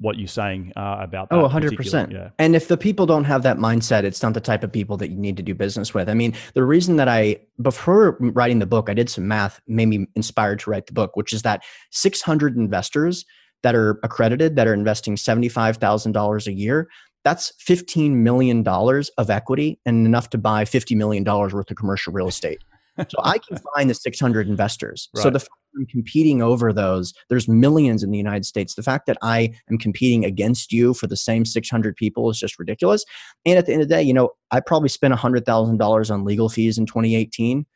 what 0.01 0.17
you're 0.17 0.29
saying 0.29 0.73
uh, 0.77 0.99
about 1.01 1.29
that 1.29 1.37
oh 1.37 1.49
100% 1.49 2.13
yeah. 2.13 2.31
and 2.39 2.55
if 2.55 2.69
the 2.69 2.77
people 2.77 3.05
don't 3.05 3.25
have 3.25 3.43
that 3.43 3.59
mindset 3.59 4.05
it's 4.05 4.23
not 4.23 4.33
the 4.33 4.41
type 4.41 4.63
of 4.63 4.73
people 4.73 4.97
that 4.97 5.11
you 5.11 5.17
need 5.17 5.37
to 5.37 5.43
do 5.43 5.55
business 5.55 5.93
with. 5.93 6.09
I 6.09 6.15
mean 6.15 6.35
the 6.55 6.65
reason 6.65 6.97
that 6.97 7.09
i 7.09 7.37
before 7.61 8.17
writing 8.21 8.61
the 8.61 8.67
book 8.67 8.89
i 8.89 8.95
did 8.95 9.11
some 9.11 9.27
math 9.27 9.61
made 9.67 9.87
me 9.87 10.07
inspired 10.15 10.61
to 10.61 10.71
write 10.71 10.87
the 10.87 10.93
book 10.93 11.17
which 11.17 11.33
is 11.33 11.43
that 11.43 11.65
600 11.91 12.57
investors 12.57 13.25
that 13.63 13.75
are 13.75 13.99
accredited 14.03 14.57
that 14.57 14.67
are 14.67 14.75
investing 14.75 15.17
$75,000 15.17 16.47
a 16.47 16.53
year, 16.53 16.89
that's 17.25 17.53
$15 17.67 18.13
million 18.13 18.67
of 18.67 19.31
equity 19.31 19.81
and 19.85 20.07
enough 20.07 20.31
to 20.31 20.39
buy 20.39 20.65
$50 20.65 20.97
million 20.97 21.25
worth 21.25 21.71
of 21.71 21.77
commercial 21.77 22.13
real 22.13 22.29
estate. 22.29 22.63
so 22.99 23.19
I 23.23 23.39
can 23.39 23.59
find 23.75 23.91
the 23.91 23.95
600 23.95 24.49
investors. 24.49 25.09
Right. 25.15 25.23
So 25.23 25.31
the 25.31 25.41
fact 25.41 25.53
I'm 25.77 25.87
competing 25.87 26.43
over 26.43 26.73
those, 26.73 27.13
there's 27.29 27.49
millions 27.49 28.03
in 28.03 28.11
the 28.11 28.17
United 28.17 28.45
States. 28.45 28.75
The 28.75 28.83
fact 28.83 29.07
that 29.07 29.19
I 29.23 29.53
am 29.71 29.79
competing 29.79 30.25
against 30.25 30.73
you 30.73 30.95
for 30.95 31.07
the 31.07 31.17
same 31.17 31.45
600 31.45 31.97
people 31.97 32.31
is 32.31 32.39
just 32.39 32.59
ridiculous. 32.59 33.05
And 33.45 33.59
at 33.59 33.67
the 33.67 33.73
end 33.73 33.83
of 33.83 33.89
the 33.89 33.95
day, 33.95 34.03
you 34.03 34.15
know, 34.15 34.31
I 34.51 34.61
probably 34.61 34.89
spent 34.89 35.15
$100,000 35.15 36.11
on 36.11 36.25
legal 36.25 36.49
fees 36.49 36.79
in 36.79 36.87
2018 36.87 37.67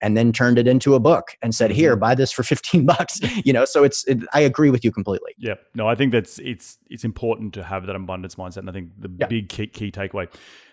and 0.00 0.16
then 0.16 0.32
turned 0.32 0.58
it 0.58 0.66
into 0.66 0.94
a 0.94 1.00
book 1.00 1.36
and 1.42 1.54
said 1.54 1.70
here 1.70 1.92
mm-hmm. 1.92 2.00
buy 2.00 2.14
this 2.14 2.32
for 2.32 2.42
15 2.50 2.86
bucks 2.86 3.20
you 3.44 3.52
know 3.52 3.64
so 3.64 3.84
it's 3.84 4.04
it, 4.06 4.18
i 4.32 4.40
agree 4.40 4.70
with 4.70 4.84
you 4.84 4.92
completely 4.92 5.32
yeah 5.38 5.54
no 5.74 5.88
i 5.88 5.94
think 5.94 6.12
that's 6.12 6.38
it's 6.40 6.78
it's 6.88 7.04
important 7.04 7.54
to 7.54 7.62
have 7.62 7.86
that 7.86 7.96
abundance 7.96 8.34
mindset 8.36 8.58
and 8.58 8.70
i 8.70 8.72
think 8.72 8.90
the 8.98 9.10
yeah. 9.18 9.26
big 9.26 9.48
key, 9.48 9.66
key 9.66 9.90
takeaway 9.90 10.28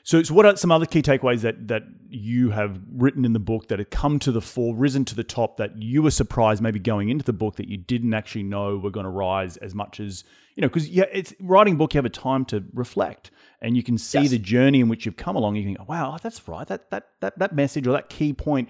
so, 0.08 0.24
so 0.24 0.34
what 0.34 0.46
are 0.46 0.56
some 0.56 0.72
other 0.72 0.86
key 0.86 1.02
takeaways 1.02 1.42
that 1.42 1.68
that 1.68 1.84
you 2.08 2.52
have 2.52 2.80
written 2.94 3.26
in 3.26 3.34
the 3.34 3.40
book 3.40 3.68
that 3.68 3.80
have 3.80 3.90
come 3.90 4.20
to 4.20 4.32
the 4.32 4.40
fore, 4.40 4.74
risen 4.74 5.04
to 5.04 5.14
the 5.14 5.24
top, 5.26 5.58
that 5.58 5.82
you 5.82 6.02
were 6.02 6.12
surprised 6.12 6.62
maybe 6.62 6.80
going 6.80 7.10
into 7.10 7.26
the 7.26 7.34
book 7.34 7.58
that 7.58 7.68
you 7.68 7.76
didn't 7.76 8.14
actually 8.14 8.44
know 8.44 8.78
were 8.78 8.90
going 8.90 9.04
to 9.04 9.10
rise 9.10 9.58
as 9.58 9.76
much 9.76 10.00
as 10.00 10.24
you 10.56 10.62
know? 10.62 10.70
Because 10.70 10.88
yeah, 10.88 11.08
it's 11.12 11.34
writing 11.42 11.74
a 11.74 11.78
book. 11.78 11.94
You 11.94 11.98
have 11.98 12.06
a 12.06 12.10
time 12.10 12.46
to 12.46 12.64
reflect, 12.74 13.32
and 13.62 13.76
you 13.76 13.84
can 13.84 13.98
see 13.98 14.22
Yes. 14.22 14.32
the 14.32 14.40
journey 14.40 14.80
in 14.80 14.88
which 14.88 15.06
you've 15.06 15.18
come 15.18 15.36
along. 15.36 15.58
You 15.58 15.66
think, 15.66 15.78
oh, 15.82 15.86
wow, 15.90 16.18
that's 16.24 16.48
right. 16.48 16.66
That 16.66 16.90
that 16.90 17.10
that 17.20 17.38
that 17.40 17.54
message 17.54 17.86
or 17.86 17.92
that 17.92 18.08
key 18.08 18.32
point. 18.32 18.70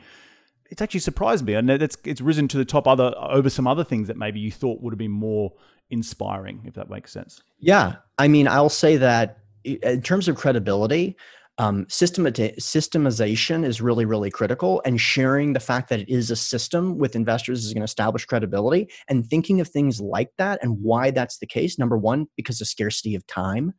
It's 0.70 0.82
actually 0.82 1.00
surprised 1.02 1.46
me. 1.46 1.54
and 1.54 1.70
that's 1.70 1.98
it's 2.04 2.22
risen 2.22 2.48
to 2.50 2.58
the 2.58 2.66
top 2.66 2.88
other 2.88 3.14
over 3.18 3.50
some 3.50 3.68
other 3.68 3.84
things 3.84 4.08
that 4.08 4.18
maybe 4.18 4.40
you 4.40 4.52
thought 4.52 4.82
would 4.82 4.94
have 4.94 5.00
been 5.00 5.12
more 5.12 5.54
inspiring, 5.90 6.62
if 6.66 6.74
that 6.76 6.90
makes 6.90 7.12
sense. 7.12 7.42
Yeah, 7.60 7.96
I 8.18 8.28
mean, 8.28 8.48
I'll 8.48 8.70
say 8.70 8.98
that 8.98 9.40
in 9.64 10.02
terms 10.02 10.28
of 10.28 10.36
credibility, 10.36 11.16
um, 11.60 11.86
systemization 11.88 13.66
is 13.66 13.82
really, 13.82 14.06
really 14.06 14.30
critical, 14.30 14.82
and 14.86 15.02
sharing 15.02 15.54
the 15.54 15.60
fact 15.60 15.90
that 15.90 16.00
it 16.00 16.10
is 16.10 16.30
a 16.30 16.36
system 16.36 16.98
with 16.98 17.16
investors 17.16 17.66
is 17.66 17.74
going 17.74 17.82
to 17.82 17.86
establish 17.86 18.26
credibility. 18.26 18.90
And 19.08 19.26
thinking 19.26 19.60
of 19.60 19.68
things 19.68 20.00
like 20.00 20.30
that 20.38 20.60
and 20.62 20.80
why 20.82 21.10
that's 21.12 21.40
the 21.40 21.48
case. 21.48 21.80
Number 21.80 21.98
one, 21.98 22.28
because 22.36 22.62
of 22.62 22.68
scarcity 22.68 23.16
of 23.16 23.26
time. 23.26 23.74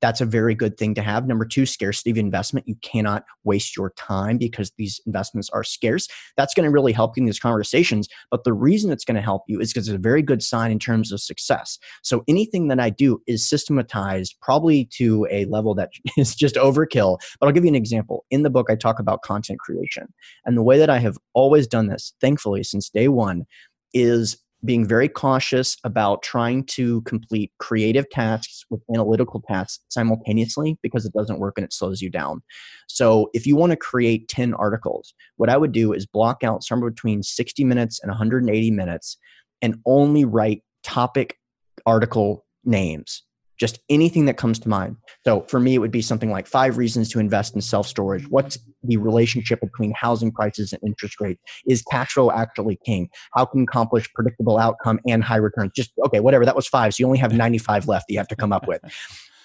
That's 0.00 0.20
a 0.20 0.26
very 0.26 0.54
good 0.54 0.76
thing 0.76 0.94
to 0.94 1.02
have. 1.02 1.26
Number 1.26 1.44
two, 1.44 1.66
scarcity 1.66 2.10
of 2.10 2.18
investment. 2.18 2.68
You 2.68 2.76
cannot 2.82 3.24
waste 3.44 3.76
your 3.76 3.90
time 3.90 4.38
because 4.38 4.72
these 4.78 5.00
investments 5.06 5.50
are 5.50 5.64
scarce. 5.64 6.08
That's 6.36 6.54
going 6.54 6.64
to 6.64 6.70
really 6.70 6.92
help 6.92 7.16
you 7.16 7.22
in 7.22 7.26
these 7.26 7.38
conversations. 7.38 8.08
But 8.30 8.44
the 8.44 8.52
reason 8.52 8.90
it's 8.90 9.04
going 9.04 9.16
to 9.16 9.20
help 9.20 9.44
you 9.46 9.60
is 9.60 9.72
because 9.72 9.88
it's 9.88 9.96
a 9.96 9.98
very 9.98 10.22
good 10.22 10.42
sign 10.42 10.70
in 10.70 10.78
terms 10.78 11.12
of 11.12 11.20
success. 11.20 11.78
So 12.02 12.24
anything 12.28 12.68
that 12.68 12.80
I 12.80 12.90
do 12.90 13.22
is 13.26 13.48
systematized 13.48 14.36
probably 14.40 14.86
to 14.96 15.26
a 15.30 15.44
level 15.46 15.74
that 15.74 15.90
is 16.16 16.34
just 16.34 16.54
overkill. 16.56 17.18
But 17.38 17.46
I'll 17.46 17.52
give 17.52 17.64
you 17.64 17.70
an 17.70 17.74
example. 17.74 18.24
In 18.30 18.42
the 18.42 18.50
book, 18.50 18.68
I 18.70 18.76
talk 18.76 18.98
about 18.98 19.22
content 19.22 19.60
creation. 19.60 20.12
And 20.44 20.56
the 20.56 20.62
way 20.62 20.78
that 20.78 20.90
I 20.90 20.98
have 20.98 21.18
always 21.34 21.66
done 21.66 21.88
this, 21.88 22.14
thankfully, 22.20 22.62
since 22.62 22.88
day 22.88 23.08
one, 23.08 23.44
is 23.92 24.38
being 24.64 24.86
very 24.86 25.08
cautious 25.08 25.76
about 25.84 26.22
trying 26.22 26.64
to 26.64 27.00
complete 27.02 27.52
creative 27.58 28.08
tasks 28.10 28.64
with 28.70 28.82
analytical 28.92 29.42
tasks 29.46 29.82
simultaneously 29.88 30.78
because 30.82 31.06
it 31.06 31.12
doesn't 31.12 31.38
work 31.38 31.54
and 31.56 31.64
it 31.64 31.72
slows 31.72 32.02
you 32.02 32.10
down. 32.10 32.42
So, 32.88 33.30
if 33.32 33.46
you 33.46 33.56
want 33.56 33.70
to 33.70 33.76
create 33.76 34.28
10 34.28 34.54
articles, 34.54 35.14
what 35.36 35.48
I 35.48 35.56
would 35.56 35.72
do 35.72 35.92
is 35.92 36.06
block 36.06 36.44
out 36.44 36.62
somewhere 36.62 36.90
between 36.90 37.22
60 37.22 37.64
minutes 37.64 38.00
and 38.02 38.10
180 38.10 38.70
minutes 38.70 39.16
and 39.62 39.76
only 39.86 40.24
write 40.24 40.62
topic 40.82 41.38
article 41.86 42.44
names, 42.64 43.22
just 43.60 43.78
anything 43.90 44.24
that 44.24 44.38
comes 44.38 44.58
to 44.58 44.68
mind. 44.68 44.96
So, 45.24 45.42
for 45.42 45.60
me, 45.60 45.74
it 45.74 45.78
would 45.78 45.90
be 45.90 46.00
something 46.00 46.30
like 46.30 46.46
five 46.46 46.78
reasons 46.78 47.10
to 47.10 47.20
invest 47.20 47.54
in 47.54 47.60
self 47.60 47.86
storage. 47.86 48.26
What's 48.28 48.58
the 48.82 48.96
relationship 48.96 49.60
between 49.60 49.92
housing 49.92 50.32
prices 50.32 50.72
and 50.72 50.82
interest 50.84 51.20
rates? 51.20 51.40
Is 51.66 51.82
cash 51.82 52.12
flow 52.12 52.32
actually 52.32 52.78
king? 52.84 53.10
How 53.34 53.44
can 53.44 53.60
you 53.60 53.64
accomplish 53.64 54.10
predictable 54.14 54.58
outcome 54.58 54.98
and 55.06 55.22
high 55.22 55.36
returns? 55.36 55.72
Just 55.76 55.92
okay, 56.06 56.20
whatever. 56.20 56.46
That 56.46 56.56
was 56.56 56.66
five. 56.66 56.94
So 56.94 57.02
you 57.02 57.06
only 57.06 57.18
have 57.18 57.34
95 57.34 57.86
left 57.86 58.08
that 58.08 58.14
you 58.14 58.18
have 58.18 58.28
to 58.28 58.36
come 58.36 58.52
up 58.52 58.66
with. 58.66 58.80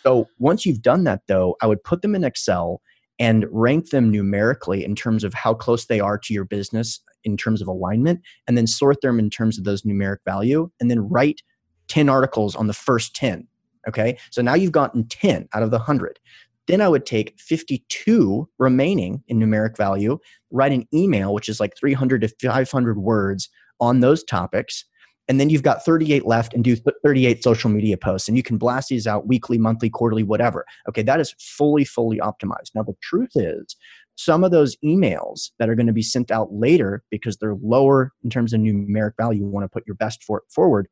So 0.04 0.28
once 0.40 0.66
you've 0.66 0.82
done 0.82 1.04
that, 1.04 1.22
though, 1.28 1.58
I 1.62 1.68
would 1.68 1.84
put 1.84 2.02
them 2.02 2.16
in 2.16 2.24
Excel 2.24 2.82
and 3.20 3.46
rank 3.50 3.90
them 3.90 4.12
numerically 4.12 4.84
in 4.84 4.96
terms 4.96 5.24
of 5.24 5.34
how 5.34 5.54
close 5.54 5.86
they 5.86 6.00
are 6.00 6.18
to 6.18 6.34
your 6.34 6.46
business 6.46 7.00
in 7.24 7.38
terms 7.38 7.62
of 7.62 7.68
alignment, 7.68 8.22
and 8.48 8.58
then 8.58 8.68
sort 8.68 9.02
them 9.02 9.20
in 9.20 9.30
terms 9.30 9.58
of 9.58 9.64
those 9.64 9.82
numeric 9.82 10.18
value, 10.26 10.70
and 10.80 10.92
then 10.92 11.10
write 11.10 11.42
10 11.88 12.08
articles 12.08 12.56
on 12.56 12.68
the 12.68 12.74
first 12.74 13.16
10. 13.16 13.48
Okay. 13.88 14.18
So 14.32 14.42
now 14.42 14.54
you've 14.54 14.72
gotten 14.72 15.08
10 15.08 15.48
out 15.54 15.64
of 15.64 15.72
the 15.72 15.78
100. 15.78 16.20
Then 16.68 16.82
I 16.82 16.88
would 16.88 17.06
take 17.06 17.40
52 17.40 18.50
remaining 18.58 19.24
in 19.28 19.40
numeric 19.40 19.78
value, 19.78 20.18
write 20.52 20.72
an 20.72 20.88
email, 20.94 21.34
which 21.34 21.48
is 21.48 21.60
like 21.60 21.78
300 21.78 22.22
to 22.22 22.28
500 22.50 22.98
words 22.98 23.50
on 23.80 24.00
those 24.00 24.24
topics. 24.24 24.86
And 25.28 25.40
then 25.40 25.50
you've 25.50 25.64
got 25.64 25.84
38 25.84 26.26
left 26.26 26.54
and 26.54 26.64
do 26.64 26.76
38 27.04 27.44
social 27.44 27.70
media 27.70 27.98
posts. 27.98 28.28
And 28.28 28.38
you 28.38 28.44
can 28.44 28.58
blast 28.58 28.90
these 28.90 29.08
out 29.08 29.28
weekly, 29.28 29.58
monthly, 29.58 29.90
quarterly, 29.90 30.24
whatever. 30.24 30.66
Okay, 30.88 31.02
that 31.02 31.20
is 31.20 31.34
fully, 31.40 31.84
fully 31.84 32.20
optimized. 32.20 32.72
Now, 32.76 32.84
the 32.84 32.96
truth 33.02 33.32
is, 33.36 33.76
some 34.18 34.44
of 34.44 34.52
those 34.52 34.78
emails 34.84 35.52
that 35.60 35.70
are 35.70 35.76
going 35.76 35.88
to 35.88 35.94
be 35.94 36.02
sent 36.02 36.32
out 36.32 36.54
later 36.54 37.04
because 37.10 37.38
they're 37.38 37.56
lower 37.62 38.14
in 38.24 38.30
terms 38.30 38.54
of 38.54 38.62
numeric 38.62 39.14
value, 39.18 39.42
you 39.42 39.48
want 39.48 39.66
to 39.66 39.70
put 39.70 39.86
your 39.86 39.96
best 39.96 40.24
for 40.24 40.44
forward. 40.50 40.88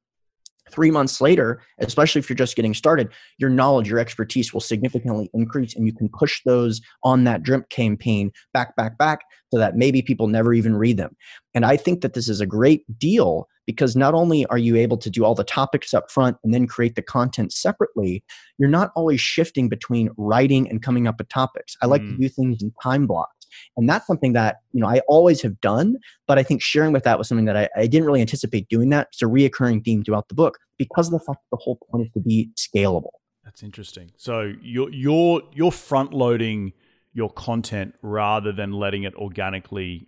Three 0.72 0.92
months 0.92 1.20
later, 1.22 1.62
especially 1.80 2.20
if 2.20 2.30
you're 2.30 2.38
just 2.38 2.56
getting 2.56 2.74
started, 2.74 3.10
your 3.38 3.50
knowledge, 3.50 3.90
your 3.90 4.00
expertise 4.00 4.54
will 4.54 4.62
significantly 4.62 5.30
increase, 5.34 5.76
and 5.76 5.86
you 5.86 5.94
can 5.94 6.10
push 6.10 6.42
those 6.46 6.82
on 7.04 7.26
that 7.26 7.44
drip 7.44 7.70
campaign 7.70 8.32
back, 8.54 8.76
back, 8.76 8.98
back, 8.98 9.20
so 9.52 9.60
that 9.60 9.76
maybe 9.76 10.02
people 10.02 10.28
never 10.28 10.54
even 10.54 10.76
read 10.76 10.98
them. 10.98 11.16
And 11.54 11.66
I 11.66 11.78
think 11.78 12.02
that 12.02 12.14
this 12.14 12.30
is 12.30 12.42
a 12.42 12.46
great 12.46 12.84
deal 12.98 13.48
because 13.66 13.96
not 13.96 14.14
only 14.14 14.46
are 14.48 14.58
you 14.58 14.76
able 14.76 14.98
to 14.98 15.10
do 15.10 15.24
all 15.24 15.36
the 15.36 15.44
topics 15.44 15.94
up 15.94 16.10
front 16.12 16.38
and 16.44 16.54
then 16.54 16.68
create 16.68 16.96
the 16.96 17.02
content 17.02 17.54
separately, 17.54 18.24
you're 18.58 18.70
not 18.70 18.92
always 18.96 19.22
shifting 19.22 19.70
between 19.70 20.10
writing 20.18 20.70
and 20.70 20.82
coming 20.82 21.08
up 21.08 21.16
with 21.18 21.30
topics. 21.30 21.76
I 21.82 21.86
like 21.86 22.02
Mm. 22.02 22.16
to 22.16 22.22
do 22.24 22.30
things 22.30 22.64
in 22.64 22.74
time 22.82 23.06
blocks. 23.08 23.43
And 23.78 23.90
that's 23.90 24.08
something 24.08 24.34
that, 24.34 24.58
you 24.72 24.82
know, 24.82 24.88
I 24.88 25.02
always 25.08 25.42
have 25.42 25.60
done, 25.62 25.98
but 26.28 26.38
I 26.38 26.44
think 26.44 26.62
sharing 26.62 26.94
with 26.94 27.04
that 27.04 27.18
was 27.18 27.28
something 27.28 27.46
that 27.46 27.58
I, 27.58 27.70
I 27.76 27.88
didn't 27.88 28.06
really 28.06 28.22
anticipate 28.22 28.68
doing 28.70 28.90
that. 28.90 29.08
It's 29.12 29.22
a 29.22 29.26
reoccurring 29.26 29.84
theme 29.84 30.04
throughout 30.04 30.28
the 30.30 30.36
book 30.36 30.58
because 30.78 31.08
of 31.08 31.14
the 31.14 31.20
fact 31.20 31.40
that 31.40 31.58
the 31.58 31.62
whole 31.62 31.78
point 31.90 32.08
is 32.08 32.14
to 32.14 32.20
be 32.20 32.50
scalable. 32.56 33.12
That's 33.44 33.64
interesting. 33.64 34.12
So 34.16 34.54
you're 34.62 34.90
you're 34.90 35.42
you're 35.54 35.72
front 35.72 36.14
loading 36.14 36.74
your 37.14 37.30
content 37.30 37.94
rather 38.02 38.52
than 38.52 38.72
letting 38.72 39.04
it 39.04 39.14
organically 39.16 40.08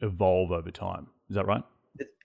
evolve 0.00 0.50
over 0.50 0.70
time. 0.70 1.06
Is 1.28 1.36
that 1.36 1.46
right? 1.46 1.62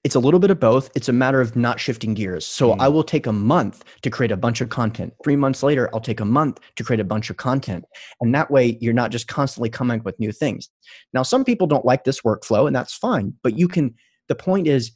It's 0.04 0.14
a 0.14 0.20
little 0.20 0.40
bit 0.40 0.52
of 0.52 0.60
both. 0.60 0.92
It's 0.96 1.10
a 1.10 1.14
matter 1.14 1.42
of 1.42 1.56
not 1.56 1.80
shifting 1.80 2.14
gears. 2.14 2.46
So 2.46 2.74
Mm. 2.74 2.80
I 2.80 2.88
will 2.88 3.04
take 3.04 3.26
a 3.26 3.32
month 3.34 3.84
to 4.04 4.12
create 4.12 4.32
a 4.32 4.38
bunch 4.38 4.62
of 4.62 4.70
content. 4.70 5.14
Three 5.24 5.36
months 5.36 5.64
later, 5.64 5.90
I'll 5.94 6.00
take 6.00 6.20
a 6.20 6.26
month 6.26 6.60
to 6.76 6.84
create 6.84 7.00
a 7.00 7.04
bunch 7.04 7.32
of 7.32 7.38
content. 7.38 7.86
And 8.22 8.34
that 8.36 8.52
way, 8.52 8.78
you're 8.80 8.94
not 8.94 9.10
just 9.10 9.28
constantly 9.28 9.70
coming 9.72 10.00
up 10.00 10.06
with 10.06 10.20
new 10.20 10.32
things. 10.32 10.70
Now, 11.14 11.24
some 11.24 11.44
people 11.44 11.66
don't 11.66 11.86
like 11.86 12.04
this 12.04 12.22
workflow, 12.22 12.68
and 12.68 12.76
that's 12.76 12.94
fine. 12.96 13.34
But 13.42 13.58
you 13.58 13.68
can, 13.68 13.96
the 14.28 14.36
point 14.36 14.68
is, 14.68 14.92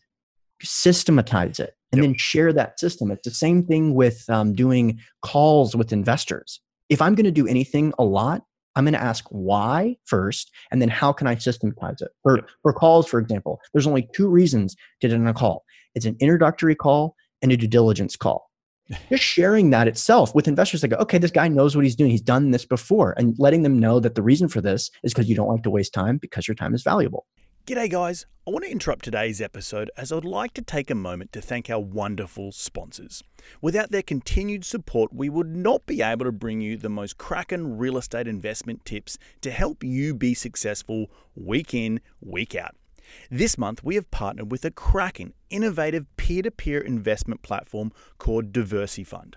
systematize 0.61 1.59
it 1.59 1.73
and 1.91 1.99
Yep. 1.99 2.03
then 2.03 2.15
share 2.15 2.53
that 2.53 2.79
system. 2.79 3.09
It's 3.11 3.23
the 3.23 3.31
same 3.33 3.63
thing 3.65 3.95
with 3.95 4.29
um, 4.29 4.53
doing 4.53 4.99
calls 5.23 5.75
with 5.75 5.91
investors. 5.91 6.61
If 6.89 7.01
I'm 7.01 7.15
going 7.15 7.25
to 7.25 7.31
do 7.31 7.47
anything 7.47 7.93
a 7.97 8.03
lot, 8.03 8.43
I'm 8.75 8.85
going 8.85 8.93
to 8.93 9.01
ask 9.01 9.25
why 9.29 9.97
first, 10.05 10.51
and 10.71 10.81
then 10.81 10.89
how 10.89 11.11
can 11.11 11.27
I 11.27 11.35
systematize 11.35 12.01
it? 12.01 12.09
For, 12.23 12.41
for 12.61 12.73
calls, 12.73 13.07
for 13.07 13.19
example, 13.19 13.59
there's 13.73 13.87
only 13.87 14.07
two 14.13 14.29
reasons 14.29 14.75
to 15.01 15.09
do 15.09 15.27
a 15.27 15.33
call 15.33 15.63
it's 15.95 16.05
an 16.05 16.15
introductory 16.19 16.75
call 16.75 17.15
and 17.41 17.51
a 17.51 17.57
due 17.57 17.67
diligence 17.67 18.15
call. 18.15 18.49
Just 19.09 19.23
sharing 19.23 19.69
that 19.71 19.87
itself 19.87 20.33
with 20.33 20.47
investors, 20.47 20.81
they 20.81 20.87
go, 20.87 20.97
okay, 20.97 21.17
this 21.17 21.31
guy 21.31 21.47
knows 21.47 21.75
what 21.75 21.85
he's 21.85 21.95
doing. 21.95 22.11
He's 22.11 22.21
done 22.21 22.51
this 22.51 22.65
before, 22.65 23.13
and 23.17 23.35
letting 23.37 23.63
them 23.63 23.79
know 23.79 23.99
that 23.99 24.15
the 24.15 24.23
reason 24.23 24.47
for 24.47 24.61
this 24.61 24.89
is 25.03 25.13
because 25.13 25.29
you 25.29 25.35
don't 25.35 25.47
like 25.47 25.63
to 25.63 25.69
waste 25.69 25.93
time 25.93 26.17
because 26.17 26.47
your 26.47 26.55
time 26.55 26.73
is 26.73 26.83
valuable. 26.83 27.25
G'day, 27.69 27.87
guys. 27.87 28.25
I 28.47 28.49
want 28.49 28.65
to 28.65 28.71
interrupt 28.71 29.05
today's 29.05 29.39
episode 29.39 29.91
as 29.95 30.11
I 30.11 30.15
would 30.15 30.25
like 30.25 30.55
to 30.55 30.61
take 30.63 30.89
a 30.89 30.95
moment 30.95 31.31
to 31.33 31.39
thank 31.39 31.69
our 31.69 31.79
wonderful 31.79 32.51
sponsors. 32.51 33.23
Without 33.61 33.91
their 33.91 34.01
continued 34.01 34.65
support, 34.65 35.13
we 35.13 35.29
would 35.29 35.55
not 35.55 35.85
be 35.85 36.01
able 36.01 36.25
to 36.25 36.31
bring 36.31 36.61
you 36.61 36.77
the 36.77 36.89
most 36.89 37.19
cracking 37.19 37.77
real 37.77 37.99
estate 37.99 38.27
investment 38.27 38.85
tips 38.85 39.19
to 39.41 39.51
help 39.51 39.83
you 39.83 40.15
be 40.15 40.33
successful 40.33 41.11
week 41.35 41.75
in, 41.75 41.99
week 42.21 42.55
out. 42.55 42.75
This 43.29 43.55
month, 43.55 43.83
we 43.83 43.93
have 43.93 44.09
partnered 44.09 44.49
with 44.49 44.65
a 44.65 44.71
cracking, 44.71 45.33
innovative 45.51 46.07
peer 46.17 46.41
to 46.41 46.49
peer 46.49 46.81
investment 46.81 47.43
platform 47.43 47.91
called 48.17 48.51
DiversyFund. 48.51 49.35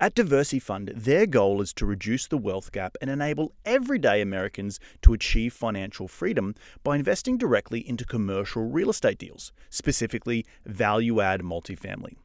At 0.00 0.14
DiversyFund, 0.14 0.92
their 0.94 1.26
goal 1.26 1.60
is 1.60 1.72
to 1.74 1.86
reduce 1.86 2.26
the 2.26 2.38
wealth 2.38 2.72
gap 2.72 2.96
and 3.00 3.10
enable 3.10 3.52
everyday 3.64 4.20
Americans 4.20 4.80
to 5.02 5.12
achieve 5.12 5.52
financial 5.52 6.08
freedom 6.08 6.54
by 6.82 6.96
investing 6.96 7.38
directly 7.38 7.86
into 7.86 8.04
commercial 8.04 8.62
real 8.62 8.90
estate 8.90 9.18
deals, 9.18 9.52
specifically 9.70 10.46
value 10.64 11.20
add 11.20 11.42
multifamily. 11.42 12.16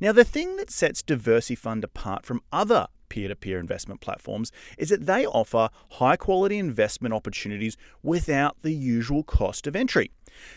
Now, 0.00 0.12
the 0.12 0.24
thing 0.24 0.56
that 0.56 0.70
sets 0.70 1.02
DiversyFund 1.02 1.84
apart 1.84 2.24
from 2.24 2.42
other 2.52 2.88
peer 3.08 3.28
to 3.28 3.36
peer 3.36 3.58
investment 3.58 4.00
platforms 4.00 4.50
is 4.78 4.88
that 4.88 5.04
they 5.04 5.26
offer 5.26 5.68
high 5.90 6.16
quality 6.16 6.58
investment 6.58 7.12
opportunities 7.12 7.76
without 8.02 8.56
the 8.62 8.72
usual 8.72 9.22
cost 9.22 9.66
of 9.66 9.76
entry. 9.76 10.10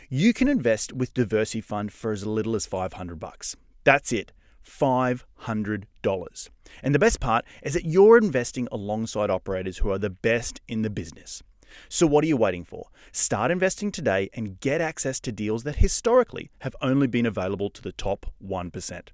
You 0.09 0.33
can 0.33 0.47
invest 0.47 0.93
with 0.93 1.13
DiversyFund 1.13 1.91
for 1.91 2.11
as 2.11 2.25
little 2.25 2.55
as 2.55 2.65
500 2.65 3.19
bucks. 3.19 3.57
That's 3.83 4.13
it. 4.13 4.31
$500. 4.65 6.49
And 6.83 6.95
the 6.95 6.99
best 6.99 7.19
part 7.19 7.45
is 7.63 7.73
that 7.73 7.85
you're 7.85 8.17
investing 8.17 8.67
alongside 8.71 9.29
operators 9.29 9.77
who 9.77 9.91
are 9.91 9.99
the 9.99 10.09
best 10.09 10.61
in 10.67 10.81
the 10.81 10.89
business. 10.89 11.43
So, 11.89 12.07
what 12.07 12.23
are 12.23 12.27
you 12.27 12.37
waiting 12.37 12.63
for? 12.63 12.87
Start 13.11 13.51
investing 13.51 13.91
today 13.91 14.29
and 14.33 14.59
get 14.59 14.81
access 14.81 15.19
to 15.21 15.31
deals 15.31 15.63
that 15.63 15.77
historically 15.77 16.49
have 16.59 16.75
only 16.81 17.07
been 17.07 17.25
available 17.25 17.69
to 17.71 17.81
the 17.81 17.91
top 17.91 18.27
1%. 18.43 19.07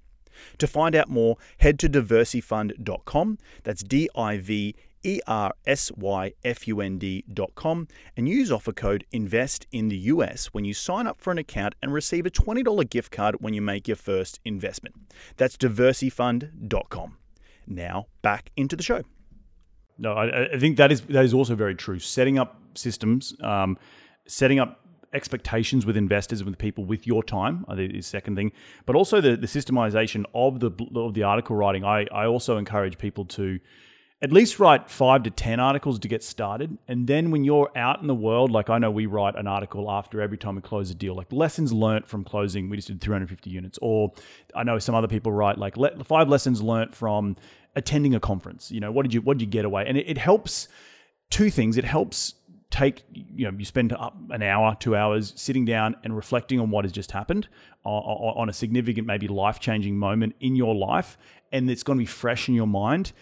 To 0.58 0.66
find 0.66 0.94
out 0.94 1.08
more, 1.08 1.36
head 1.58 1.78
to 1.80 1.88
diversyfund.com. 1.88 3.38
That's 3.64 3.82
D 3.82 4.08
I 4.14 4.38
V 4.38 4.74
E 5.04 5.20
R 5.26 5.52
S 5.66 5.90
Y 5.96 6.32
F 6.44 6.68
U 6.68 6.80
N 6.80 6.98
D.com, 6.98 7.88
and 8.16 8.28
use 8.28 8.52
offer 8.52 8.72
code 8.72 9.04
INVEST 9.12 9.66
in 9.72 9.88
the 9.88 9.96
US 9.96 10.46
when 10.46 10.64
you 10.64 10.74
sign 10.74 11.06
up 11.06 11.20
for 11.20 11.30
an 11.30 11.38
account 11.38 11.74
and 11.82 11.92
receive 11.92 12.26
a 12.26 12.30
$20 12.30 12.88
gift 12.88 13.10
card 13.10 13.36
when 13.40 13.54
you 13.54 13.62
make 13.62 13.88
your 13.88 13.96
first 13.96 14.40
investment. 14.44 14.96
That's 15.36 15.56
diversyfund.com. 15.56 17.16
Now, 17.66 18.06
back 18.22 18.50
into 18.56 18.76
the 18.76 18.82
show. 18.82 19.02
No, 19.98 20.12
I, 20.14 20.54
I 20.54 20.58
think 20.58 20.76
that 20.78 20.90
is 20.90 21.02
that 21.02 21.24
is 21.24 21.34
also 21.34 21.54
very 21.54 21.74
true. 21.74 21.98
Setting 21.98 22.38
up 22.38 22.60
systems, 22.74 23.34
um, 23.42 23.78
setting 24.26 24.58
up 24.58 24.80
expectations 25.14 25.84
with 25.84 25.96
investors 25.96 26.40
and 26.40 26.48
with 26.48 26.58
people 26.58 26.84
with 26.84 27.06
your 27.06 27.22
time 27.22 27.66
is 27.76 28.06
second 28.06 28.34
thing 28.34 28.50
but 28.86 28.96
also 28.96 29.20
the, 29.20 29.36
the 29.36 29.46
systemization 29.46 30.24
of 30.34 30.58
the 30.60 30.70
of 30.94 31.12
the 31.12 31.22
article 31.22 31.54
writing 31.54 31.84
I, 31.84 32.06
I 32.12 32.24
also 32.24 32.56
encourage 32.56 32.96
people 32.96 33.26
to 33.26 33.60
at 34.22 34.32
least 34.32 34.60
write 34.60 34.88
five 34.88 35.24
to 35.24 35.30
10 35.30 35.58
articles 35.58 35.98
to 35.98 36.06
get 36.06 36.22
started. 36.22 36.78
And 36.86 37.08
then 37.08 37.32
when 37.32 37.42
you're 37.42 37.70
out 37.74 38.00
in 38.00 38.06
the 38.06 38.14
world, 38.14 38.52
like 38.52 38.70
I 38.70 38.78
know 38.78 38.90
we 38.90 39.06
write 39.06 39.34
an 39.34 39.48
article 39.48 39.90
after 39.90 40.20
every 40.20 40.38
time 40.38 40.54
we 40.54 40.62
close 40.62 40.90
a 40.90 40.94
deal, 40.94 41.16
like 41.16 41.32
lessons 41.32 41.72
learnt 41.72 42.06
from 42.06 42.22
closing, 42.22 42.68
we 42.68 42.76
just 42.76 42.86
did 42.86 43.00
350 43.00 43.50
units. 43.50 43.80
Or 43.82 44.12
I 44.54 44.62
know 44.62 44.78
some 44.78 44.94
other 44.94 45.08
people 45.08 45.32
write 45.32 45.58
like 45.58 45.74
five 46.04 46.28
lessons 46.28 46.62
learnt 46.62 46.94
from 46.94 47.36
attending 47.74 48.14
a 48.14 48.20
conference. 48.20 48.70
You 48.70 48.78
know, 48.78 48.92
what 48.92 49.02
did 49.02 49.12
you, 49.12 49.22
what 49.22 49.38
did 49.38 49.44
you 49.44 49.50
get 49.50 49.64
away? 49.64 49.86
And 49.88 49.98
it, 49.98 50.08
it 50.08 50.18
helps 50.18 50.68
two 51.30 51.50
things. 51.50 51.76
It 51.76 51.84
helps 51.84 52.34
take 52.70 53.02
you 53.12 53.44
know 53.44 53.56
you 53.58 53.66
spend 53.66 53.92
up 53.92 54.16
an 54.30 54.42
hour 54.42 54.74
two 54.80 54.96
hours 54.96 55.34
sitting 55.36 55.66
down 55.66 55.94
and 56.04 56.16
reflecting 56.16 56.58
on 56.58 56.70
what 56.70 56.86
has 56.86 56.90
just 56.90 57.12
happened 57.12 57.46
on, 57.84 58.02
on 58.34 58.48
a 58.48 58.52
significant 58.52 59.06
maybe 59.06 59.28
life-changing 59.28 59.94
moment 59.94 60.34
in 60.40 60.56
your 60.56 60.74
life 60.74 61.18
and 61.52 61.70
it's 61.70 61.82
going 61.82 61.98
to 61.98 62.00
be 62.00 62.06
fresh 62.06 62.48
in 62.48 62.54
your 62.54 62.66
mind 62.66 63.12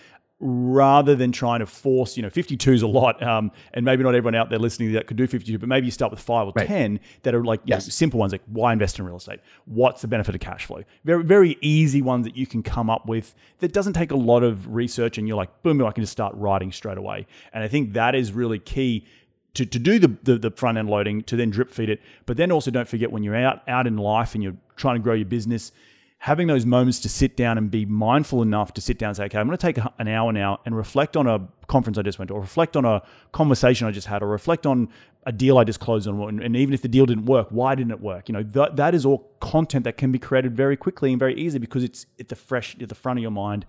rather 0.41 1.15
than 1.15 1.33
trying 1.33 1.61
to 1.61 1.67
force, 1.67 2.17
you 2.17 2.23
know, 2.23 2.31
52 2.31 2.73
is 2.73 2.83
a 2.83 2.87
lot, 2.87 3.23
um, 3.23 3.53
and 3.75 3.85
maybe 3.85 4.03
not 4.03 4.15
everyone 4.15 4.35
out 4.35 4.49
there 4.49 4.59
listening 4.59 4.93
that 4.93 5.07
could 5.07 5.19
do 5.19 5.27
52, 5.27 5.59
but 5.59 5.69
maybe 5.69 5.87
you 5.87 5.91
start 5.91 6.11
with 6.11 6.21
five 6.21 6.47
or 6.47 6.53
right. 6.57 6.67
10 6.67 6.99
that 7.23 7.35
are 7.35 7.45
like 7.45 7.61
yes. 7.65 7.87
know, 7.87 7.91
simple 7.91 8.19
ones, 8.19 8.33
like 8.33 8.43
why 8.47 8.73
invest 8.73 8.99
in 8.99 9.05
real 9.05 9.17
estate? 9.17 9.41
What's 9.67 10.01
the 10.01 10.09
benefit 10.09 10.35
of 10.35 10.41
cash 10.41 10.65
flow? 10.65 10.83
Very, 11.05 11.23
very 11.23 11.59
easy 11.61 12.01
ones 12.01 12.25
that 12.25 12.37
you 12.37 12.47
can 12.47 12.63
come 12.63 12.89
up 12.89 13.07
with 13.07 13.35
that 13.59 13.73
doesn't 13.73 13.93
take 13.93 14.11
a 14.11 14.17
lot 14.17 14.43
of 14.43 14.67
research, 14.75 15.19
and 15.19 15.29
you're 15.29 15.37
like, 15.37 15.63
boom, 15.63 15.85
I 15.85 15.93
can 15.93 16.03
just 16.03 16.13
start 16.13 16.35
writing 16.35 16.73
straight 16.73 16.99
away. 16.99 17.27
And 17.53 17.63
I 17.63 17.69
think 17.69 17.93
that 17.93 18.15
is 18.15 18.33
really 18.33 18.59
key 18.59 19.07
to, 19.55 19.67
to 19.67 19.79
do 19.79 19.99
the, 19.99 20.17
the, 20.23 20.39
the, 20.39 20.51
front 20.51 20.79
end 20.79 20.89
loading 20.89 21.23
to 21.25 21.37
then 21.37 21.51
drip 21.51 21.71
feed 21.71 21.91
it. 21.91 22.01
But 22.25 22.37
then 22.37 22.53
also 22.53 22.71
don't 22.71 22.89
forget 22.89 23.11
when 23.11 23.23
you're 23.23 23.37
out 23.37 23.69
out 23.69 23.87
in 23.87 23.97
life 23.97 24.35
and 24.35 24.43
you're 24.43 24.57
trying 24.77 24.95
to 24.95 25.01
grow 25.01 25.15
your 25.15 25.27
business, 25.27 25.73
having 26.21 26.47
those 26.47 26.67
moments 26.67 27.01
to 27.01 27.09
sit 27.09 27.35
down 27.35 27.57
and 27.57 27.71
be 27.71 27.87
mindful 27.87 28.43
enough 28.43 28.75
to 28.75 28.81
sit 28.83 28.99
down 28.99 29.09
and 29.09 29.17
say, 29.17 29.25
okay, 29.25 29.39
I'm 29.39 29.47
going 29.47 29.57
to 29.57 29.67
take 29.67 29.79
an 29.99 30.07
hour 30.07 30.31
now 30.35 30.61
and 30.67 30.77
reflect 30.77 31.17
on 31.17 31.27
a 31.27 31.49
conference 31.67 31.97
I 31.97 32.03
just 32.03 32.19
went 32.19 32.29
to, 32.29 32.35
or 32.35 32.43
reflect 32.43 32.77
on 32.77 32.85
a 32.85 33.03
conversation 33.33 33.87
I 33.87 33.91
just 33.91 34.07
had, 34.07 34.23
or 34.23 34.27
reflect 34.27 34.67
on 34.67 34.91
a 35.25 35.33
deal 35.33 35.57
I 35.57 35.65
just 35.65 35.81
closed 35.81 36.07
on. 36.07 36.43
And 36.43 36.55
even 36.57 36.75
if 36.75 36.83
the 36.83 36.89
deal 36.89 37.07
didn't 37.07 37.25
work, 37.25 37.49
why 37.49 37.75
didn't 37.75 37.93
it 37.93 38.01
work? 38.01 38.29
You 38.29 38.35
know, 38.35 38.43
that, 38.43 38.77
that 38.77 38.95
is 38.95 39.07
all 39.07 39.33
content 39.41 39.85
that 39.85 39.97
can 39.97 40.13
be 40.13 40.19
created 40.19 40.55
very 40.55 40.77
quickly 40.77 41.11
and 41.11 41.19
very 41.19 41.35
easy 41.41 41.59
because 41.59 41.83
it's 41.83 42.05
at 42.19 42.29
the 42.29 42.37
fresh, 42.37 42.77
at 42.79 42.91
the 42.91 42.95
front 42.95 43.19
of 43.19 43.23
your 43.23 43.31
mind. 43.31 43.65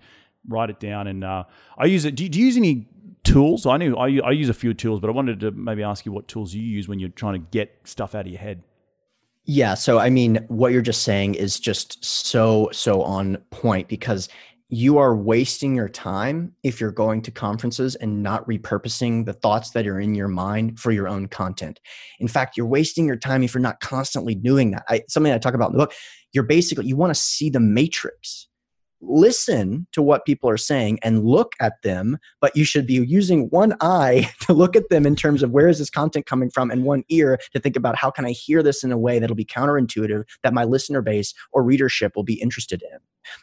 Write 0.46 0.68
it 0.68 0.78
down. 0.78 1.06
And 1.06 1.24
uh, 1.24 1.44
I 1.78 1.86
use 1.86 2.04
it. 2.04 2.16
Do 2.16 2.22
you, 2.22 2.28
do 2.28 2.38
you 2.38 2.46
use 2.46 2.58
any 2.58 2.86
tools? 3.24 3.64
I 3.64 3.78
knew 3.78 3.96
I, 3.96 4.18
I 4.22 4.32
use 4.32 4.50
a 4.50 4.54
few 4.54 4.74
tools, 4.74 5.00
but 5.00 5.08
I 5.08 5.12
wanted 5.12 5.40
to 5.40 5.52
maybe 5.52 5.82
ask 5.82 6.04
you 6.04 6.12
what 6.12 6.28
tools 6.28 6.52
you 6.52 6.62
use 6.62 6.86
when 6.86 6.98
you're 6.98 7.08
trying 7.08 7.34
to 7.34 7.46
get 7.50 7.78
stuff 7.84 8.14
out 8.14 8.26
of 8.26 8.30
your 8.30 8.40
head. 8.40 8.62
Yeah. 9.44 9.74
So, 9.74 9.98
I 9.98 10.08
mean, 10.08 10.44
what 10.48 10.72
you're 10.72 10.82
just 10.82 11.02
saying 11.02 11.34
is 11.34 11.58
just 11.58 12.04
so, 12.04 12.68
so 12.72 13.02
on 13.02 13.38
point 13.50 13.88
because 13.88 14.28
you 14.68 14.96
are 14.98 15.14
wasting 15.14 15.74
your 15.74 15.88
time 15.88 16.54
if 16.62 16.80
you're 16.80 16.92
going 16.92 17.20
to 17.20 17.30
conferences 17.30 17.94
and 17.96 18.22
not 18.22 18.46
repurposing 18.48 19.26
the 19.26 19.34
thoughts 19.34 19.70
that 19.70 19.86
are 19.86 20.00
in 20.00 20.14
your 20.14 20.28
mind 20.28 20.78
for 20.78 20.92
your 20.92 21.08
own 21.08 21.26
content. 21.26 21.78
In 22.20 22.28
fact, 22.28 22.56
you're 22.56 22.66
wasting 22.66 23.04
your 23.04 23.16
time 23.16 23.42
if 23.42 23.52
you're 23.52 23.60
not 23.60 23.80
constantly 23.80 24.34
doing 24.34 24.70
that. 24.70 24.84
I, 24.88 25.02
something 25.08 25.32
I 25.32 25.38
talk 25.38 25.54
about 25.54 25.70
in 25.70 25.72
the 25.72 25.84
book, 25.84 25.92
you're 26.32 26.44
basically, 26.44 26.86
you 26.86 26.96
want 26.96 27.12
to 27.12 27.20
see 27.20 27.50
the 27.50 27.60
matrix 27.60 28.48
listen 29.02 29.86
to 29.92 30.00
what 30.00 30.24
people 30.24 30.48
are 30.48 30.56
saying 30.56 30.98
and 31.02 31.24
look 31.24 31.52
at 31.60 31.82
them, 31.82 32.18
but 32.40 32.56
you 32.56 32.64
should 32.64 32.86
be 32.86 32.94
using 32.94 33.48
one 33.50 33.74
eye 33.80 34.30
to 34.40 34.52
look 34.52 34.76
at 34.76 34.88
them 34.88 35.06
in 35.06 35.16
terms 35.16 35.42
of 35.42 35.50
where 35.50 35.68
is 35.68 35.78
this 35.78 35.90
content 35.90 36.26
coming 36.26 36.50
from 36.50 36.70
and 36.70 36.84
one 36.84 37.04
ear 37.08 37.38
to 37.52 37.60
think 37.60 37.76
about 37.76 37.96
how 37.96 38.10
can 38.10 38.24
I 38.24 38.30
hear 38.30 38.62
this 38.62 38.82
in 38.84 38.92
a 38.92 38.98
way 38.98 39.18
that'll 39.18 39.36
be 39.36 39.44
counterintuitive 39.44 40.24
that 40.42 40.54
my 40.54 40.64
listener 40.64 41.02
base 41.02 41.34
or 41.52 41.62
readership 41.62 42.16
will 42.16 42.24
be 42.24 42.40
interested 42.40 42.82
in. 42.82 42.98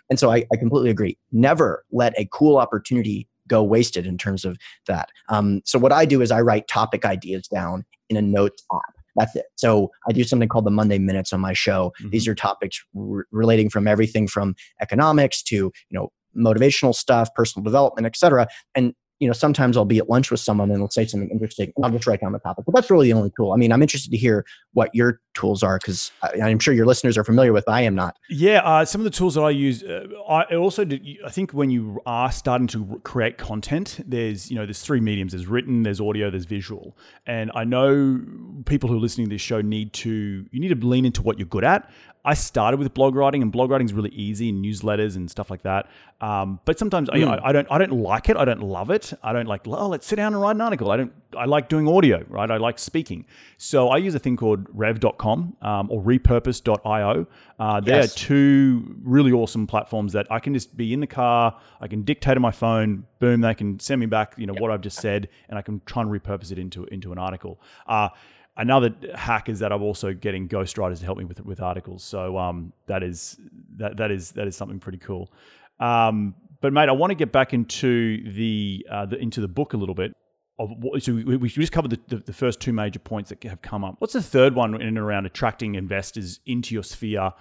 And 0.10 0.20
so 0.20 0.32
I, 0.32 0.46
I 0.52 0.58
completely 0.58 0.90
agree. 0.90 1.18
Never 1.32 1.86
let 1.92 2.18
a 2.18 2.28
cool 2.32 2.58
opportunity 2.58 3.28
go 3.48 3.64
wasted 3.64 4.06
in 4.06 4.18
terms 4.18 4.46
of 4.46 4.58
that. 4.88 5.10
Um, 5.28 5.62
so 5.66 5.80
what 5.80 5.92
I 5.92 6.06
do 6.06 6.22
is 6.22 6.32
I 6.32 6.42
write 6.42 6.68
topic 6.68 7.04
ideas 7.04 7.48
down 7.48 7.86
in 8.10 8.18
a 8.18 8.22
notes 8.22 8.64
app. 8.74 8.99
That's 9.20 9.36
it. 9.36 9.46
So 9.56 9.92
I 10.08 10.14
do 10.14 10.24
something 10.24 10.48
called 10.48 10.66
the 10.66 10.72
Monday 10.72 10.98
Minutes 10.98 11.34
on 11.34 11.42
my 11.42 11.54
show. 11.54 11.92
Mm-hmm. 12.00 12.10
These 12.10 12.28
are 12.28 12.36
topics 12.36 12.82
r- 12.98 13.26
relating 13.32 13.70
from 13.70 13.88
everything 13.88 14.28
from 14.28 14.56
economics 14.82 15.44
to 15.44 15.56
you 15.56 15.72
know 15.92 16.10
motivational 16.38 16.96
stuff, 16.96 17.30
personal 17.36 17.64
development, 17.64 18.08
etc. 18.08 18.48
And 18.76 18.94
you 19.20 19.28
know, 19.28 19.34
sometimes 19.34 19.76
I'll 19.76 19.84
be 19.84 19.98
at 19.98 20.10
lunch 20.10 20.32
with 20.32 20.40
someone 20.40 20.72
and 20.72 20.80
they'll 20.80 20.90
say 20.90 21.06
something 21.06 21.30
interesting, 21.30 21.74
and 21.76 21.86
I'll 21.86 21.92
just 21.92 22.08
write 22.08 22.22
down 22.22 22.32
the 22.32 22.40
topic. 22.40 22.64
But 22.66 22.74
that's 22.74 22.90
really 22.90 23.12
the 23.12 23.18
only 23.18 23.32
tool. 23.36 23.52
I 23.52 23.58
mean, 23.58 23.74
I'm 23.74 23.82
interested 23.82 24.12
to 24.12 24.18
hear 24.18 24.46
what 24.72 24.90
your 24.94 25.20
tools 25.34 25.64
are 25.64 25.78
because 25.78 26.12
I'm 26.42 26.60
sure 26.60 26.74
your 26.74 26.86
listeners 26.86 27.18
are 27.18 27.24
familiar 27.24 27.54
with. 27.54 27.68
I 27.68 27.82
am 27.82 27.96
not. 27.96 28.18
Yeah, 28.30 28.60
uh, 28.60 28.86
some 28.86 29.02
of 29.02 29.06
the 29.06 29.12
tools 29.12 29.36
that 29.36 29.42
I 29.42 29.52
use. 29.52 29.84
Uh, 29.84 30.08
I 30.28 30.56
also, 30.56 30.86
did, 30.86 31.06
I 31.26 31.30
think, 31.30 31.52
when 31.52 31.70
you 31.70 32.02
are 32.06 32.32
starting 32.32 32.68
to 32.68 33.02
create 33.04 33.38
content, 33.38 34.00
there's 34.06 34.50
you 34.50 34.58
know, 34.58 34.66
there's 34.66 34.82
three 34.82 35.00
mediums: 35.00 35.32
there's 35.32 35.48
written, 35.48 35.84
there's 35.84 36.02
audio, 36.02 36.30
there's 36.30 36.46
visual. 36.46 36.98
And 37.26 37.52
I 37.54 37.64
know 37.64 38.22
people 38.66 38.90
who 38.90 38.96
are 38.96 39.02
listening 39.02 39.28
to 39.28 39.36
this 39.36 39.42
show 39.42 39.62
need 39.62 39.94
to 39.94 40.46
you 40.52 40.60
need 40.60 40.80
to 40.80 40.88
lean 40.88 41.06
into 41.06 41.22
what 41.22 41.38
you're 41.38 41.48
good 41.48 41.64
at. 41.64 41.90
I 42.26 42.34
started 42.34 42.78
with 42.78 42.94
blog 42.94 43.16
writing, 43.16 43.42
and 43.42 43.52
blog 43.52 43.70
writing 43.70 43.86
is 43.88 43.94
really 43.94 44.10
easy, 44.10 44.50
and 44.50 44.64
newsletters 44.64 45.16
and 45.16 45.32
stuff 45.32 45.50
like 45.50 45.64
that. 45.64 45.90
Um, 46.20 46.60
but 46.66 46.78
sometimes 46.78 47.10
mm. 47.10 47.26
I, 47.26 47.50
I, 47.50 47.52
don't, 47.54 47.68
I 47.72 47.78
don't 47.78 47.94
like 47.94 48.28
it. 48.28 48.36
I 48.36 48.44
don't 48.44 48.62
love 48.62 48.90
it. 48.90 49.14
I 49.24 49.32
don't 49.32 49.46
like. 49.46 49.62
Oh, 49.66 49.88
let's 49.88 50.06
sit 50.06 50.18
down 50.18 50.34
and 50.34 50.42
write 50.42 50.56
an 50.56 50.62
article. 50.62 50.92
I 50.92 50.98
don't. 50.98 51.14
I 51.38 51.46
like 51.46 51.70
doing 51.70 51.88
audio, 51.88 52.26
right? 52.28 52.50
I 52.52 52.58
like 52.58 52.78
speaking. 52.78 53.26
So 53.58 53.90
I 53.90 53.98
use 53.98 54.16
a 54.16 54.20
thing 54.20 54.36
called 54.36 54.68
Rev.com 54.74 55.29
um, 55.62 55.90
or 55.92 56.02
Repurpose.io. 56.02 57.28
Uh, 57.60 57.80
they 57.80 57.92
yes. 57.92 58.14
are 58.14 58.18
two 58.18 58.96
really 59.04 59.32
awesome 59.32 59.68
platforms 59.68 60.14
that 60.14 60.28
I 60.30 60.40
can 60.40 60.54
just 60.54 60.76
be 60.76 60.94
in 60.94 61.00
the 61.00 61.08
car. 61.08 61.60
I 61.82 61.88
can 61.88 62.04
dictate 62.04 62.36
on 62.36 62.42
my 62.42 62.52
phone. 62.52 63.06
Boom, 63.20 63.42
they 63.42 63.54
can 63.54 63.80
send 63.80 64.00
me 64.00 64.06
back, 64.06 64.34
you 64.38 64.48
know, 64.48 64.54
yep. 64.54 64.62
what 64.62 64.72
I've 64.72 64.82
just 64.82 65.00
said, 65.00 65.30
and 65.50 65.58
I 65.58 65.62
can 65.62 65.82
try 65.86 66.02
and 66.02 66.12
repurpose 66.12 66.52
it 66.52 66.60
into 66.60 66.86
into 66.86 67.12
an 67.12 67.18
article. 67.18 67.60
Uh, 67.88 68.10
another 68.58 68.94
hack 69.16 69.50
is 69.50 69.60
that 69.60 69.72
I'm 69.72 69.82
also 69.82 70.14
getting 70.14 70.48
ghostwriters 70.48 71.00
to 71.00 71.06
help 71.06 71.18
me 71.18 71.26
with 71.26 71.44
with 71.46 71.62
articles. 71.62 72.04
So 72.04 72.38
um, 72.38 72.74
that 72.88 73.04
is 73.04 73.40
that 73.78 73.98
that 73.98 74.12
is 74.12 74.32
that 74.32 74.48
is 74.48 74.56
something 74.56 74.80
pretty 74.80 75.00
cool. 75.00 75.32
Um, 75.80 76.36
but 76.62 76.74
mate, 76.74 76.90
I 76.90 76.92
want 76.92 77.12
to 77.12 77.16
get 77.16 77.32
back 77.32 77.54
into 77.54 78.30
the, 78.32 78.86
uh, 78.92 79.06
the 79.06 79.18
into 79.18 79.42
the 79.42 79.48
book 79.48 79.74
a 79.74 79.78
little 79.78 79.96
bit. 79.96 80.14
Of 80.60 80.72
what, 80.78 81.02
so 81.02 81.14
we, 81.14 81.38
we 81.38 81.50
just 81.50 81.72
covered 81.72 81.92
the, 81.92 82.00
the, 82.08 82.18
the, 82.18 82.34
first 82.34 82.60
two 82.60 82.74
major 82.74 83.00
points 83.00 83.30
that 83.30 83.42
have 83.44 83.62
come 83.62 83.86
up. 83.86 83.96
What's 84.00 84.14
the 84.14 84.22
third 84.22 84.56
one 84.56 84.76
in 84.76 84.82
and 84.82 84.98
around 84.98 85.26
attracting 85.26 85.76
investors 85.76 86.42
into 86.46 86.74
your 86.74 86.84
sphere 86.84 87.32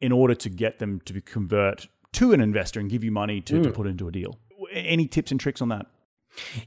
in 0.00 0.12
order 0.12 0.36
to 0.36 0.48
get 0.48 0.78
them 0.78 1.00
to 1.06 1.20
convert 1.20 1.88
to 2.12 2.32
an 2.32 2.40
investor 2.40 2.78
and 2.78 2.88
give 2.88 3.02
you 3.02 3.10
money 3.10 3.40
to, 3.42 3.54
mm. 3.54 3.62
to 3.64 3.70
put 3.70 3.88
into 3.88 4.06
a 4.06 4.12
deal? 4.12 4.38
Any 4.72 5.08
tips 5.08 5.32
and 5.32 5.40
tricks 5.40 5.60
on 5.60 5.68
that? 5.70 5.86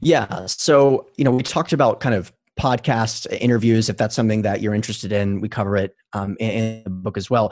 Yeah. 0.00 0.44
So, 0.46 1.08
you 1.16 1.24
know, 1.24 1.30
we 1.30 1.42
talked 1.42 1.72
about 1.72 2.00
kind 2.00 2.14
of 2.14 2.32
podcasts, 2.60 3.26
interviews, 3.40 3.88
if 3.88 3.96
that's 3.96 4.14
something 4.14 4.42
that 4.42 4.60
you're 4.60 4.74
interested 4.74 5.10
in, 5.10 5.40
we 5.40 5.48
cover 5.48 5.74
it 5.76 5.96
um, 6.12 6.36
in, 6.38 6.50
in 6.50 6.84
the 6.84 6.90
book 6.90 7.16
as 7.16 7.30
well 7.30 7.50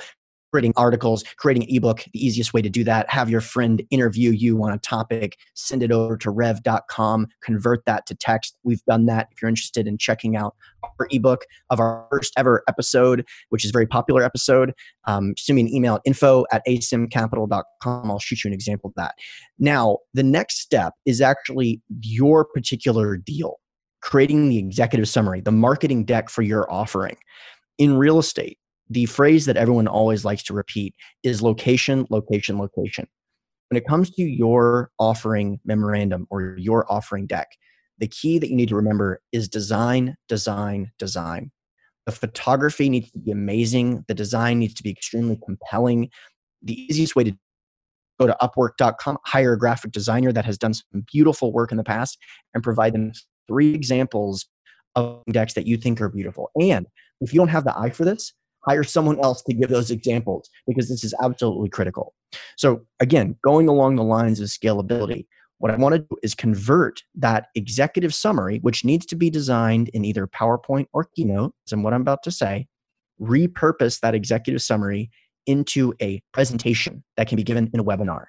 creating 0.53 0.75
articles, 0.77 1.25
creating 1.39 1.65
an 1.65 1.75
ebook, 1.75 2.05
the 2.13 2.25
easiest 2.25 2.53
way 2.53 2.61
to 2.61 2.69
do 2.69 2.85
that, 2.85 3.09
have 3.11 3.31
your 3.31 3.41
friend 3.41 3.83
interview 3.91 4.31
you 4.31 4.63
on 4.63 4.71
a 4.73 4.79
topic, 4.79 5.39
send 5.55 5.83
it 5.83 5.91
over 5.91 6.17
to 6.19 6.31
rev.com, 6.31 7.27
convert 7.43 7.85
that 7.87 8.07
to 8.07 8.15
text. 8.15 8.57
We've 8.63 8.85
done 8.85 9.07
that. 9.07 9.29
If 9.33 9.41
you're 9.41 9.49
interested 9.49 9.87
in 9.87 9.97
checking 9.97 10.37
out 10.37 10.55
our 11.01 11.09
ebook 11.11 11.47
of 11.71 11.81
our 11.81 12.07
first 12.11 12.35
ever 12.37 12.63
episode, 12.69 13.27
which 13.49 13.65
is 13.65 13.71
a 13.71 13.73
very 13.73 13.87
popular 13.87 14.23
episode, 14.23 14.75
um, 15.07 15.35
send 15.39 15.57
me 15.57 15.63
an 15.63 15.75
email 15.75 15.95
at 15.97 16.03
info 16.05 16.45
at 16.53 16.63
asymcapital.com. 16.69 18.11
I'll 18.11 18.19
shoot 18.19 18.45
you 18.45 18.49
an 18.49 18.55
example 18.55 18.89
of 18.91 18.95
that. 18.97 19.15
Now, 19.59 19.99
the 20.13 20.23
next 20.23 20.61
step 20.61 20.93
is 21.07 21.21
actually 21.21 21.81
your 22.01 22.45
particular 22.45 23.17
deal 23.17 23.59
creating 24.03 24.49
the 24.49 24.59
executive 24.59 25.09
summary, 25.09 25.41
the 25.41 25.53
marketing 25.53 26.05
deck 26.05 26.29
for 26.29 26.43
your 26.43 26.71
offering. 26.71 27.17
In 27.79 27.97
real 27.97 28.19
estate, 28.19 28.59
the 28.91 29.07
phrase 29.07 29.47
that 29.47 29.57
everyone 29.57 29.89
always 29.89 30.25
likes 30.25 30.43
to 30.45 30.55
repeat 30.55 30.95
is 31.23 31.43
location, 31.43 32.07
location, 32.11 32.59
location. 32.59 33.07
When 33.71 33.79
it 33.79 33.87
comes 33.87 34.11
to 34.11 34.23
your 34.23 34.91
offering 34.99 35.59
memorandum 35.65 36.27
or 36.31 36.57
your 36.59 36.91
offering 36.93 37.27
deck, 37.27 37.49
the 37.99 38.09
key 38.09 38.39
that 38.39 38.51
you 38.51 38.57
need 38.57 38.69
to 38.69 38.77
remember 38.77 39.21
is 39.33 39.49
design, 39.49 40.17
design, 40.29 40.91
design. 40.99 41.51
The 42.07 42.13
photography 42.13 42.89
needs 42.89 43.11
to 43.13 43.19
be 43.19 43.31
amazing. 43.31 44.05
The 44.09 44.15
design 44.15 44.59
needs 44.59 44.75
to 44.75 44.83
be 44.83 44.91
extremely 44.91 45.39
compelling. 45.45 46.11
The 46.63 46.83
easiest 46.83 47.15
way 47.17 47.25
to 47.25 47.33
go 48.21 48.27
to 48.27 48.37
upwork.com, 48.43 49.19
hire 49.25 49.53
a 49.53 49.59
graphic 49.59 49.93
designer 49.93 50.33
that 50.33 50.45
has 50.45 50.59
done 50.59 50.75
some 50.75 51.05
beautiful 51.11 51.53
work 51.53 51.71
in 51.71 51.77
the 51.77 51.85
past, 51.85 52.19
and 52.55 52.63
provide 52.63 52.93
them 52.93 53.13
three 53.49 53.75
examples 53.75 54.47
of 54.97 55.23
decks 55.31 55.55
that 55.55 55.67
you 55.67 55.77
think 55.77 56.01
are 56.01 56.09
beautiful. 56.09 56.51
And 56.61 56.87
if 57.21 57.33
you 57.33 57.39
don't 57.39 57.49
have 57.49 57.65
the 57.65 57.77
eye 57.79 57.91
for 57.91 58.05
this, 58.05 58.33
hire 58.67 58.85
someone 58.85 59.19
else 59.21 59.43
to 59.43 59.55
give 59.55 59.69
those 59.69 59.91
examples 59.91 60.49
because 60.67 60.89
this 60.89 61.05
is 61.05 61.15
absolutely 61.23 61.69
critical. 61.69 62.15
So, 62.57 62.83
again, 63.01 63.37
going 63.45 63.69
along 63.69 63.97
the 63.97 64.05
lines 64.05 64.41
of 64.41 64.49
scalability, 64.49 65.27
what 65.59 65.71
I 65.71 65.77
want 65.77 65.95
to 65.95 65.99
do 66.01 66.17
is 66.23 66.35
convert 66.35 67.03
that 67.15 67.47
executive 67.55 68.15
summary, 68.15 68.59
which 68.59 68.85
needs 68.85 69.07
to 69.07 69.17
be 69.17 69.31
designed 69.31 69.91
in 69.91 70.05
either 70.05 70.27
PowerPoint 70.27 70.87
or 70.93 71.09
Keynote, 71.15 71.55
and 71.71 71.85
what 71.85 71.95
I'm 71.95 72.01
about 72.01 72.23
to 72.25 72.31
say, 72.31 72.67
repurpose 73.21 74.01
that 74.01 74.15
executive 74.15 74.61
summary 74.61 75.11
into 75.47 75.95
a 76.03 76.23
presentation 76.33 77.05
that 77.17 77.29
can 77.29 77.37
be 77.37 77.43
given 77.43 77.71
in 77.73 77.81
a 77.81 77.85
webinar. 77.85 78.25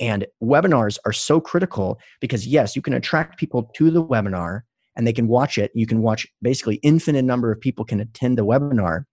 And 0.00 0.26
webinars 0.42 0.98
are 1.06 1.12
so 1.12 1.40
critical 1.40 1.98
because, 2.20 2.46
yes, 2.46 2.74
you 2.74 2.82
can 2.82 2.94
attract 2.94 3.38
people 3.38 3.70
to 3.76 3.90
the 3.90 4.04
webinar 4.04 4.62
and 4.96 5.06
they 5.06 5.12
can 5.12 5.28
watch 5.28 5.56
it. 5.56 5.70
You 5.74 5.86
can 5.86 6.02
watch 6.02 6.26
basically 6.42 6.76
infinite 6.82 7.24
number 7.24 7.52
of 7.52 7.60
people 7.60 7.84
can 7.84 8.00
attend 8.00 8.38
the 8.38 8.44
webinar. 8.44 9.04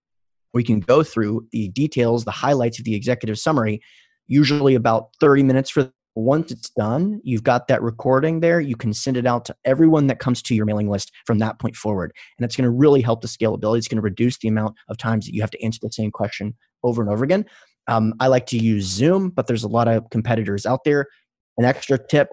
We 0.53 0.63
can 0.63 0.79
go 0.79 1.03
through 1.03 1.47
the 1.51 1.69
details, 1.69 2.25
the 2.25 2.31
highlights 2.31 2.79
of 2.79 2.85
the 2.85 2.95
executive 2.95 3.39
summary, 3.39 3.81
usually 4.27 4.75
about 4.75 5.09
30 5.19 5.43
minutes 5.43 5.69
for 5.69 5.91
once 6.15 6.51
it's 6.51 6.69
done, 6.71 7.21
you've 7.23 7.43
got 7.43 7.67
that 7.67 7.81
recording 7.81 8.41
there. 8.41 8.59
You 8.59 8.75
can 8.75 8.93
send 8.93 9.15
it 9.15 9.25
out 9.25 9.45
to 9.45 9.55
everyone 9.63 10.07
that 10.07 10.19
comes 10.19 10.41
to 10.43 10.55
your 10.55 10.65
mailing 10.65 10.89
list 10.89 11.11
from 11.25 11.39
that 11.39 11.57
point 11.59 11.75
forward. 11.75 12.11
And 12.37 12.43
it's 12.43 12.55
going 12.55 12.65
to 12.65 12.69
really 12.69 13.01
help 13.01 13.21
the 13.21 13.29
scalability. 13.29 13.77
It's 13.77 13.87
going 13.87 13.97
to 13.97 14.01
reduce 14.01 14.37
the 14.37 14.49
amount 14.49 14.75
of 14.89 14.97
times 14.97 15.25
that 15.25 15.33
you 15.33 15.41
have 15.41 15.51
to 15.51 15.63
answer 15.63 15.79
the 15.81 15.91
same 15.91 16.11
question 16.11 16.53
over 16.83 17.01
and 17.01 17.09
over 17.09 17.23
again. 17.23 17.45
Um, 17.87 18.13
I 18.19 18.27
like 18.27 18.45
to 18.47 18.57
use 18.57 18.85
Zoom, 18.85 19.29
but 19.29 19.47
there's 19.47 19.63
a 19.63 19.69
lot 19.69 19.87
of 19.87 20.09
competitors 20.09 20.65
out 20.65 20.83
there. 20.83 21.07
An 21.57 21.65
extra 21.65 21.97
tip 21.97 22.29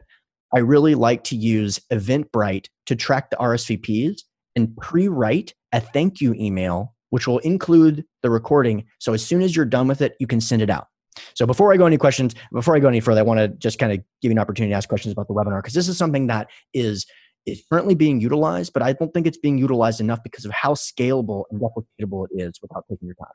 I 0.54 0.60
really 0.60 0.94
like 0.94 1.24
to 1.24 1.36
use 1.36 1.78
Eventbrite 1.92 2.66
to 2.86 2.96
track 2.96 3.30
the 3.30 3.36
RSVPs 3.36 4.22
and 4.56 4.76
pre 4.78 5.08
write 5.08 5.54
a 5.72 5.80
thank 5.80 6.20
you 6.20 6.34
email, 6.34 6.94
which 7.10 7.26
will 7.26 7.38
include 7.38 8.04
the 8.22 8.30
recording. 8.30 8.84
So 8.98 9.12
as 9.12 9.24
soon 9.24 9.42
as 9.42 9.54
you're 9.54 9.64
done 9.64 9.88
with 9.88 10.02
it, 10.02 10.14
you 10.20 10.26
can 10.26 10.40
send 10.40 10.62
it 10.62 10.70
out. 10.70 10.88
So 11.34 11.46
before 11.46 11.72
I 11.72 11.76
go 11.76 11.86
any 11.86 11.98
questions, 11.98 12.34
before 12.52 12.76
I 12.76 12.78
go 12.78 12.88
any 12.88 13.00
further, 13.00 13.20
I 13.20 13.24
want 13.24 13.38
to 13.38 13.48
just 13.48 13.78
kind 13.78 13.92
of 13.92 13.98
give 14.22 14.30
you 14.30 14.32
an 14.32 14.38
opportunity 14.38 14.72
to 14.72 14.76
ask 14.76 14.88
questions 14.88 15.12
about 15.12 15.28
the 15.28 15.34
webinar 15.34 15.58
because 15.58 15.74
this 15.74 15.88
is 15.88 15.98
something 15.98 16.26
that 16.28 16.48
is 16.74 17.06
is 17.46 17.62
currently 17.70 17.94
being 17.94 18.20
utilized, 18.20 18.72
but 18.72 18.82
I 18.82 18.92
don't 18.92 19.12
think 19.14 19.26
it's 19.26 19.38
being 19.38 19.58
utilized 19.58 20.00
enough 20.00 20.22
because 20.22 20.44
of 20.44 20.52
how 20.52 20.74
scalable 20.74 21.44
and 21.50 21.60
replicatable 21.60 22.26
it 22.30 22.42
is 22.42 22.60
without 22.60 22.84
taking 22.90 23.06
your 23.06 23.14
time. 23.14 23.32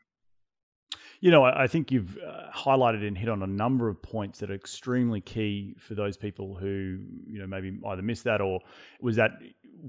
You 1.20 1.32
know, 1.32 1.46
I 1.46 1.68
think 1.68 1.90
you've 1.90 2.18
uh, 2.18 2.52
highlighted 2.54 3.08
and 3.08 3.18
hit 3.18 3.30
on 3.30 3.44
a 3.44 3.48
number 3.48 3.88
of 3.88 4.02
points 4.02 4.40
that 4.40 4.52
are 4.52 4.56
extremely 4.56 5.22
key 5.22 5.74
for 5.80 5.96
those 5.96 6.18
people 6.18 6.54
who, 6.54 7.00
you 7.26 7.40
know, 7.40 7.48
maybe 7.48 7.80
either 7.88 8.02
missed 8.02 8.26
that 8.26 8.42
or 8.42 8.60
was 9.00 9.16
that 9.16 9.32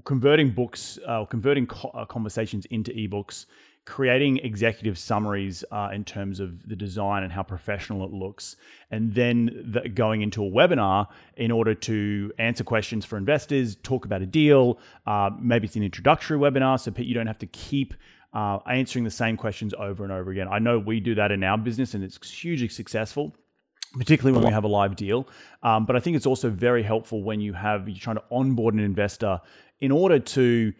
converting 0.05 0.51
books, 0.51 0.97
uh, 1.05 1.25
converting 1.25 1.67
co- 1.67 1.89
uh, 1.89 2.05
conversations 2.05 2.65
into 2.67 2.91
ebooks 2.91 3.47
creating 3.85 4.37
executive 4.37 4.97
summaries 4.97 5.63
uh, 5.71 5.89
in 5.93 6.03
terms 6.03 6.39
of 6.39 6.67
the 6.67 6.75
design 6.75 7.23
and 7.23 7.31
how 7.31 7.43
professional 7.43 8.03
it 8.03 8.11
looks, 8.11 8.55
and 8.91 9.13
then 9.13 9.71
the, 9.71 9.87
going 9.89 10.21
into 10.21 10.43
a 10.43 10.49
webinar 10.49 11.07
in 11.37 11.51
order 11.51 11.75
to 11.75 12.31
answer 12.39 12.63
questions 12.63 13.05
for 13.05 13.17
investors, 13.17 13.75
talk 13.83 14.05
about 14.05 14.21
a 14.21 14.25
deal. 14.25 14.79
Uh, 15.05 15.29
maybe 15.39 15.67
it's 15.67 15.75
an 15.75 15.83
introductory 15.83 16.37
webinar, 16.37 16.79
so 16.79 16.91
you 16.97 17.13
don't 17.13 17.27
have 17.27 17.37
to 17.37 17.47
keep 17.47 17.93
uh, 18.33 18.57
answering 18.69 19.05
the 19.05 19.11
same 19.11 19.37
questions 19.37 19.73
over 19.77 20.03
and 20.03 20.11
over 20.11 20.31
again. 20.31 20.47
I 20.49 20.59
know 20.59 20.79
we 20.79 20.99
do 20.99 21.15
that 21.15 21.31
in 21.31 21.43
our 21.43 21.57
business, 21.57 21.93
and 21.93 22.03
it's 22.03 22.29
hugely 22.29 22.67
successful 22.67 23.35
particularly 23.97 24.37
when 24.37 24.45
we 24.45 24.53
have 24.53 24.65
a 24.65 24.67
live 24.67 24.95
deal. 24.97 25.25
Um, 25.63 25.85
but 25.85 25.95
I 25.95 25.99
think 25.99 26.17
it's 26.17 26.25
also 26.25 26.49
very 26.49 26.83
helpful 26.83 27.23
when 27.23 27.39
you 27.39 27.53
have 27.53 27.87
you're 27.87 27.97
trying 27.97 28.17
to 28.17 28.23
onboard 28.29 28.73
an 28.73 28.81
investor 28.81 29.39
in 29.79 29.91
order 29.91 30.19
to 30.19 30.73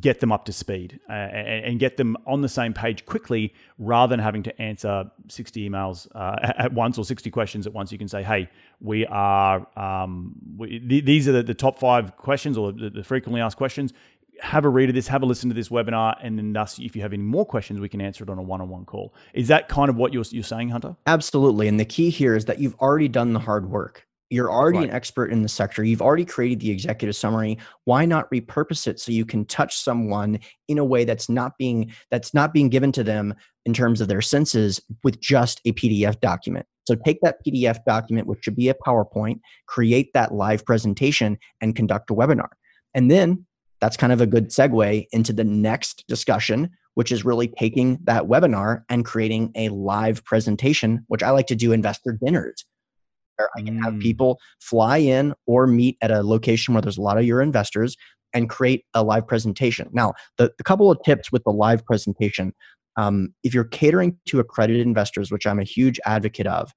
get 0.00 0.20
them 0.20 0.32
up 0.32 0.46
to 0.46 0.52
speed 0.52 0.98
uh, 1.08 1.12
and, 1.12 1.78
get 1.78 1.96
them 1.96 2.16
on 2.26 2.40
the 2.40 2.48
same 2.48 2.72
page 2.72 3.04
quickly 3.04 3.52
rather 3.78 4.10
than 4.10 4.20
having 4.20 4.42
to 4.42 4.62
answer 4.62 5.04
60 5.28 5.68
emails 5.68 6.08
uh, 6.14 6.36
at 6.58 6.72
once 6.72 6.96
or 6.96 7.04
60 7.04 7.30
questions 7.30 7.66
at 7.66 7.72
once. 7.74 7.92
You 7.92 7.98
can 7.98 8.08
say, 8.08 8.22
hey, 8.22 8.48
we 8.80 9.04
are, 9.06 9.66
um, 9.76 10.34
we, 10.56 10.78
th- 10.78 11.04
these 11.04 11.28
are 11.28 11.32
the, 11.32 11.42
the, 11.42 11.54
top 11.54 11.78
five 11.78 12.16
questions 12.16 12.56
or 12.56 12.72
the, 12.72 12.88
the, 12.88 13.04
frequently 13.04 13.40
asked 13.40 13.58
questions. 13.58 13.92
Have 14.40 14.64
a 14.64 14.68
read 14.68 14.88
of 14.88 14.94
this, 14.94 15.08
have 15.08 15.22
a 15.22 15.26
listen 15.26 15.50
to 15.50 15.54
this 15.54 15.68
webinar, 15.68 16.16
and 16.22 16.38
then 16.38 16.52
thus, 16.52 16.78
if 16.78 16.96
you 16.96 17.02
have 17.02 17.12
any 17.12 17.22
more 17.22 17.44
questions, 17.44 17.78
we 17.78 17.88
can 17.88 18.00
answer 18.00 18.24
it 18.24 18.30
on 18.30 18.38
a 18.38 18.42
one-on-one 18.42 18.86
call. 18.86 19.14
Is 19.34 19.48
that 19.48 19.68
kind 19.68 19.90
of 19.90 19.96
what 19.96 20.12
you're, 20.12 20.24
you're 20.30 20.42
saying, 20.42 20.70
Hunter? 20.70 20.96
Absolutely. 21.06 21.68
And 21.68 21.78
the 21.78 21.84
key 21.84 22.08
here 22.08 22.34
is 22.34 22.46
that 22.46 22.58
you've 22.58 22.74
already 22.76 23.08
done 23.08 23.34
the 23.34 23.40
hard 23.40 23.70
work. 23.70 24.06
You're 24.32 24.50
already 24.50 24.78
right. 24.78 24.88
an 24.88 24.94
expert 24.94 25.30
in 25.30 25.42
the 25.42 25.48
sector. 25.48 25.84
You've 25.84 26.00
already 26.00 26.24
created 26.24 26.60
the 26.60 26.70
executive 26.70 27.14
summary. 27.14 27.58
Why 27.84 28.06
not 28.06 28.30
repurpose 28.30 28.86
it 28.86 28.98
so 28.98 29.12
you 29.12 29.26
can 29.26 29.44
touch 29.44 29.76
someone 29.76 30.38
in 30.68 30.78
a 30.78 30.84
way 30.84 31.04
that's 31.04 31.28
not 31.28 31.58
being 31.58 31.92
that's 32.10 32.32
not 32.32 32.54
being 32.54 32.70
given 32.70 32.92
to 32.92 33.04
them 33.04 33.34
in 33.66 33.74
terms 33.74 34.00
of 34.00 34.08
their 34.08 34.22
senses 34.22 34.80
with 35.04 35.20
just 35.20 35.60
a 35.66 35.72
PDF 35.72 36.18
document. 36.20 36.64
So 36.84 36.94
take 36.94 37.20
that 37.20 37.44
PDF 37.46 37.84
document, 37.84 38.26
which 38.26 38.42
should 38.42 38.56
be 38.56 38.70
a 38.70 38.74
PowerPoint, 38.74 39.40
create 39.66 40.14
that 40.14 40.32
live 40.32 40.64
presentation, 40.64 41.36
and 41.60 41.76
conduct 41.76 42.10
a 42.10 42.14
webinar. 42.14 42.48
And 42.94 43.10
then 43.10 43.44
that's 43.82 43.98
kind 43.98 44.14
of 44.14 44.22
a 44.22 44.26
good 44.26 44.48
segue 44.48 45.08
into 45.12 45.34
the 45.34 45.44
next 45.44 46.04
discussion, 46.08 46.70
which 46.94 47.12
is 47.12 47.26
really 47.26 47.48
taking 47.48 47.98
that 48.04 48.24
webinar 48.24 48.84
and 48.88 49.04
creating 49.04 49.52
a 49.56 49.68
live 49.68 50.24
presentation, 50.24 51.04
which 51.08 51.22
I 51.22 51.30
like 51.30 51.48
to 51.48 51.54
do 51.54 51.72
investor 51.72 52.18
dinners 52.18 52.64
where 53.42 53.62
I 53.62 53.62
can 53.62 53.78
have 53.82 53.94
mm. 53.94 54.00
people 54.00 54.38
fly 54.60 54.98
in 54.98 55.34
or 55.46 55.66
meet 55.66 55.96
at 56.00 56.10
a 56.10 56.22
location 56.22 56.74
where 56.74 56.82
there's 56.82 56.98
a 56.98 57.02
lot 57.02 57.18
of 57.18 57.24
your 57.24 57.42
investors 57.42 57.96
and 58.34 58.48
create 58.48 58.84
a 58.94 59.02
live 59.02 59.26
presentation. 59.26 59.88
Now, 59.92 60.14
the, 60.38 60.52
the 60.56 60.64
couple 60.64 60.90
of 60.90 60.98
tips 61.04 61.30
with 61.30 61.44
the 61.44 61.52
live 61.52 61.84
presentation 61.84 62.54
um, 62.96 63.34
if 63.42 63.54
you're 63.54 63.64
catering 63.64 64.18
to 64.26 64.40
accredited 64.40 64.86
investors, 64.86 65.30
which 65.30 65.46
I'm 65.46 65.58
a 65.58 65.64
huge 65.64 65.98
advocate 66.04 66.46
of, 66.46 66.72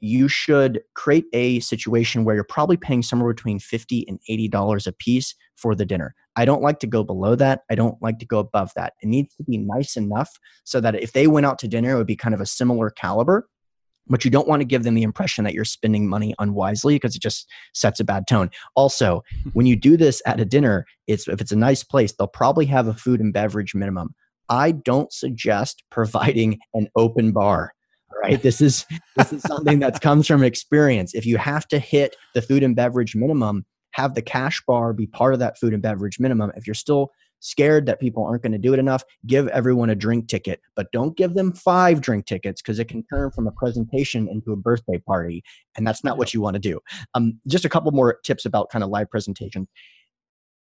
you 0.00 0.28
should 0.28 0.80
create 0.94 1.26
a 1.34 1.60
situation 1.60 2.24
where 2.24 2.34
you're 2.34 2.44
probably 2.44 2.78
paying 2.78 3.02
somewhere 3.02 3.34
between 3.34 3.58
50 3.58 4.06
and 4.08 4.18
80 4.28 4.48
dollars 4.48 4.86
a 4.86 4.92
piece 4.92 5.34
for 5.56 5.74
the 5.74 5.84
dinner. 5.84 6.14
I 6.36 6.46
don't 6.46 6.62
like 6.62 6.78
to 6.80 6.86
go 6.86 7.04
below 7.04 7.34
that. 7.34 7.62
I 7.70 7.74
don't 7.74 8.00
like 8.00 8.18
to 8.20 8.26
go 8.26 8.38
above 8.38 8.72
that. 8.76 8.94
It 9.02 9.08
needs 9.08 9.34
to 9.34 9.42
be 9.42 9.58
nice 9.58 9.96
enough 9.98 10.30
so 10.64 10.80
that 10.80 10.94
if 10.94 11.12
they 11.12 11.26
went 11.26 11.44
out 11.44 11.58
to 11.58 11.68
dinner 11.68 11.92
it 11.92 11.96
would 11.96 12.06
be 12.06 12.16
kind 12.16 12.34
of 12.34 12.40
a 12.40 12.46
similar 12.46 12.88
caliber 12.88 13.46
but 14.10 14.24
you 14.24 14.30
don't 14.30 14.48
want 14.48 14.60
to 14.60 14.66
give 14.66 14.82
them 14.82 14.94
the 14.94 15.02
impression 15.02 15.44
that 15.44 15.54
you're 15.54 15.64
spending 15.64 16.08
money 16.08 16.34
unwisely 16.38 16.96
because 16.96 17.16
it 17.16 17.22
just 17.22 17.48
sets 17.72 18.00
a 18.00 18.04
bad 18.04 18.26
tone. 18.26 18.50
Also, 18.74 19.22
when 19.52 19.66
you 19.66 19.76
do 19.76 19.96
this 19.96 20.20
at 20.26 20.40
a 20.40 20.44
dinner, 20.44 20.84
it's 21.06 21.28
if 21.28 21.40
it's 21.40 21.52
a 21.52 21.56
nice 21.56 21.82
place, 21.82 22.12
they'll 22.12 22.26
probably 22.26 22.66
have 22.66 22.86
a 22.86 22.94
food 22.94 23.20
and 23.20 23.32
beverage 23.32 23.74
minimum. 23.74 24.14
I 24.48 24.72
don't 24.72 25.12
suggest 25.12 25.84
providing 25.90 26.58
an 26.74 26.88
open 26.96 27.32
bar. 27.32 27.72
Right. 28.22 28.42
This 28.42 28.60
is 28.60 28.84
this 29.16 29.32
is 29.32 29.42
something 29.42 29.78
that 29.78 30.00
comes 30.02 30.26
from 30.26 30.42
experience. 30.42 31.14
If 31.14 31.24
you 31.24 31.38
have 31.38 31.66
to 31.68 31.78
hit 31.78 32.16
the 32.34 32.42
food 32.42 32.62
and 32.62 32.76
beverage 32.76 33.16
minimum, 33.16 33.64
have 33.92 34.14
the 34.14 34.20
cash 34.20 34.60
bar 34.66 34.92
be 34.92 35.06
part 35.06 35.32
of 35.32 35.40
that 35.40 35.58
food 35.58 35.72
and 35.72 35.82
beverage 35.82 36.20
minimum. 36.20 36.52
If 36.54 36.66
you're 36.66 36.74
still 36.74 37.12
scared 37.40 37.86
that 37.86 38.00
people 38.00 38.24
aren't 38.24 38.42
going 38.42 38.52
to 38.52 38.58
do 38.58 38.72
it 38.72 38.78
enough, 38.78 39.02
give 39.26 39.48
everyone 39.48 39.90
a 39.90 39.94
drink 39.94 40.28
ticket, 40.28 40.60
but 40.76 40.92
don't 40.92 41.16
give 41.16 41.34
them 41.34 41.52
five 41.52 42.00
drink 42.00 42.26
tickets 42.26 42.62
because 42.62 42.78
it 42.78 42.88
can 42.88 43.02
turn 43.04 43.30
from 43.32 43.46
a 43.46 43.52
presentation 43.52 44.28
into 44.28 44.52
a 44.52 44.56
birthday 44.56 44.98
party. 44.98 45.42
And 45.76 45.86
that's 45.86 46.04
not 46.04 46.18
what 46.18 46.32
you 46.32 46.40
want 46.40 46.54
to 46.54 46.60
do. 46.60 46.80
Um, 47.14 47.40
just 47.48 47.64
a 47.64 47.68
couple 47.68 47.90
more 47.92 48.18
tips 48.24 48.44
about 48.44 48.70
kind 48.70 48.84
of 48.84 48.90
live 48.90 49.10
presentation. 49.10 49.66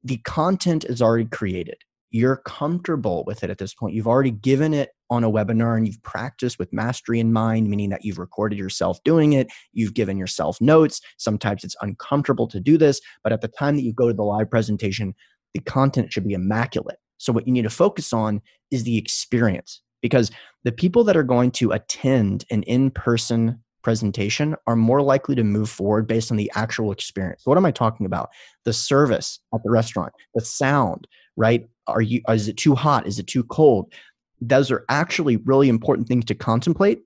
The 0.03 0.19
content 0.19 0.85
is 0.85 1.01
already 1.01 1.27
created. 1.27 1.77
You're 2.11 2.43
comfortable 2.45 3.25
with 3.27 3.43
it 3.43 3.49
at 3.49 3.57
this 3.57 3.73
point. 3.73 3.95
You've 3.95 4.09
already 4.09 4.33
given 4.33 4.75
it 4.75 4.91
on 5.09 5.25
a 5.25 5.31
webinar 5.31 5.77
and 5.77 5.87
you've 5.87 6.03
practiced 6.03 6.59
with 6.59 6.73
mastery 6.73 7.21
in 7.21 7.33
mind, 7.33 7.69
meaning 7.69 7.89
that 7.91 8.05
you've 8.05 8.19
recorded 8.19 8.59
yourself 8.59 9.03
doing 9.03 9.33
it, 9.33 9.49
you've 9.73 9.95
given 9.95 10.19
yourself 10.19 10.61
notes. 10.61 11.01
Sometimes 11.17 11.65
it's 11.65 11.77
uncomfortable 11.81 12.47
to 12.49 12.61
do 12.61 12.77
this, 12.77 13.01
but 13.23 13.33
at 13.33 13.41
the 13.41 13.49
time 13.49 13.77
that 13.77 13.83
you 13.83 13.93
go 13.95 14.09
to 14.09 14.15
the 14.15 14.23
live 14.23 14.51
presentation, 14.51 15.15
the 15.55 15.61
content 15.61 16.13
should 16.13 16.27
be 16.27 16.35
immaculate. 16.35 16.99
So, 17.19 17.33
what 17.33 17.47
you 17.47 17.53
need 17.53 17.63
to 17.63 17.71
focus 17.71 18.13
on 18.13 18.41
is 18.71 18.85
the 18.85 18.99
experience 18.99 19.83
because 20.01 20.31
the 20.65 20.73
people 20.73 21.05
that 21.05 21.17
are 21.17 21.23
going 21.23 21.51
to 21.53 21.73
attend 21.73 22.45
an 22.51 22.63
in 22.65 22.91
person 22.91 23.63
presentation 23.83 24.55
are 24.67 24.77
more 24.77 25.03
likely 25.03 25.35
to 25.35 25.45
move 25.45 25.69
forward 25.69 26.07
based 26.07 26.31
on 26.31 26.37
the 26.37 26.51
actual 26.55 26.93
experience. 26.93 27.43
What 27.45 27.59
am 27.59 27.67
I 27.67 27.71
talking 27.73 28.07
about? 28.07 28.31
The 28.65 28.73
service 28.73 29.41
at 29.53 29.63
the 29.63 29.71
restaurant, 29.71 30.13
the 30.35 30.41
sound, 30.41 31.07
right? 31.37 31.69
Are 31.87 32.01
you 32.01 32.23
is 32.29 32.49
it 32.49 32.57
too 32.57 32.75
hot? 32.75 33.07
Is 33.07 33.19
it 33.19 33.27
too 33.27 33.45
cold? 33.45 33.93
Those 34.41 34.71
are 34.71 34.85
actually 34.89 35.37
really 35.37 35.69
important 35.69 36.09
things 36.09 36.25
to 36.27 36.35
contemplate 36.35 37.01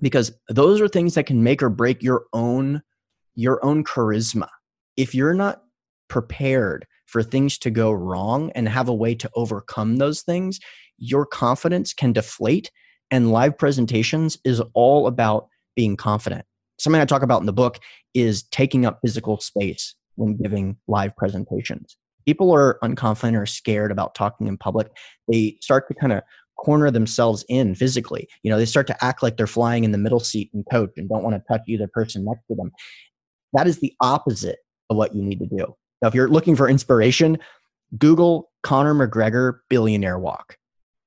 because 0.00 0.32
those 0.48 0.80
are 0.80 0.88
things 0.88 1.14
that 1.14 1.26
can 1.26 1.42
make 1.42 1.62
or 1.62 1.68
break 1.68 2.02
your 2.02 2.26
own 2.32 2.82
your 3.34 3.64
own 3.64 3.84
charisma. 3.84 4.48
If 4.96 5.14
you're 5.14 5.34
not 5.34 5.62
prepared 6.08 6.86
for 7.08 7.22
things 7.22 7.58
to 7.58 7.70
go 7.70 7.90
wrong 7.90 8.52
and 8.54 8.68
have 8.68 8.88
a 8.88 8.94
way 8.94 9.14
to 9.16 9.30
overcome 9.34 9.96
those 9.96 10.22
things, 10.22 10.60
your 10.98 11.26
confidence 11.26 11.92
can 11.92 12.12
deflate. 12.12 12.70
And 13.10 13.32
live 13.32 13.56
presentations 13.56 14.38
is 14.44 14.60
all 14.74 15.06
about 15.06 15.48
being 15.74 15.96
confident. 15.96 16.44
something 16.78 17.00
I 17.00 17.06
talk 17.06 17.22
about 17.22 17.40
in 17.40 17.46
the 17.46 17.52
book 17.52 17.78
is 18.14 18.42
taking 18.44 18.84
up 18.84 19.00
physical 19.02 19.40
space 19.40 19.94
when 20.16 20.36
giving 20.36 20.76
live 20.86 21.16
presentations. 21.16 21.96
People 22.26 22.52
are 22.54 22.78
unconfident 22.82 23.40
or 23.40 23.46
scared 23.46 23.90
about 23.90 24.14
talking 24.14 24.46
in 24.46 24.58
public. 24.58 24.88
They 25.32 25.56
start 25.62 25.88
to 25.88 25.94
kind 25.94 26.12
of 26.12 26.22
corner 26.58 26.90
themselves 26.90 27.44
in 27.48 27.74
physically. 27.74 28.28
You 28.42 28.50
know, 28.50 28.58
they 28.58 28.66
start 28.66 28.86
to 28.88 29.04
act 29.04 29.22
like 29.22 29.36
they're 29.36 29.46
flying 29.46 29.84
in 29.84 29.92
the 29.92 29.98
middle 29.98 30.20
seat 30.20 30.50
and 30.52 30.64
coach 30.70 30.90
and 30.96 31.08
don't 31.08 31.22
want 31.22 31.36
to 31.36 31.42
touch 31.50 31.62
either 31.68 31.88
person 31.88 32.24
next 32.24 32.46
to 32.48 32.54
them. 32.54 32.70
That 33.54 33.66
is 33.66 33.78
the 33.78 33.94
opposite 34.00 34.58
of 34.90 34.96
what 34.96 35.14
you 35.14 35.22
need 35.22 35.38
to 35.38 35.46
do. 35.46 35.74
Now, 36.02 36.08
if 36.08 36.14
you're 36.14 36.28
looking 36.28 36.56
for 36.56 36.68
inspiration, 36.68 37.38
Google 37.96 38.50
Conor 38.62 38.94
McGregor 38.94 39.60
billionaire 39.68 40.18
walk. 40.18 40.56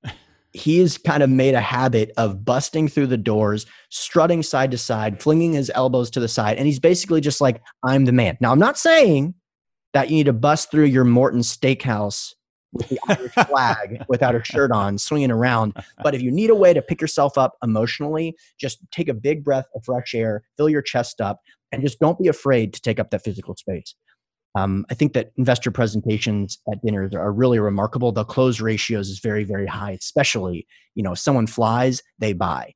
He's 0.53 0.97
kind 0.97 1.23
of 1.23 1.29
made 1.29 1.53
a 1.53 1.61
habit 1.61 2.11
of 2.17 2.43
busting 2.43 2.87
through 2.87 3.07
the 3.07 3.17
doors, 3.17 3.65
strutting 3.89 4.43
side 4.43 4.71
to 4.71 4.77
side, 4.77 5.21
flinging 5.21 5.53
his 5.53 5.71
elbows 5.75 6.09
to 6.11 6.19
the 6.19 6.27
side. 6.27 6.57
And 6.57 6.67
he's 6.67 6.79
basically 6.79 7.21
just 7.21 7.39
like, 7.39 7.61
I'm 7.85 8.03
the 8.05 8.11
man. 8.11 8.37
Now, 8.41 8.51
I'm 8.51 8.59
not 8.59 8.77
saying 8.77 9.33
that 9.93 10.09
you 10.09 10.17
need 10.17 10.25
to 10.25 10.33
bust 10.33 10.71
through 10.71 10.85
your 10.85 11.05
Morton 11.05 11.39
steakhouse 11.41 12.33
with 12.73 12.89
the 12.89 12.99
Irish 13.07 13.33
flag 13.47 14.03
without 14.07 14.35
a 14.35 14.43
shirt 14.43 14.71
on, 14.71 14.97
swinging 14.97 15.31
around. 15.31 15.73
But 16.03 16.15
if 16.15 16.21
you 16.21 16.31
need 16.31 16.49
a 16.49 16.55
way 16.55 16.73
to 16.73 16.81
pick 16.81 17.01
yourself 17.01 17.37
up 17.37 17.55
emotionally, 17.63 18.35
just 18.59 18.79
take 18.91 19.09
a 19.09 19.13
big 19.13 19.43
breath 19.43 19.67
of 19.75 19.83
fresh 19.83 20.13
air, 20.13 20.43
fill 20.57 20.69
your 20.69 20.81
chest 20.81 21.21
up, 21.21 21.39
and 21.71 21.81
just 21.81 21.99
don't 21.99 22.19
be 22.19 22.27
afraid 22.27 22.73
to 22.73 22.81
take 22.81 22.99
up 22.99 23.11
that 23.11 23.23
physical 23.23 23.55
space. 23.55 23.95
Um, 24.55 24.85
I 24.89 24.95
think 24.95 25.13
that 25.13 25.31
investor 25.37 25.71
presentations 25.71 26.59
at 26.71 26.81
dinners 26.83 27.13
are 27.13 27.31
really 27.31 27.59
remarkable. 27.59 28.11
The 28.11 28.25
close 28.25 28.59
ratios 28.59 29.09
is 29.09 29.19
very, 29.19 29.43
very 29.43 29.67
high, 29.67 29.91
especially, 29.91 30.67
you 30.93 31.03
know, 31.03 31.13
if 31.13 31.19
someone 31.19 31.47
flies, 31.47 32.03
they 32.19 32.33
buy. 32.33 32.73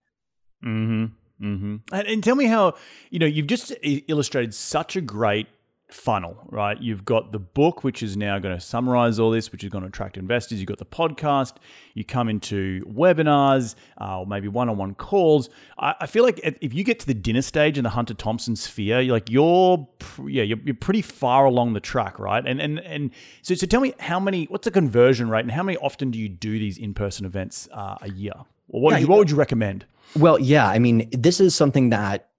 Mm-hmm. 0.64 1.06
Mm-hmm. 1.46 1.76
And, 1.92 2.08
and 2.08 2.24
tell 2.24 2.36
me 2.36 2.46
how, 2.46 2.76
you 3.10 3.20
know, 3.20 3.26
you've 3.26 3.48
just 3.48 3.74
illustrated 3.84 4.54
such 4.54 4.96
a 4.96 5.02
great 5.02 5.48
funnel, 5.90 6.38
right? 6.50 6.82
You've 6.82 7.06
got 7.06 7.32
the 7.32 7.40
book, 7.40 7.84
which 7.84 8.02
is 8.02 8.18
now 8.18 8.40
going 8.40 8.56
to 8.56 8.62
summarize 8.62 9.20
all 9.20 9.32
this, 9.32 9.52
which 9.52 9.64
is 9.64 9.70
going 9.70 9.84
to 9.84 9.88
attract 9.88 10.18
investors. 10.18 10.60
You've 10.60 10.68
got 10.68 10.80
the 10.80 10.86
podcast. 10.86 11.58
You 11.94 12.04
come 12.04 12.28
into 12.28 12.84
webinars 12.86 13.76
uh, 14.02 14.20
or 14.20 14.28
maybe 14.28 14.48
one-on-one 14.48 14.96
calls. 14.96 15.50
I, 15.78 15.96
I, 16.02 16.08
feel 16.08 16.24
like 16.24 16.40
if 16.44 16.74
you 16.74 16.84
get 16.84 17.00
to 17.02 17.06
the 17.08 17.14
dinner 17.14 17.42
stage 17.42 17.78
in 17.78 17.84
the 17.84 17.92
Hunter 17.92 18.14
Thompson 18.14 18.56
sphere, 18.56 19.00
you're 19.00 19.14
like 19.14 19.30
you're 19.30 19.88
yeah 20.28 20.44
you're, 20.44 20.60
you're 20.66 20.76
pretty 20.76 21.02
far 21.02 21.46
along 21.46 21.74
the 21.74 21.80
track, 21.80 22.20
right? 22.20 22.46
And 22.46 22.60
and 22.60 22.80
and 22.80 23.12
so 23.42 23.54
so 23.54 23.68
tell 23.68 23.82
me 23.82 23.94
how 24.00 24.20
many 24.20 24.46
what's 24.46 24.66
the 24.66 24.72
conversion 24.72 25.30
rate 25.30 25.42
and 25.42 25.52
how 25.52 25.64
many 25.64 25.78
often 25.78 26.12
do 26.12 26.20
you 26.20 26.30
do 26.30 26.58
these 26.58 26.78
in-person 26.78 27.26
events 27.26 27.70
uh, 27.72 27.96
a 28.02 28.10
year? 28.10 28.34
Or 28.70 28.82
what, 28.82 28.92
yeah, 28.94 28.98
you, 29.00 29.08
what 29.08 29.20
would 29.20 29.30
you 29.30 29.36
recommend? 29.36 29.86
Well, 30.16 30.40
yeah, 30.40 30.68
I 30.68 30.80
mean, 30.80 31.10
this 31.12 31.40
is 31.40 31.54
something 31.54 31.90
that 31.90 32.30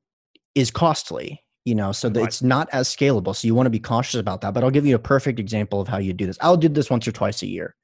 is 0.55 0.71
costly 0.71 1.43
you 1.67 1.75
know 1.75 1.93
so 1.93 2.09
right. 2.09 2.25
it's 2.25 2.43
not 2.43 2.69
as 2.73 2.89
scalable. 2.89 3.37
So 3.37 3.47
you 3.47 3.55
want 3.55 3.67
to 3.67 3.71
be 3.71 3.81
cautious 3.81 4.15
about 4.15 4.41
that 4.41 4.55
but 4.55 4.65
i'll 4.65 4.71
give 4.71 4.87
you 4.87 4.95
a 4.95 5.01
perfect 5.01 5.39
example 5.39 5.81
of 5.83 5.89
how 5.89 5.99
you 5.99 6.15
do 6.15 6.25
this. 6.25 6.39
I'll 6.41 6.57
do 6.57 6.69
this 6.69 6.89
once 6.89 7.07
or 7.07 7.13
twice 7.13 7.43
a 7.43 7.47
year 7.47 7.75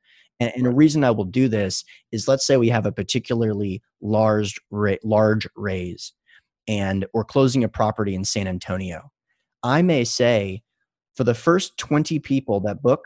and, 0.40 0.50
and 0.54 0.64
right. 0.64 0.70
the 0.70 0.76
reason 0.76 1.04
i 1.04 1.10
will 1.10 1.24
do 1.24 1.48
this 1.48 1.84
is 2.12 2.28
let's 2.28 2.46
say 2.46 2.56
we 2.56 2.70
have 2.70 2.86
a 2.86 2.92
particularly 2.92 3.82
large 4.00 4.58
large 4.70 5.46
raise 5.56 6.12
and 6.66 7.04
we're 7.12 7.24
closing 7.24 7.64
a 7.64 7.68
property 7.68 8.14
in 8.14 8.24
san 8.24 8.48
antonio. 8.48 9.10
I 9.64 9.82
may 9.82 10.04
say 10.04 10.62
for 11.16 11.24
the 11.24 11.34
first 11.34 11.76
20 11.76 12.18
people 12.20 12.60
that 12.60 12.82
book 12.82 13.00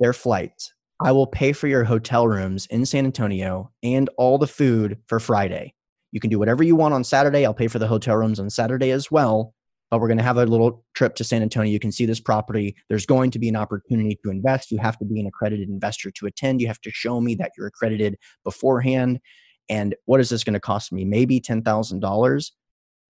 their 0.00 0.14
flights 0.14 0.72
i 1.04 1.12
will 1.12 1.26
pay 1.26 1.52
for 1.52 1.68
your 1.68 1.84
hotel 1.84 2.26
rooms 2.26 2.66
in 2.66 2.86
san 2.86 3.04
antonio 3.04 3.70
and 3.82 4.08
all 4.16 4.38
the 4.38 4.46
food 4.46 4.96
for 5.06 5.20
friday. 5.20 5.74
You 6.10 6.20
can 6.20 6.30
do 6.30 6.38
whatever 6.38 6.62
you 6.62 6.74
want 6.74 6.94
on 6.94 7.04
saturday. 7.04 7.44
I'll 7.44 7.52
pay 7.52 7.68
for 7.68 7.78
the 7.78 7.86
hotel 7.86 8.16
rooms 8.16 8.40
on 8.40 8.48
saturday 8.48 8.92
as 8.92 9.10
well 9.10 9.54
but 9.92 10.00
we're 10.00 10.08
going 10.08 10.16
to 10.16 10.24
have 10.24 10.38
a 10.38 10.46
little 10.46 10.82
trip 10.94 11.14
to 11.16 11.22
San 11.22 11.42
Antonio. 11.42 11.70
You 11.70 11.78
can 11.78 11.92
see 11.92 12.06
this 12.06 12.18
property. 12.18 12.74
There's 12.88 13.04
going 13.04 13.30
to 13.32 13.38
be 13.38 13.50
an 13.50 13.56
opportunity 13.56 14.18
to 14.24 14.30
invest. 14.30 14.70
You 14.70 14.78
have 14.78 14.96
to 14.96 15.04
be 15.04 15.20
an 15.20 15.26
accredited 15.26 15.68
investor 15.68 16.10
to 16.12 16.24
attend. 16.24 16.62
You 16.62 16.66
have 16.68 16.80
to 16.80 16.90
show 16.90 17.20
me 17.20 17.34
that 17.34 17.50
you're 17.58 17.66
accredited 17.66 18.16
beforehand. 18.42 19.20
And 19.68 19.94
what 20.06 20.18
is 20.18 20.30
this 20.30 20.44
going 20.44 20.54
to 20.54 20.60
cost 20.60 20.92
me? 20.92 21.04
Maybe 21.04 21.42
$10,000. 21.42 22.50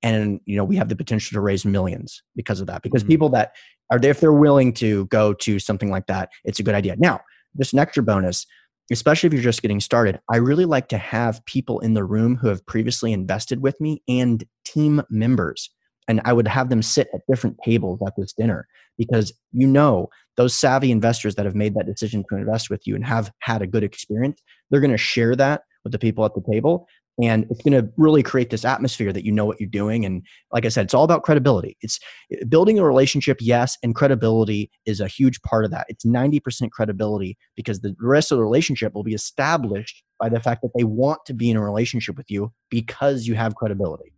And, 0.02 0.40
you 0.46 0.56
know, 0.56 0.64
we 0.64 0.74
have 0.74 0.88
the 0.88 0.96
potential 0.96 1.36
to 1.36 1.40
raise 1.40 1.64
millions 1.64 2.24
because 2.34 2.60
of 2.60 2.66
that. 2.66 2.82
Because 2.82 3.04
mm-hmm. 3.04 3.10
people 3.10 3.28
that 3.28 3.52
are 3.92 4.00
there, 4.00 4.10
if 4.10 4.18
they're 4.18 4.32
willing 4.32 4.72
to 4.72 5.06
go 5.06 5.32
to 5.32 5.60
something 5.60 5.92
like 5.92 6.08
that, 6.08 6.30
it's 6.42 6.58
a 6.58 6.64
good 6.64 6.74
idea. 6.74 6.96
Now, 6.98 7.20
just 7.56 7.72
an 7.72 7.78
extra 7.78 8.02
bonus 8.02 8.46
especially 8.90 9.26
if 9.28 9.32
you're 9.32 9.42
just 9.42 9.62
getting 9.62 9.80
started, 9.80 10.20
I 10.30 10.36
really 10.36 10.66
like 10.66 10.88
to 10.88 10.98
have 10.98 11.42
people 11.46 11.80
in 11.80 11.94
the 11.94 12.04
room 12.04 12.36
who 12.36 12.48
have 12.48 12.66
previously 12.66 13.14
invested 13.14 13.62
with 13.62 13.80
me 13.80 14.02
and 14.06 14.44
team 14.66 15.02
members 15.08 15.70
and 16.08 16.20
I 16.24 16.32
would 16.32 16.48
have 16.48 16.68
them 16.68 16.82
sit 16.82 17.08
at 17.14 17.20
different 17.28 17.56
tables 17.64 18.00
at 18.06 18.14
this 18.16 18.32
dinner 18.32 18.66
because 18.98 19.32
you 19.52 19.66
know 19.66 20.08
those 20.36 20.54
savvy 20.54 20.90
investors 20.90 21.34
that 21.36 21.46
have 21.46 21.54
made 21.54 21.74
that 21.74 21.86
decision 21.86 22.24
to 22.28 22.36
invest 22.36 22.70
with 22.70 22.86
you 22.86 22.94
and 22.94 23.04
have 23.04 23.30
had 23.40 23.62
a 23.62 23.66
good 23.66 23.84
experience, 23.84 24.40
they're 24.70 24.80
going 24.80 24.90
to 24.90 24.98
share 24.98 25.36
that 25.36 25.62
with 25.84 25.92
the 25.92 25.98
people 25.98 26.24
at 26.24 26.34
the 26.34 26.42
table. 26.50 26.86
And 27.22 27.46
it's 27.48 27.62
going 27.62 27.80
to 27.80 27.88
really 27.96 28.24
create 28.24 28.50
this 28.50 28.64
atmosphere 28.64 29.12
that 29.12 29.24
you 29.24 29.30
know 29.30 29.44
what 29.44 29.60
you're 29.60 29.68
doing. 29.68 30.04
And 30.04 30.22
like 30.50 30.64
I 30.64 30.68
said, 30.68 30.86
it's 30.86 30.94
all 30.94 31.04
about 31.04 31.22
credibility. 31.22 31.76
It's 31.80 32.00
eh, 32.32 32.42
building 32.48 32.80
a 32.80 32.84
relationship, 32.84 33.38
yes, 33.40 33.78
and 33.84 33.94
credibility 33.94 34.68
is 34.84 34.98
a 34.98 35.06
huge 35.06 35.40
part 35.42 35.64
of 35.64 35.70
that. 35.70 35.86
It's 35.88 36.04
90% 36.04 36.70
credibility 36.72 37.38
because 37.54 37.80
the 37.80 37.94
rest 38.00 38.32
of 38.32 38.38
the 38.38 38.42
relationship 38.42 38.94
will 38.94 39.04
be 39.04 39.14
established 39.14 40.02
by 40.18 40.28
the 40.28 40.40
fact 40.40 40.62
that 40.62 40.72
they 40.76 40.82
want 40.82 41.20
to 41.26 41.34
be 41.34 41.50
in 41.50 41.56
a 41.56 41.62
relationship 41.62 42.16
with 42.16 42.30
you 42.30 42.52
because 42.68 43.28
you 43.28 43.36
have 43.36 43.54
credibility. 43.54 44.12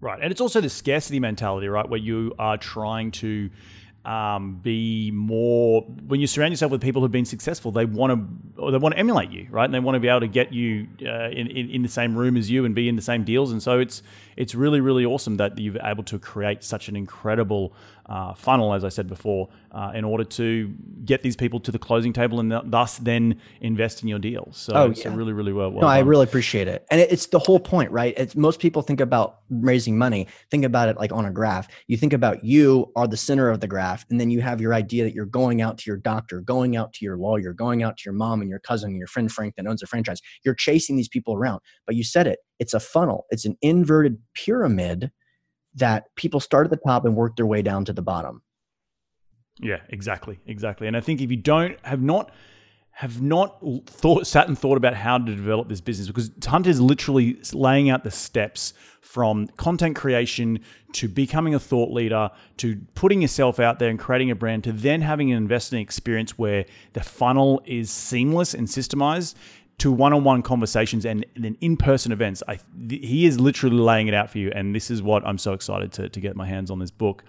Right. 0.00 0.20
And 0.22 0.30
it's 0.30 0.40
also 0.40 0.60
the 0.60 0.68
scarcity 0.68 1.18
mentality, 1.18 1.68
right? 1.68 1.88
Where 1.88 1.98
you 1.98 2.34
are 2.38 2.56
trying 2.56 3.10
to 3.12 3.50
um, 4.04 4.60
be 4.62 5.10
more 5.10 5.82
when 5.82 6.20
you 6.20 6.26
surround 6.26 6.52
yourself 6.52 6.72
with 6.72 6.80
people 6.80 7.02
who've 7.02 7.12
been 7.12 7.26
successful 7.26 7.72
they 7.72 7.84
want 7.84 8.12
to 8.12 8.70
they 8.70 8.78
want 8.78 8.94
to 8.94 8.98
emulate 8.98 9.30
you 9.30 9.46
right 9.50 9.66
and 9.66 9.74
they 9.74 9.80
want 9.80 9.96
to 9.96 10.00
be 10.00 10.08
able 10.08 10.20
to 10.20 10.28
get 10.28 10.50
you 10.52 10.86
uh, 11.04 11.28
in, 11.28 11.48
in, 11.48 11.68
in 11.68 11.82
the 11.82 11.88
same 11.88 12.16
room 12.16 12.36
as 12.36 12.50
you 12.50 12.64
and 12.64 12.74
be 12.74 12.88
in 12.88 12.96
the 12.96 13.02
same 13.02 13.22
deals 13.22 13.52
and 13.52 13.62
so 13.62 13.78
it's 13.78 14.02
it's 14.38 14.54
really 14.54 14.80
really 14.80 15.04
awesome 15.04 15.36
that 15.36 15.58
you've 15.58 15.76
able 15.82 16.04
to 16.04 16.18
create 16.18 16.62
such 16.62 16.88
an 16.88 16.96
incredible 16.96 17.74
uh, 18.06 18.32
funnel 18.32 18.72
as 18.72 18.84
I 18.84 18.88
said 18.88 19.06
before 19.06 19.48
uh, 19.72 19.92
in 19.94 20.04
order 20.04 20.24
to 20.24 20.74
get 21.04 21.22
these 21.22 21.36
people 21.36 21.60
to 21.60 21.70
the 21.70 21.78
closing 21.78 22.12
table 22.12 22.40
and 22.40 22.50
th- 22.50 22.62
thus 22.66 22.98
then 22.98 23.38
invest 23.60 24.02
in 24.02 24.08
your 24.08 24.18
deals. 24.18 24.56
So 24.56 24.72
oh, 24.74 24.90
it's 24.90 25.04
yeah. 25.04 25.14
really 25.14 25.32
really 25.32 25.52
well, 25.52 25.70
well 25.70 25.82
no 25.82 25.88
done. 25.88 25.96
I 25.96 26.00
really 26.00 26.24
appreciate 26.24 26.68
it. 26.68 26.86
And 26.90 27.00
it's 27.00 27.26
the 27.26 27.38
whole 27.38 27.60
point 27.60 27.90
right? 27.90 28.14
It's 28.16 28.34
most 28.36 28.60
people 28.60 28.80
think 28.82 29.00
about 29.00 29.40
raising 29.50 29.98
money. 29.98 30.26
Think 30.50 30.64
about 30.64 30.88
it 30.88 30.96
like 30.96 31.12
on 31.12 31.26
a 31.26 31.30
graph. 31.30 31.68
You 31.86 31.96
think 31.96 32.12
about 32.12 32.44
you 32.44 32.90
are 32.96 33.06
the 33.06 33.16
center 33.16 33.50
of 33.50 33.60
the 33.60 33.66
graph 33.66 33.78
graph 33.78 34.04
and 34.10 34.20
then 34.20 34.30
you 34.30 34.40
have 34.40 34.60
your 34.60 34.74
idea 34.74 35.04
that 35.04 35.14
you're 35.14 35.26
going 35.26 35.62
out 35.62 35.78
to 35.78 35.90
your 35.90 35.96
doctor 35.96 36.40
going 36.40 36.76
out 36.76 36.92
to 36.92 37.04
your 37.04 37.16
lawyer 37.16 37.52
going 37.52 37.82
out 37.82 37.96
to 37.96 38.02
your 38.04 38.14
mom 38.14 38.40
and 38.40 38.50
your 38.50 38.58
cousin 38.58 38.90
and 38.90 38.98
your 38.98 39.06
friend 39.06 39.30
frank 39.30 39.54
that 39.56 39.66
owns 39.66 39.82
a 39.82 39.86
franchise. 39.86 40.20
You're 40.44 40.54
chasing 40.54 40.96
these 40.96 41.08
people 41.08 41.34
around. 41.34 41.60
But 41.86 41.96
you 41.96 42.04
said 42.04 42.26
it 42.26 42.38
it's 42.58 42.74
a 42.74 42.80
funnel. 42.80 43.26
It's 43.30 43.44
an 43.44 43.56
inverted 43.62 44.18
pyramid 44.34 45.10
that 45.74 46.04
people 46.16 46.40
start 46.40 46.66
at 46.66 46.70
the 46.70 46.76
top 46.76 47.04
and 47.04 47.14
work 47.14 47.36
their 47.36 47.46
way 47.46 47.62
down 47.62 47.84
to 47.86 47.92
the 47.92 48.02
bottom. 48.02 48.42
Yeah 49.60 49.80
exactly 49.88 50.38
exactly. 50.46 50.86
And 50.86 50.96
i 50.96 51.00
think 51.00 51.20
if 51.20 51.30
you 51.30 51.36
don't 51.36 51.78
have 51.84 52.02
not 52.02 52.30
have 52.98 53.22
not 53.22 53.62
thought 53.86 54.26
sat 54.26 54.48
and 54.48 54.58
thought 54.58 54.76
about 54.76 54.92
how 54.92 55.16
to 55.18 55.24
develop 55.24 55.68
this 55.68 55.80
business 55.80 56.08
because 56.08 56.32
Hunter 56.44 56.68
is 56.68 56.80
literally 56.80 57.40
laying 57.52 57.90
out 57.90 58.02
the 58.02 58.10
steps 58.10 58.74
from 59.00 59.46
content 59.56 59.94
creation 59.94 60.58
to 60.94 61.06
becoming 61.06 61.54
a 61.54 61.60
thought 61.60 61.92
leader 61.92 62.28
to 62.56 62.76
putting 62.96 63.22
yourself 63.22 63.60
out 63.60 63.78
there 63.78 63.88
and 63.88 64.00
creating 64.00 64.32
a 64.32 64.34
brand 64.34 64.64
to 64.64 64.72
then 64.72 65.00
having 65.00 65.30
an 65.30 65.36
investing 65.36 65.80
experience 65.80 66.36
where 66.36 66.64
the 66.94 67.00
funnel 67.00 67.62
is 67.66 67.88
seamless 67.88 68.52
and 68.52 68.66
systemized 68.66 69.36
to 69.78 69.92
one-on-one 69.92 70.42
conversations 70.42 71.04
and, 71.04 71.24
then 71.36 71.56
in-person 71.60 72.10
events. 72.10 72.42
I, 72.48 72.58
th- 72.88 73.06
he 73.06 73.26
is 73.26 73.38
literally 73.38 73.76
laying 73.76 74.08
it 74.08 74.14
out 74.14 74.28
for 74.28 74.38
you, 74.38 74.50
and 74.54 74.74
this 74.74 74.90
is 74.90 75.02
what 75.02 75.24
I'm 75.26 75.38
so 75.38 75.52
excited 75.52 75.92
to, 75.92 76.08
to 76.08 76.20
get 76.20 76.36
my 76.36 76.46
hands 76.46 76.70
on 76.70 76.80
this 76.80 76.90
book. 76.90 77.24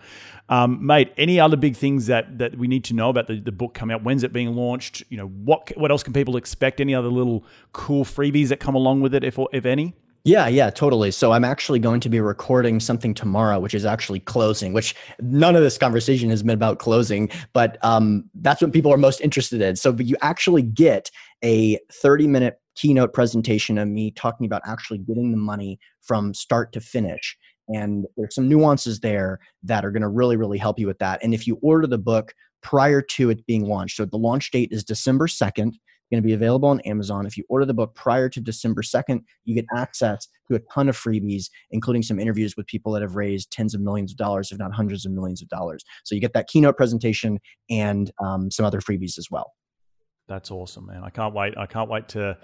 Um, 0.49 0.83
mate, 0.85 1.13
any 1.17 1.39
other 1.39 1.57
big 1.57 1.75
things 1.75 2.07
that 2.07 2.39
that 2.39 2.57
we 2.57 2.67
need 2.67 2.83
to 2.85 2.95
know 2.95 3.09
about 3.09 3.27
the, 3.27 3.39
the 3.39 3.51
book 3.51 3.75
coming 3.75 3.93
out? 3.93 4.03
When's 4.03 4.23
it 4.23 4.33
being 4.33 4.55
launched? 4.55 5.03
You 5.09 5.17
know, 5.17 5.27
what 5.27 5.71
what 5.77 5.91
else 5.91 6.01
can 6.01 6.11
people 6.11 6.37
expect? 6.37 6.81
Any 6.81 6.95
other 6.95 7.07
little 7.07 7.43
cool 7.71 8.03
freebies 8.03 8.47
that 8.47 8.59
come 8.59 8.73
along 8.73 9.01
with 9.01 9.13
it, 9.13 9.23
if 9.23 9.37
if 9.53 9.65
any? 9.65 9.93
Yeah, 10.29 10.47
yeah, 10.47 10.69
totally. 10.69 11.09
So 11.09 11.31
I'm 11.31 11.43
actually 11.43 11.79
going 11.79 12.01
to 12.01 12.09
be 12.09 12.19
recording 12.19 12.79
something 12.79 13.15
tomorrow, 13.15 13.59
which 13.59 13.73
is 13.73 13.83
actually 13.83 14.19
closing, 14.19 14.73
which 14.73 14.93
none 15.19 15.55
of 15.55 15.63
this 15.63 15.75
conversation 15.75 16.29
has 16.29 16.43
been 16.43 16.53
about 16.53 16.77
closing, 16.77 17.31
but 17.51 17.83
um, 17.83 18.29
that's 18.35 18.61
what 18.61 18.71
people 18.71 18.93
are 18.93 18.97
most 18.97 19.21
interested 19.21 19.59
in. 19.59 19.75
So 19.75 19.95
you 19.97 20.15
actually 20.21 20.61
get 20.61 21.09
a 21.43 21.79
30 21.91 22.27
minute 22.27 22.61
keynote 22.75 23.11
presentation 23.11 23.79
of 23.79 23.87
me 23.87 24.11
talking 24.11 24.45
about 24.45 24.61
actually 24.67 24.99
getting 24.99 25.31
the 25.31 25.37
money 25.37 25.79
from 25.99 26.35
start 26.35 26.73
to 26.73 26.79
finish. 26.79 27.35
And 27.67 28.05
there's 28.15 28.35
some 28.35 28.47
nuances 28.47 28.99
there 28.99 29.39
that 29.63 29.83
are 29.83 29.89
going 29.89 30.03
to 30.03 30.07
really, 30.07 30.37
really 30.37 30.59
help 30.59 30.77
you 30.77 30.85
with 30.85 30.99
that. 30.99 31.23
And 31.23 31.33
if 31.33 31.47
you 31.47 31.57
order 31.63 31.87
the 31.87 31.97
book 31.97 32.35
prior 32.61 33.01
to 33.01 33.31
it 33.31 33.47
being 33.47 33.65
launched, 33.65 33.97
so 33.97 34.05
the 34.05 34.17
launch 34.17 34.51
date 34.51 34.69
is 34.71 34.83
December 34.83 35.25
2nd, 35.25 35.71
going 36.09 36.21
to 36.21 36.27
be 36.27 36.33
available 36.33 36.69
on 36.69 36.79
Amazon. 36.81 37.25
If 37.25 37.37
you 37.37 37.43
order 37.49 37.65
the 37.65 37.73
book 37.73 37.95
prior 37.95 38.29
to 38.29 38.41
December 38.41 38.81
2nd, 38.81 39.21
you 39.45 39.55
get 39.55 39.65
access 39.75 40.27
to 40.47 40.55
a 40.55 40.59
ton 40.73 40.89
of 40.89 40.97
freebies, 40.97 41.49
including 41.71 42.03
some 42.03 42.19
interviews 42.19 42.55
with 42.57 42.67
people 42.67 42.91
that 42.93 43.01
have 43.01 43.15
raised 43.15 43.51
tens 43.51 43.73
of 43.73 43.81
millions 43.81 44.11
of 44.11 44.17
dollars, 44.17 44.51
if 44.51 44.57
not 44.57 44.73
hundreds 44.73 45.05
of 45.05 45.11
millions 45.11 45.41
of 45.41 45.49
dollars. 45.49 45.83
So 46.03 46.15
you 46.15 46.21
get 46.21 46.33
that 46.33 46.47
keynote 46.47 46.77
presentation 46.77 47.39
and 47.69 48.11
um, 48.23 48.49
some 48.51 48.65
other 48.65 48.81
freebies 48.81 49.17
as 49.17 49.27
well. 49.29 49.53
That's 50.27 50.51
awesome, 50.51 50.85
man. 50.85 51.03
I 51.03 51.09
can't 51.09 51.33
wait. 51.33 51.57
I 51.57 51.65
can't 51.65 51.89
wait 51.89 52.07
to 52.09 52.37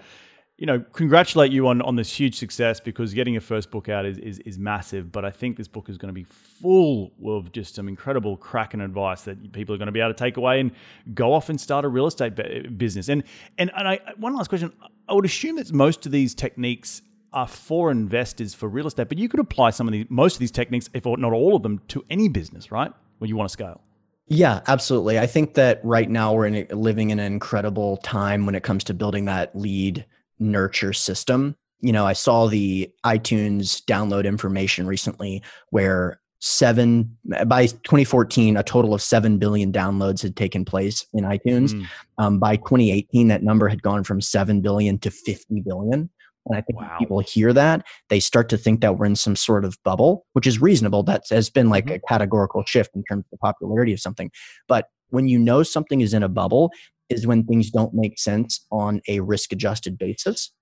you 0.58 0.64
know, 0.64 0.80
congratulate 0.92 1.52
you 1.52 1.68
on, 1.68 1.82
on 1.82 1.96
this 1.96 2.10
huge 2.10 2.38
success 2.38 2.80
because 2.80 3.12
getting 3.12 3.34
your 3.34 3.42
first 3.42 3.70
book 3.70 3.90
out 3.90 4.06
is, 4.06 4.16
is, 4.18 4.38
is 4.40 4.58
massive. 4.58 5.12
But 5.12 5.24
I 5.26 5.30
think 5.30 5.58
this 5.58 5.68
book 5.68 5.90
is 5.90 5.98
going 5.98 6.08
to 6.08 6.14
be 6.14 6.24
full 6.24 7.12
of 7.26 7.52
just 7.52 7.74
some 7.74 7.88
incredible 7.88 8.38
cracking 8.38 8.80
advice 8.80 9.22
that 9.22 9.52
people 9.52 9.74
are 9.74 9.78
going 9.78 9.86
to 9.86 9.92
be 9.92 10.00
able 10.00 10.14
to 10.14 10.18
take 10.18 10.38
away 10.38 10.60
and 10.60 10.72
go 11.12 11.34
off 11.34 11.50
and 11.50 11.60
start 11.60 11.84
a 11.84 11.88
real 11.88 12.06
estate 12.06 12.34
business. 12.78 13.10
And 13.10 13.22
and 13.58 13.70
and 13.76 13.86
I 13.86 14.00
one 14.16 14.34
last 14.34 14.48
question: 14.48 14.72
I 15.08 15.12
would 15.12 15.26
assume 15.26 15.56
that 15.56 15.72
most 15.72 16.06
of 16.06 16.12
these 16.12 16.34
techniques 16.34 17.02
are 17.34 17.46
for 17.46 17.90
investors 17.90 18.54
for 18.54 18.66
real 18.66 18.86
estate, 18.86 19.10
but 19.10 19.18
you 19.18 19.28
could 19.28 19.40
apply 19.40 19.70
some 19.70 19.86
of 19.86 19.92
these 19.92 20.06
most 20.08 20.36
of 20.36 20.40
these 20.40 20.50
techniques, 20.50 20.88
if 20.94 21.04
not 21.04 21.32
all 21.34 21.54
of 21.54 21.62
them, 21.62 21.82
to 21.88 22.02
any 22.08 22.30
business, 22.30 22.72
right? 22.72 22.90
When 23.18 23.28
you 23.28 23.36
want 23.36 23.50
to 23.50 23.52
scale. 23.52 23.82
Yeah, 24.28 24.60
absolutely. 24.66 25.18
I 25.18 25.26
think 25.26 25.54
that 25.54 25.80
right 25.84 26.10
now 26.10 26.34
we're 26.34 26.46
in 26.46 26.66
living 26.70 27.10
in 27.10 27.20
an 27.20 27.32
incredible 27.32 27.98
time 27.98 28.44
when 28.44 28.54
it 28.54 28.62
comes 28.62 28.82
to 28.84 28.94
building 28.94 29.26
that 29.26 29.54
lead 29.54 30.04
nurture 30.38 30.92
system. 30.92 31.56
You 31.80 31.92
know, 31.92 32.06
I 32.06 32.14
saw 32.14 32.46
the 32.46 32.90
iTunes 33.04 33.82
download 33.84 34.24
information 34.24 34.86
recently 34.86 35.42
where 35.70 36.20
seven 36.40 37.16
by 37.46 37.66
2014 37.66 38.56
a 38.56 38.62
total 38.62 38.92
of 38.92 39.00
7 39.00 39.38
billion 39.38 39.72
downloads 39.72 40.22
had 40.22 40.36
taken 40.36 40.66
place 40.66 41.06
in 41.14 41.24
itunes 41.24 41.72
mm. 41.72 41.86
um, 42.18 42.38
by 42.38 42.56
2018 42.56 43.28
that 43.28 43.42
number 43.42 43.68
had 43.68 43.82
gone 43.82 44.04
from 44.04 44.20
7 44.20 44.60
billion 44.60 44.98
to 44.98 45.10
50 45.10 45.62
billion 45.62 46.10
and 46.44 46.56
i 46.56 46.60
think 46.60 46.78
wow. 46.78 46.94
people 46.98 47.20
hear 47.20 47.54
that 47.54 47.86
they 48.10 48.20
start 48.20 48.50
to 48.50 48.58
think 48.58 48.82
that 48.82 48.98
we're 48.98 49.06
in 49.06 49.16
some 49.16 49.34
sort 49.34 49.64
of 49.64 49.78
bubble 49.82 50.26
which 50.34 50.46
is 50.46 50.60
reasonable 50.60 51.02
that 51.02 51.22
has 51.30 51.48
been 51.48 51.70
like 51.70 51.86
mm-hmm. 51.86 51.94
a 51.94 52.08
categorical 52.08 52.62
shift 52.66 52.90
in 52.94 53.02
terms 53.04 53.24
of 53.24 53.30
the 53.30 53.38
popularity 53.38 53.94
of 53.94 54.00
something 54.00 54.30
but 54.68 54.88
when 55.08 55.28
you 55.28 55.38
know 55.38 55.62
something 55.62 56.02
is 56.02 56.12
in 56.12 56.22
a 56.22 56.28
bubble 56.28 56.70
is 57.08 57.26
when 57.26 57.44
things 57.44 57.70
don't 57.70 57.94
make 57.94 58.18
sense 58.18 58.66
on 58.70 59.00
a 59.08 59.20
risk 59.20 59.52
adjusted 59.52 59.98
basis. 59.98 60.52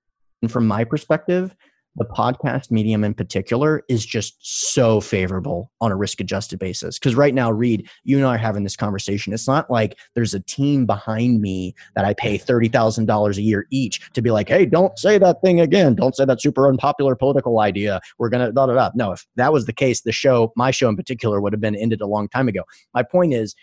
And 0.42 0.50
from 0.50 0.66
my 0.66 0.84
perspective, 0.84 1.54
the 1.96 2.04
podcast 2.04 2.70
medium 2.70 3.04
in 3.04 3.14
particular 3.14 3.82
is 3.88 4.04
just 4.04 4.36
so 4.40 5.00
favorable 5.00 5.70
on 5.80 5.92
a 5.92 5.96
risk 5.96 6.20
adjusted 6.20 6.58
basis. 6.58 6.98
Because 6.98 7.14
right 7.14 7.34
now, 7.34 7.52
Reed, 7.52 7.88
you 8.02 8.16
and 8.16 8.26
I 8.26 8.34
are 8.34 8.38
having 8.38 8.64
this 8.64 8.76
conversation. 8.76 9.32
It's 9.32 9.46
not 9.46 9.70
like 9.70 9.96
there's 10.14 10.34
a 10.34 10.40
team 10.40 10.86
behind 10.86 11.40
me 11.40 11.74
that 11.94 12.04
I 12.04 12.14
pay 12.14 12.36
$30,000 12.36 13.36
a 13.36 13.42
year 13.42 13.66
each 13.70 14.12
to 14.12 14.22
be 14.22 14.32
like, 14.32 14.48
hey, 14.48 14.66
don't 14.66 14.98
say 14.98 15.18
that 15.18 15.40
thing 15.42 15.60
again. 15.60 15.94
Don't 15.94 16.16
say 16.16 16.24
that 16.24 16.42
super 16.42 16.68
unpopular 16.68 17.14
political 17.14 17.60
idea. 17.60 18.00
We're 18.18 18.28
going 18.28 18.44
to, 18.44 18.52
da 18.52 18.66
da 18.66 18.74
da. 18.74 18.90
No, 18.94 19.12
if 19.12 19.24
that 19.36 19.52
was 19.52 19.66
the 19.66 19.72
case, 19.72 20.00
the 20.02 20.12
show, 20.12 20.52
my 20.56 20.72
show 20.72 20.88
in 20.88 20.96
particular, 20.96 21.40
would 21.40 21.52
have 21.52 21.60
been 21.60 21.76
ended 21.76 22.00
a 22.00 22.06
long 22.06 22.28
time 22.28 22.48
ago. 22.48 22.64
My 22.92 23.04
point 23.04 23.34
is, 23.34 23.54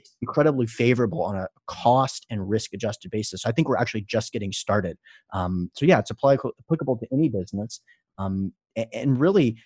it's 0.00 0.16
incredibly 0.22 0.66
favorable 0.66 1.22
on 1.22 1.36
a 1.36 1.48
cost 1.66 2.26
and 2.30 2.48
risk 2.48 2.72
adjusted 2.72 3.10
basis. 3.10 3.42
So 3.42 3.48
I 3.48 3.52
think 3.52 3.68
we're 3.68 3.76
actually 3.76 4.02
just 4.02 4.32
getting 4.32 4.52
started. 4.52 4.98
Um, 5.32 5.70
so 5.74 5.86
yeah, 5.86 5.98
it's 5.98 6.10
applicable, 6.10 6.98
to 6.98 7.06
any 7.12 7.28
business. 7.28 7.80
Um, 8.18 8.52
and, 8.74 8.86
and 8.92 9.20
really, 9.20 9.56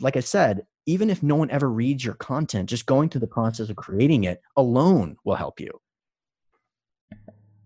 like 0.00 0.16
I 0.16 0.20
said, 0.20 0.66
even 0.86 1.10
if 1.10 1.22
no 1.22 1.36
one 1.36 1.50
ever 1.50 1.70
reads 1.70 2.04
your 2.04 2.14
content, 2.14 2.68
just 2.68 2.86
going 2.86 3.08
through 3.08 3.20
the 3.20 3.26
process 3.26 3.68
of 3.68 3.76
creating 3.76 4.24
it 4.24 4.40
alone 4.56 5.16
will 5.24 5.36
help 5.36 5.60
you. 5.60 5.70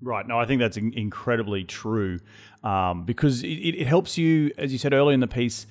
Right. 0.00 0.26
No, 0.26 0.38
I 0.38 0.44
think 0.44 0.60
that's 0.60 0.76
incredibly 0.76 1.64
true 1.64 2.20
um, 2.62 3.04
because 3.04 3.42
it, 3.42 3.46
it 3.46 3.86
helps 3.86 4.18
you, 4.18 4.52
as 4.58 4.70
you 4.70 4.78
said 4.78 4.92
earlier 4.92 5.14
in 5.14 5.20
the 5.20 5.26
piece, 5.26 5.66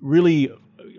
really 0.00 0.52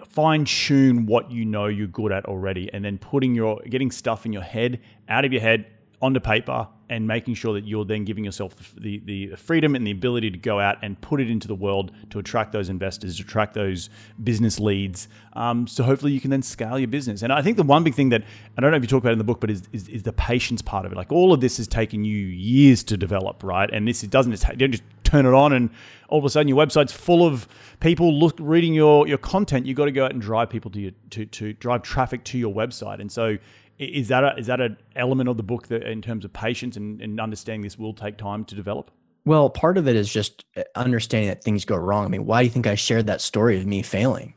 fine 0.07 0.45
tune 0.45 1.05
what 1.05 1.31
you 1.31 1.45
know 1.45 1.67
you're 1.67 1.87
good 1.87 2.11
at 2.11 2.25
already 2.25 2.69
and 2.73 2.83
then 2.83 2.97
putting 2.97 3.35
your 3.35 3.61
getting 3.69 3.91
stuff 3.91 4.25
in 4.25 4.33
your 4.33 4.41
head 4.41 4.79
out 5.07 5.25
of 5.25 5.31
your 5.31 5.41
head 5.41 5.65
onto 6.01 6.19
paper 6.19 6.67
and 6.89 7.07
making 7.07 7.35
sure 7.35 7.53
that 7.53 7.65
you're 7.65 7.85
then 7.85 8.03
giving 8.03 8.25
yourself 8.25 8.73
the, 8.77 8.99
the, 9.05 9.35
freedom 9.35 9.75
and 9.75 9.85
the 9.85 9.91
ability 9.91 10.31
to 10.31 10.37
go 10.37 10.59
out 10.59 10.77
and 10.81 10.99
put 11.01 11.21
it 11.21 11.29
into 11.29 11.47
the 11.47 11.53
world 11.53 11.91
to 12.09 12.17
attract 12.17 12.51
those 12.51 12.69
investors, 12.69 13.17
to 13.17 13.23
attract 13.23 13.53
those 13.53 13.89
business 14.23 14.59
leads. 14.59 15.07
Um, 15.33 15.67
so 15.67 15.83
hopefully 15.83 16.11
you 16.11 16.19
can 16.19 16.31
then 16.31 16.41
scale 16.41 16.79
your 16.79 16.87
business. 16.87 17.21
And 17.21 17.31
I 17.31 17.41
think 17.41 17.57
the 17.57 17.63
one 17.63 17.83
big 17.83 17.93
thing 17.93 18.09
that 18.09 18.23
I 18.57 18.61
don't 18.61 18.71
know 18.71 18.77
if 18.77 18.83
you 18.83 18.87
talk 18.87 19.03
about 19.03 19.11
in 19.11 19.19
the 19.19 19.23
book, 19.23 19.39
but 19.39 19.51
is, 19.51 19.63
is, 19.71 19.87
is 19.87 20.03
the 20.03 20.13
patience 20.13 20.61
part 20.61 20.85
of 20.85 20.91
it. 20.91 20.95
Like 20.95 21.11
all 21.11 21.31
of 21.31 21.41
this 21.41 21.57
has 21.57 21.67
taken 21.67 22.03
you 22.03 22.17
years 22.17 22.83
to 22.85 22.97
develop, 22.97 23.43
right? 23.43 23.69
And 23.71 23.87
this 23.87 24.03
it 24.03 24.09
doesn't 24.09 24.31
you 24.31 24.55
don't 24.55 24.71
just 24.71 24.83
turn 25.09 25.25
it 25.25 25.33
on 25.33 25.53
and 25.53 25.69
all 26.09 26.19
of 26.19 26.25
a 26.25 26.29
sudden 26.29 26.47
your 26.47 26.57
website's 26.57 26.91
full 26.91 27.25
of 27.25 27.47
people 27.79 28.13
look 28.17 28.35
reading 28.39 28.73
your 28.73 29.07
your 29.07 29.17
content. 29.17 29.65
You've 29.65 29.77
got 29.77 29.85
to 29.85 29.91
go 29.91 30.05
out 30.05 30.11
and 30.11 30.21
drive 30.21 30.49
people 30.49 30.71
to 30.71 30.79
your, 30.79 30.91
to 31.11 31.25
to 31.25 31.53
drive 31.53 31.81
traffic 31.83 32.23
to 32.25 32.37
your 32.37 32.53
website. 32.53 32.99
And 32.99 33.11
so 33.11 33.37
is 33.79 34.09
that 34.09 34.23
a, 34.23 34.35
is 34.37 34.47
that 34.47 34.59
an 34.59 34.77
element 34.95 35.29
of 35.29 35.37
the 35.37 35.43
book 35.43 35.67
that 35.67 35.83
in 35.83 36.01
terms 36.01 36.25
of 36.25 36.33
patience 36.33 36.75
and, 36.77 37.01
and 37.01 37.19
understanding 37.19 37.61
this 37.61 37.79
will 37.79 37.93
take 37.93 38.17
time 38.17 38.43
to 38.45 38.55
develop? 38.55 38.91
Well, 39.25 39.49
part 39.49 39.77
of 39.77 39.87
it 39.87 39.95
is 39.95 40.11
just 40.11 40.45
uh, 40.57 40.63
understanding 40.75 41.29
that 41.29 41.43
things 41.43 41.65
go 41.65 41.75
wrong. 41.75 42.05
I 42.05 42.07
mean, 42.09 42.25
why 42.25 42.41
do 42.41 42.45
you 42.45 42.51
think 42.51 42.67
I 42.67 42.75
shared 42.75 43.07
that 43.07 43.21
story 43.21 43.57
of 43.57 43.65
me 43.65 43.81
failing? 43.81 44.33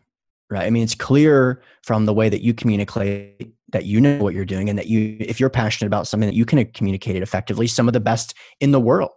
Right. 0.51 0.67
I 0.67 0.71
mean, 0.71 0.83
it's 0.83 0.95
clear 0.95 1.63
from 1.83 2.05
the 2.05 2.13
way 2.13 2.29
that 2.29 2.43
you 2.43 2.53
communicate 2.53 3.55
that 3.73 3.87
you 3.87 4.01
know 4.03 4.19
what 4.19 4.35
you're 4.35 4.45
doing 4.45 4.69
and 4.69 4.79
that 4.79 4.87
you, 4.87 5.17
if 5.19 5.41
you're 5.41 5.49
passionate 5.49 5.87
about 5.87 6.07
something, 6.07 6.29
that 6.29 6.37
you 6.37 6.45
can 6.45 6.63
communicate 6.73 7.17
it 7.17 7.23
effectively. 7.23 7.67
Some 7.67 7.89
of 7.89 7.95
the 7.95 8.01
best 8.01 8.35
in 8.61 8.71
the 8.71 8.81
world. 8.81 9.13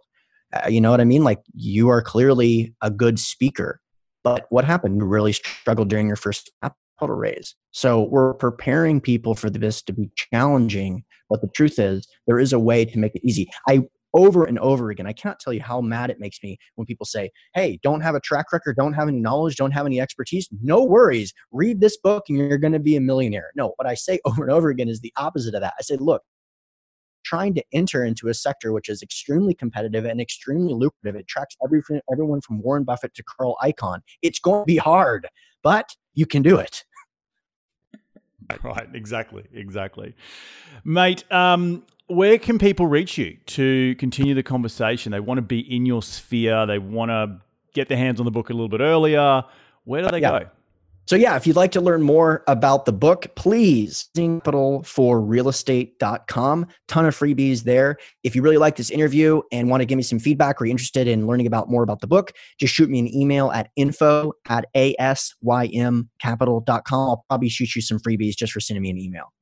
Uh, 0.64 0.68
you 0.68 0.80
know 0.80 0.90
what 0.90 1.00
I 1.00 1.04
mean? 1.04 1.24
Like 1.24 1.40
you 1.54 1.88
are 1.88 2.02
clearly 2.02 2.74
a 2.82 2.90
good 2.90 3.18
speaker. 3.18 3.80
But 4.24 4.46
what 4.50 4.64
happened? 4.64 4.96
You 4.98 5.04
really 5.04 5.32
struggled 5.32 5.88
during 5.88 6.08
your 6.08 6.16
first 6.16 6.50
capital 6.62 7.14
raise. 7.14 7.54
So 7.70 8.08
we're 8.10 8.34
preparing 8.34 9.00
people 9.00 9.34
for 9.34 9.50
this 9.50 9.82
to 9.82 9.92
be 9.92 10.10
challenging. 10.16 11.04
But 11.30 11.42
the 11.42 11.48
truth 11.48 11.78
is, 11.78 12.08
there 12.26 12.38
is 12.38 12.52
a 12.52 12.58
way 12.58 12.84
to 12.84 12.98
make 12.98 13.14
it 13.14 13.22
easy. 13.24 13.48
I 13.68 13.82
over 14.16 14.44
and 14.44 14.58
over 14.60 14.90
again. 14.90 15.06
I 15.06 15.12
cannot 15.12 15.38
tell 15.38 15.52
you 15.52 15.60
how 15.60 15.80
mad 15.80 16.10
it 16.10 16.18
makes 16.18 16.38
me 16.42 16.58
when 16.74 16.86
people 16.86 17.06
say, 17.06 17.30
Hey, 17.54 17.78
don't 17.82 18.00
have 18.00 18.14
a 18.14 18.20
track 18.20 18.46
record, 18.52 18.76
don't 18.76 18.94
have 18.94 19.08
any 19.08 19.20
knowledge, 19.20 19.56
don't 19.56 19.72
have 19.72 19.86
any 19.86 20.00
expertise. 20.00 20.48
No 20.62 20.82
worries. 20.82 21.32
Read 21.52 21.80
this 21.80 21.98
book 21.98 22.24
and 22.28 22.38
you're 22.38 22.58
going 22.58 22.72
to 22.72 22.78
be 22.78 22.96
a 22.96 23.00
millionaire. 23.00 23.50
No, 23.54 23.74
what 23.76 23.86
I 23.86 23.94
say 23.94 24.18
over 24.24 24.42
and 24.42 24.52
over 24.52 24.70
again 24.70 24.88
is 24.88 25.00
the 25.00 25.12
opposite 25.16 25.54
of 25.54 25.60
that. 25.60 25.74
I 25.78 25.82
say, 25.82 25.96
Look, 25.96 26.22
trying 27.26 27.54
to 27.54 27.64
enter 27.72 28.04
into 28.04 28.28
a 28.28 28.34
sector 28.34 28.72
which 28.72 28.88
is 28.88 29.02
extremely 29.02 29.52
competitive 29.52 30.04
and 30.04 30.20
extremely 30.20 30.72
lucrative. 30.72 31.16
It 31.16 31.26
tracks 31.26 31.56
every, 31.64 31.82
everyone 32.10 32.40
from 32.40 32.62
Warren 32.62 32.84
Buffett 32.84 33.14
to 33.14 33.24
Carl 33.24 33.56
Icahn. 33.62 34.00
It's 34.22 34.38
going 34.38 34.62
to 34.62 34.66
be 34.66 34.76
hard, 34.76 35.28
but 35.62 35.96
you 36.14 36.26
can 36.26 36.42
do 36.42 36.56
it. 36.58 36.84
Right, 38.62 38.86
exactly, 38.94 39.42
exactly. 39.52 40.14
Mate, 40.84 41.24
um, 41.32 41.82
where 42.06 42.38
can 42.38 42.60
people 42.60 42.86
reach 42.86 43.18
you 43.18 43.38
to 43.46 43.96
continue 43.96 44.34
the 44.34 44.44
conversation? 44.44 45.10
They 45.10 45.18
want 45.18 45.38
to 45.38 45.42
be 45.42 45.58
in 45.58 45.84
your 45.84 46.00
sphere, 46.00 46.64
they 46.64 46.78
want 46.78 47.10
to 47.10 47.40
get 47.74 47.88
their 47.88 47.98
hands 47.98 48.20
on 48.20 48.24
the 48.24 48.30
book 48.30 48.50
a 48.50 48.52
little 48.52 48.68
bit 48.68 48.80
earlier. 48.80 49.42
Where 49.82 50.02
do 50.02 50.10
they 50.12 50.20
yeah. 50.20 50.38
go? 50.38 50.46
So 51.06 51.14
yeah, 51.14 51.36
if 51.36 51.46
you'd 51.46 51.56
like 51.56 51.70
to 51.72 51.80
learn 51.80 52.02
more 52.02 52.42
about 52.48 52.84
the 52.84 52.92
book, 52.92 53.28
please 53.36 54.10
capital 54.14 54.82
for 54.82 55.20
realestate.com. 55.20 56.66
Ton 56.88 57.06
of 57.06 57.16
freebies 57.16 57.62
there. 57.62 57.96
If 58.24 58.34
you 58.34 58.42
really 58.42 58.56
like 58.56 58.74
this 58.74 58.90
interview 58.90 59.40
and 59.52 59.70
want 59.70 59.82
to 59.82 59.84
give 59.84 59.96
me 59.96 60.02
some 60.02 60.18
feedback 60.18 60.60
or 60.60 60.66
you're 60.66 60.72
interested 60.72 61.06
in 61.06 61.28
learning 61.28 61.46
about 61.46 61.70
more 61.70 61.84
about 61.84 62.00
the 62.00 62.08
book, 62.08 62.32
just 62.58 62.74
shoot 62.74 62.90
me 62.90 62.98
an 62.98 63.14
email 63.14 63.52
at 63.52 63.70
info 63.76 64.32
at 64.48 64.64
asymcapital.com. 64.74 67.08
I'll 67.08 67.24
probably 67.28 67.50
shoot 67.50 67.76
you 67.76 67.82
some 67.82 68.00
freebies 68.00 68.34
just 68.34 68.52
for 68.52 68.58
sending 68.58 68.82
me 68.82 68.90
an 68.90 68.98
email. 68.98 69.32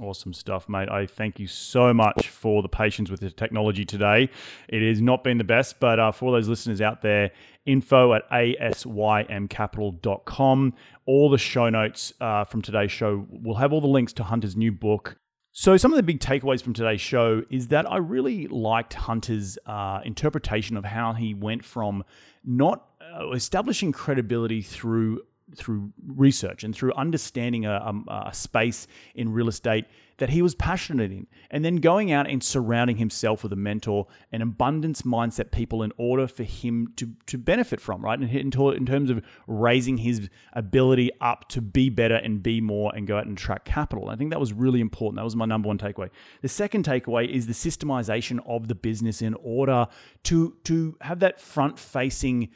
Awesome 0.00 0.32
stuff, 0.32 0.68
mate. 0.68 0.88
I 0.88 1.06
thank 1.06 1.38
you 1.38 1.46
so 1.46 1.94
much 1.94 2.26
for 2.28 2.62
the 2.62 2.68
patience 2.68 3.10
with 3.10 3.20
the 3.20 3.30
technology 3.30 3.84
today. 3.84 4.28
It 4.68 4.84
has 4.88 5.00
not 5.00 5.22
been 5.22 5.38
the 5.38 5.44
best, 5.44 5.78
but 5.78 6.00
uh, 6.00 6.10
for 6.10 6.32
those 6.32 6.48
listeners 6.48 6.80
out 6.80 7.00
there, 7.00 7.30
info 7.64 8.14
at 8.14 8.28
asymcapital.com. 8.30 10.74
All 11.06 11.30
the 11.30 11.38
show 11.38 11.70
notes 11.70 12.12
uh, 12.20 12.42
from 12.44 12.60
today's 12.60 12.90
show 12.90 13.24
will 13.30 13.54
have 13.54 13.72
all 13.72 13.80
the 13.80 13.86
links 13.86 14.12
to 14.14 14.24
Hunter's 14.24 14.56
new 14.56 14.72
book. 14.72 15.16
So, 15.52 15.76
some 15.76 15.92
of 15.92 15.96
the 15.96 16.02
big 16.02 16.18
takeaways 16.18 16.60
from 16.60 16.72
today's 16.72 17.00
show 17.00 17.44
is 17.48 17.68
that 17.68 17.88
I 17.88 17.98
really 17.98 18.48
liked 18.48 18.94
Hunter's 18.94 19.56
uh, 19.66 20.00
interpretation 20.04 20.76
of 20.76 20.84
how 20.84 21.12
he 21.12 21.34
went 21.34 21.64
from 21.64 22.02
not 22.44 22.84
uh, 23.00 23.30
establishing 23.30 23.92
credibility 23.92 24.62
through 24.62 25.20
through 25.54 25.92
research 26.06 26.64
and 26.64 26.74
through 26.74 26.92
understanding 26.94 27.66
a, 27.66 27.72
a, 27.72 28.24
a, 28.28 28.34
space 28.34 28.86
in 29.14 29.32
real 29.32 29.48
estate 29.48 29.84
that 30.18 30.30
he 30.30 30.40
was 30.40 30.54
passionate 30.54 31.10
in, 31.10 31.26
and 31.50 31.64
then 31.64 31.76
going 31.76 32.12
out 32.12 32.28
and 32.28 32.42
surrounding 32.42 32.96
himself 32.96 33.42
with 33.42 33.52
a 33.52 33.56
mentor, 33.56 34.06
an 34.32 34.40
abundance 34.42 35.02
mindset 35.02 35.50
people 35.50 35.82
in 35.82 35.92
order 35.96 36.26
for 36.28 36.44
him 36.44 36.92
to, 36.96 37.10
to 37.26 37.36
benefit 37.36 37.80
from, 37.80 38.00
right? 38.02 38.18
And 38.18 38.30
in, 38.30 38.52
in 38.74 38.86
terms 38.86 39.10
of 39.10 39.22
raising 39.46 39.98
his 39.98 40.30
ability 40.52 41.10
up 41.20 41.48
to 41.50 41.60
be 41.60 41.90
better 41.90 42.14
and 42.14 42.42
be 42.42 42.60
more 42.60 42.94
and 42.94 43.06
go 43.06 43.18
out 43.18 43.26
and 43.26 43.36
attract 43.36 43.64
capital. 43.64 44.08
I 44.08 44.16
think 44.16 44.30
that 44.30 44.40
was 44.40 44.52
really 44.52 44.80
important. 44.80 45.16
That 45.16 45.24
was 45.24 45.36
my 45.36 45.46
number 45.46 45.66
one 45.66 45.78
takeaway. 45.78 46.10
The 46.42 46.48
second 46.48 46.84
takeaway 46.84 47.28
is 47.28 47.46
the 47.46 47.52
systemization 47.52 48.38
of 48.46 48.68
the 48.68 48.74
business 48.76 49.20
in 49.20 49.34
order 49.42 49.88
to, 50.24 50.56
to 50.64 50.96
have 51.00 51.18
that 51.20 51.40
front 51.40 51.78
facing 51.78 52.50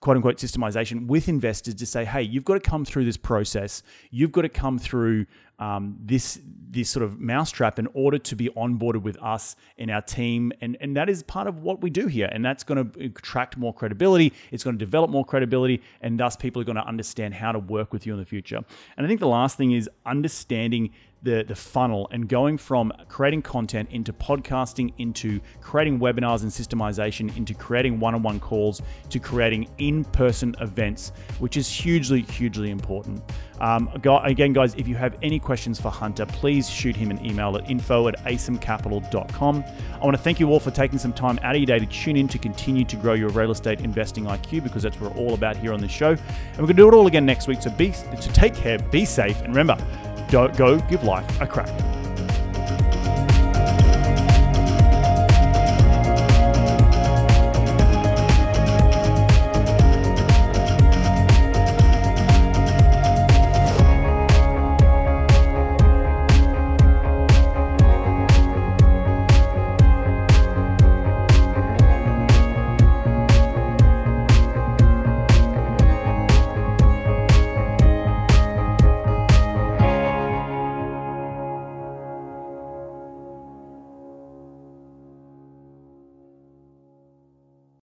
quote 0.00 0.16
unquote 0.16 0.38
systemization 0.38 1.06
with 1.06 1.28
investors 1.28 1.74
to 1.74 1.86
say, 1.86 2.04
hey, 2.04 2.22
you've 2.22 2.44
got 2.44 2.54
to 2.54 2.60
come 2.60 2.84
through 2.84 3.04
this 3.04 3.16
process. 3.16 3.82
You've 4.10 4.32
got 4.32 4.42
to 4.42 4.48
come 4.48 4.78
through 4.78 5.26
um, 5.60 5.96
this 6.04 6.40
this 6.72 6.88
sort 6.88 7.02
of 7.02 7.18
mousetrap 7.18 7.80
in 7.80 7.88
order 7.94 8.16
to 8.16 8.36
be 8.36 8.48
onboarded 8.50 9.02
with 9.02 9.20
us 9.20 9.56
and 9.78 9.90
our 9.90 10.00
team, 10.02 10.52
and 10.60 10.76
and 10.80 10.96
that 10.96 11.08
is 11.08 11.22
part 11.22 11.46
of 11.46 11.62
what 11.62 11.80
we 11.82 11.90
do 11.90 12.06
here, 12.06 12.28
and 12.32 12.44
that's 12.44 12.64
going 12.64 12.90
to 12.90 13.04
attract 13.04 13.56
more 13.56 13.74
credibility. 13.74 14.32
It's 14.50 14.64
going 14.64 14.78
to 14.78 14.84
develop 14.84 15.10
more 15.10 15.24
credibility, 15.24 15.82
and 16.00 16.18
thus 16.18 16.36
people 16.36 16.62
are 16.62 16.64
going 16.64 16.76
to 16.76 16.86
understand 16.86 17.34
how 17.34 17.52
to 17.52 17.58
work 17.58 17.92
with 17.92 18.06
you 18.06 18.12
in 18.12 18.18
the 18.18 18.26
future. 18.26 18.60
And 18.96 19.06
I 19.06 19.08
think 19.08 19.20
the 19.20 19.28
last 19.28 19.56
thing 19.56 19.72
is 19.72 19.88
understanding 20.06 20.90
the, 21.22 21.44
the 21.46 21.54
funnel 21.54 22.08
and 22.12 22.28
going 22.28 22.56
from 22.56 22.92
creating 23.08 23.42
content 23.42 23.90
into 23.90 24.12
podcasting, 24.12 24.92
into 24.98 25.40
creating 25.60 25.98
webinars 25.98 26.42
and 26.42 26.50
systemization, 26.50 27.36
into 27.36 27.54
creating 27.54 28.00
one 28.00 28.14
on 28.14 28.22
one 28.22 28.40
calls, 28.40 28.80
to 29.10 29.18
creating 29.18 29.68
in 29.78 30.04
person 30.04 30.54
events, 30.60 31.12
which 31.38 31.56
is 31.56 31.68
hugely, 31.68 32.22
hugely 32.22 32.70
important. 32.70 33.22
Um, 33.60 33.90
again, 33.94 34.52
guys, 34.52 34.74
if 34.74 34.88
you 34.88 34.94
have 34.94 35.16
any 35.22 35.38
questions 35.38 35.80
for 35.80 35.90
Hunter, 35.90 36.26
please 36.26 36.68
shoot 36.68 36.96
him 36.96 37.10
an 37.10 37.24
email 37.24 37.56
at 37.56 37.70
info 37.70 38.08
at 38.08 38.18
asymcapital.com. 38.24 39.64
I 40.00 40.04
want 40.04 40.16
to 40.16 40.22
thank 40.22 40.40
you 40.40 40.48
all 40.48 40.60
for 40.60 40.70
taking 40.70 40.98
some 40.98 41.12
time 41.12 41.38
out 41.42 41.54
of 41.54 41.60
your 41.60 41.66
day 41.66 41.78
to 41.78 41.86
tune 41.86 42.16
in 42.16 42.26
to 42.28 42.38
continue 42.38 42.84
to 42.84 42.96
grow 42.96 43.14
your 43.14 43.28
real 43.30 43.50
estate 43.50 43.80
investing 43.80 44.24
IQ 44.24 44.62
because 44.62 44.82
that's 44.82 44.98
what 45.00 45.14
we're 45.14 45.20
all 45.20 45.34
about 45.34 45.56
here 45.56 45.72
on 45.72 45.80
this 45.80 45.92
show. 45.92 46.10
And 46.10 46.58
we're 46.58 46.66
going 46.66 46.76
to 46.76 46.82
do 46.82 46.88
it 46.88 46.94
all 46.94 47.06
again 47.06 47.26
next 47.26 47.48
week. 47.48 47.60
So 47.62 47.70
be, 47.70 47.92
so 47.92 48.30
take 48.32 48.54
care, 48.54 48.78
be 48.78 49.04
safe, 49.04 49.38
and 49.42 49.48
remember, 49.48 49.76
don't 50.30 50.56
go 50.56 50.78
give 50.88 51.04
life 51.04 51.40
a 51.40 51.46
crack. 51.46 51.68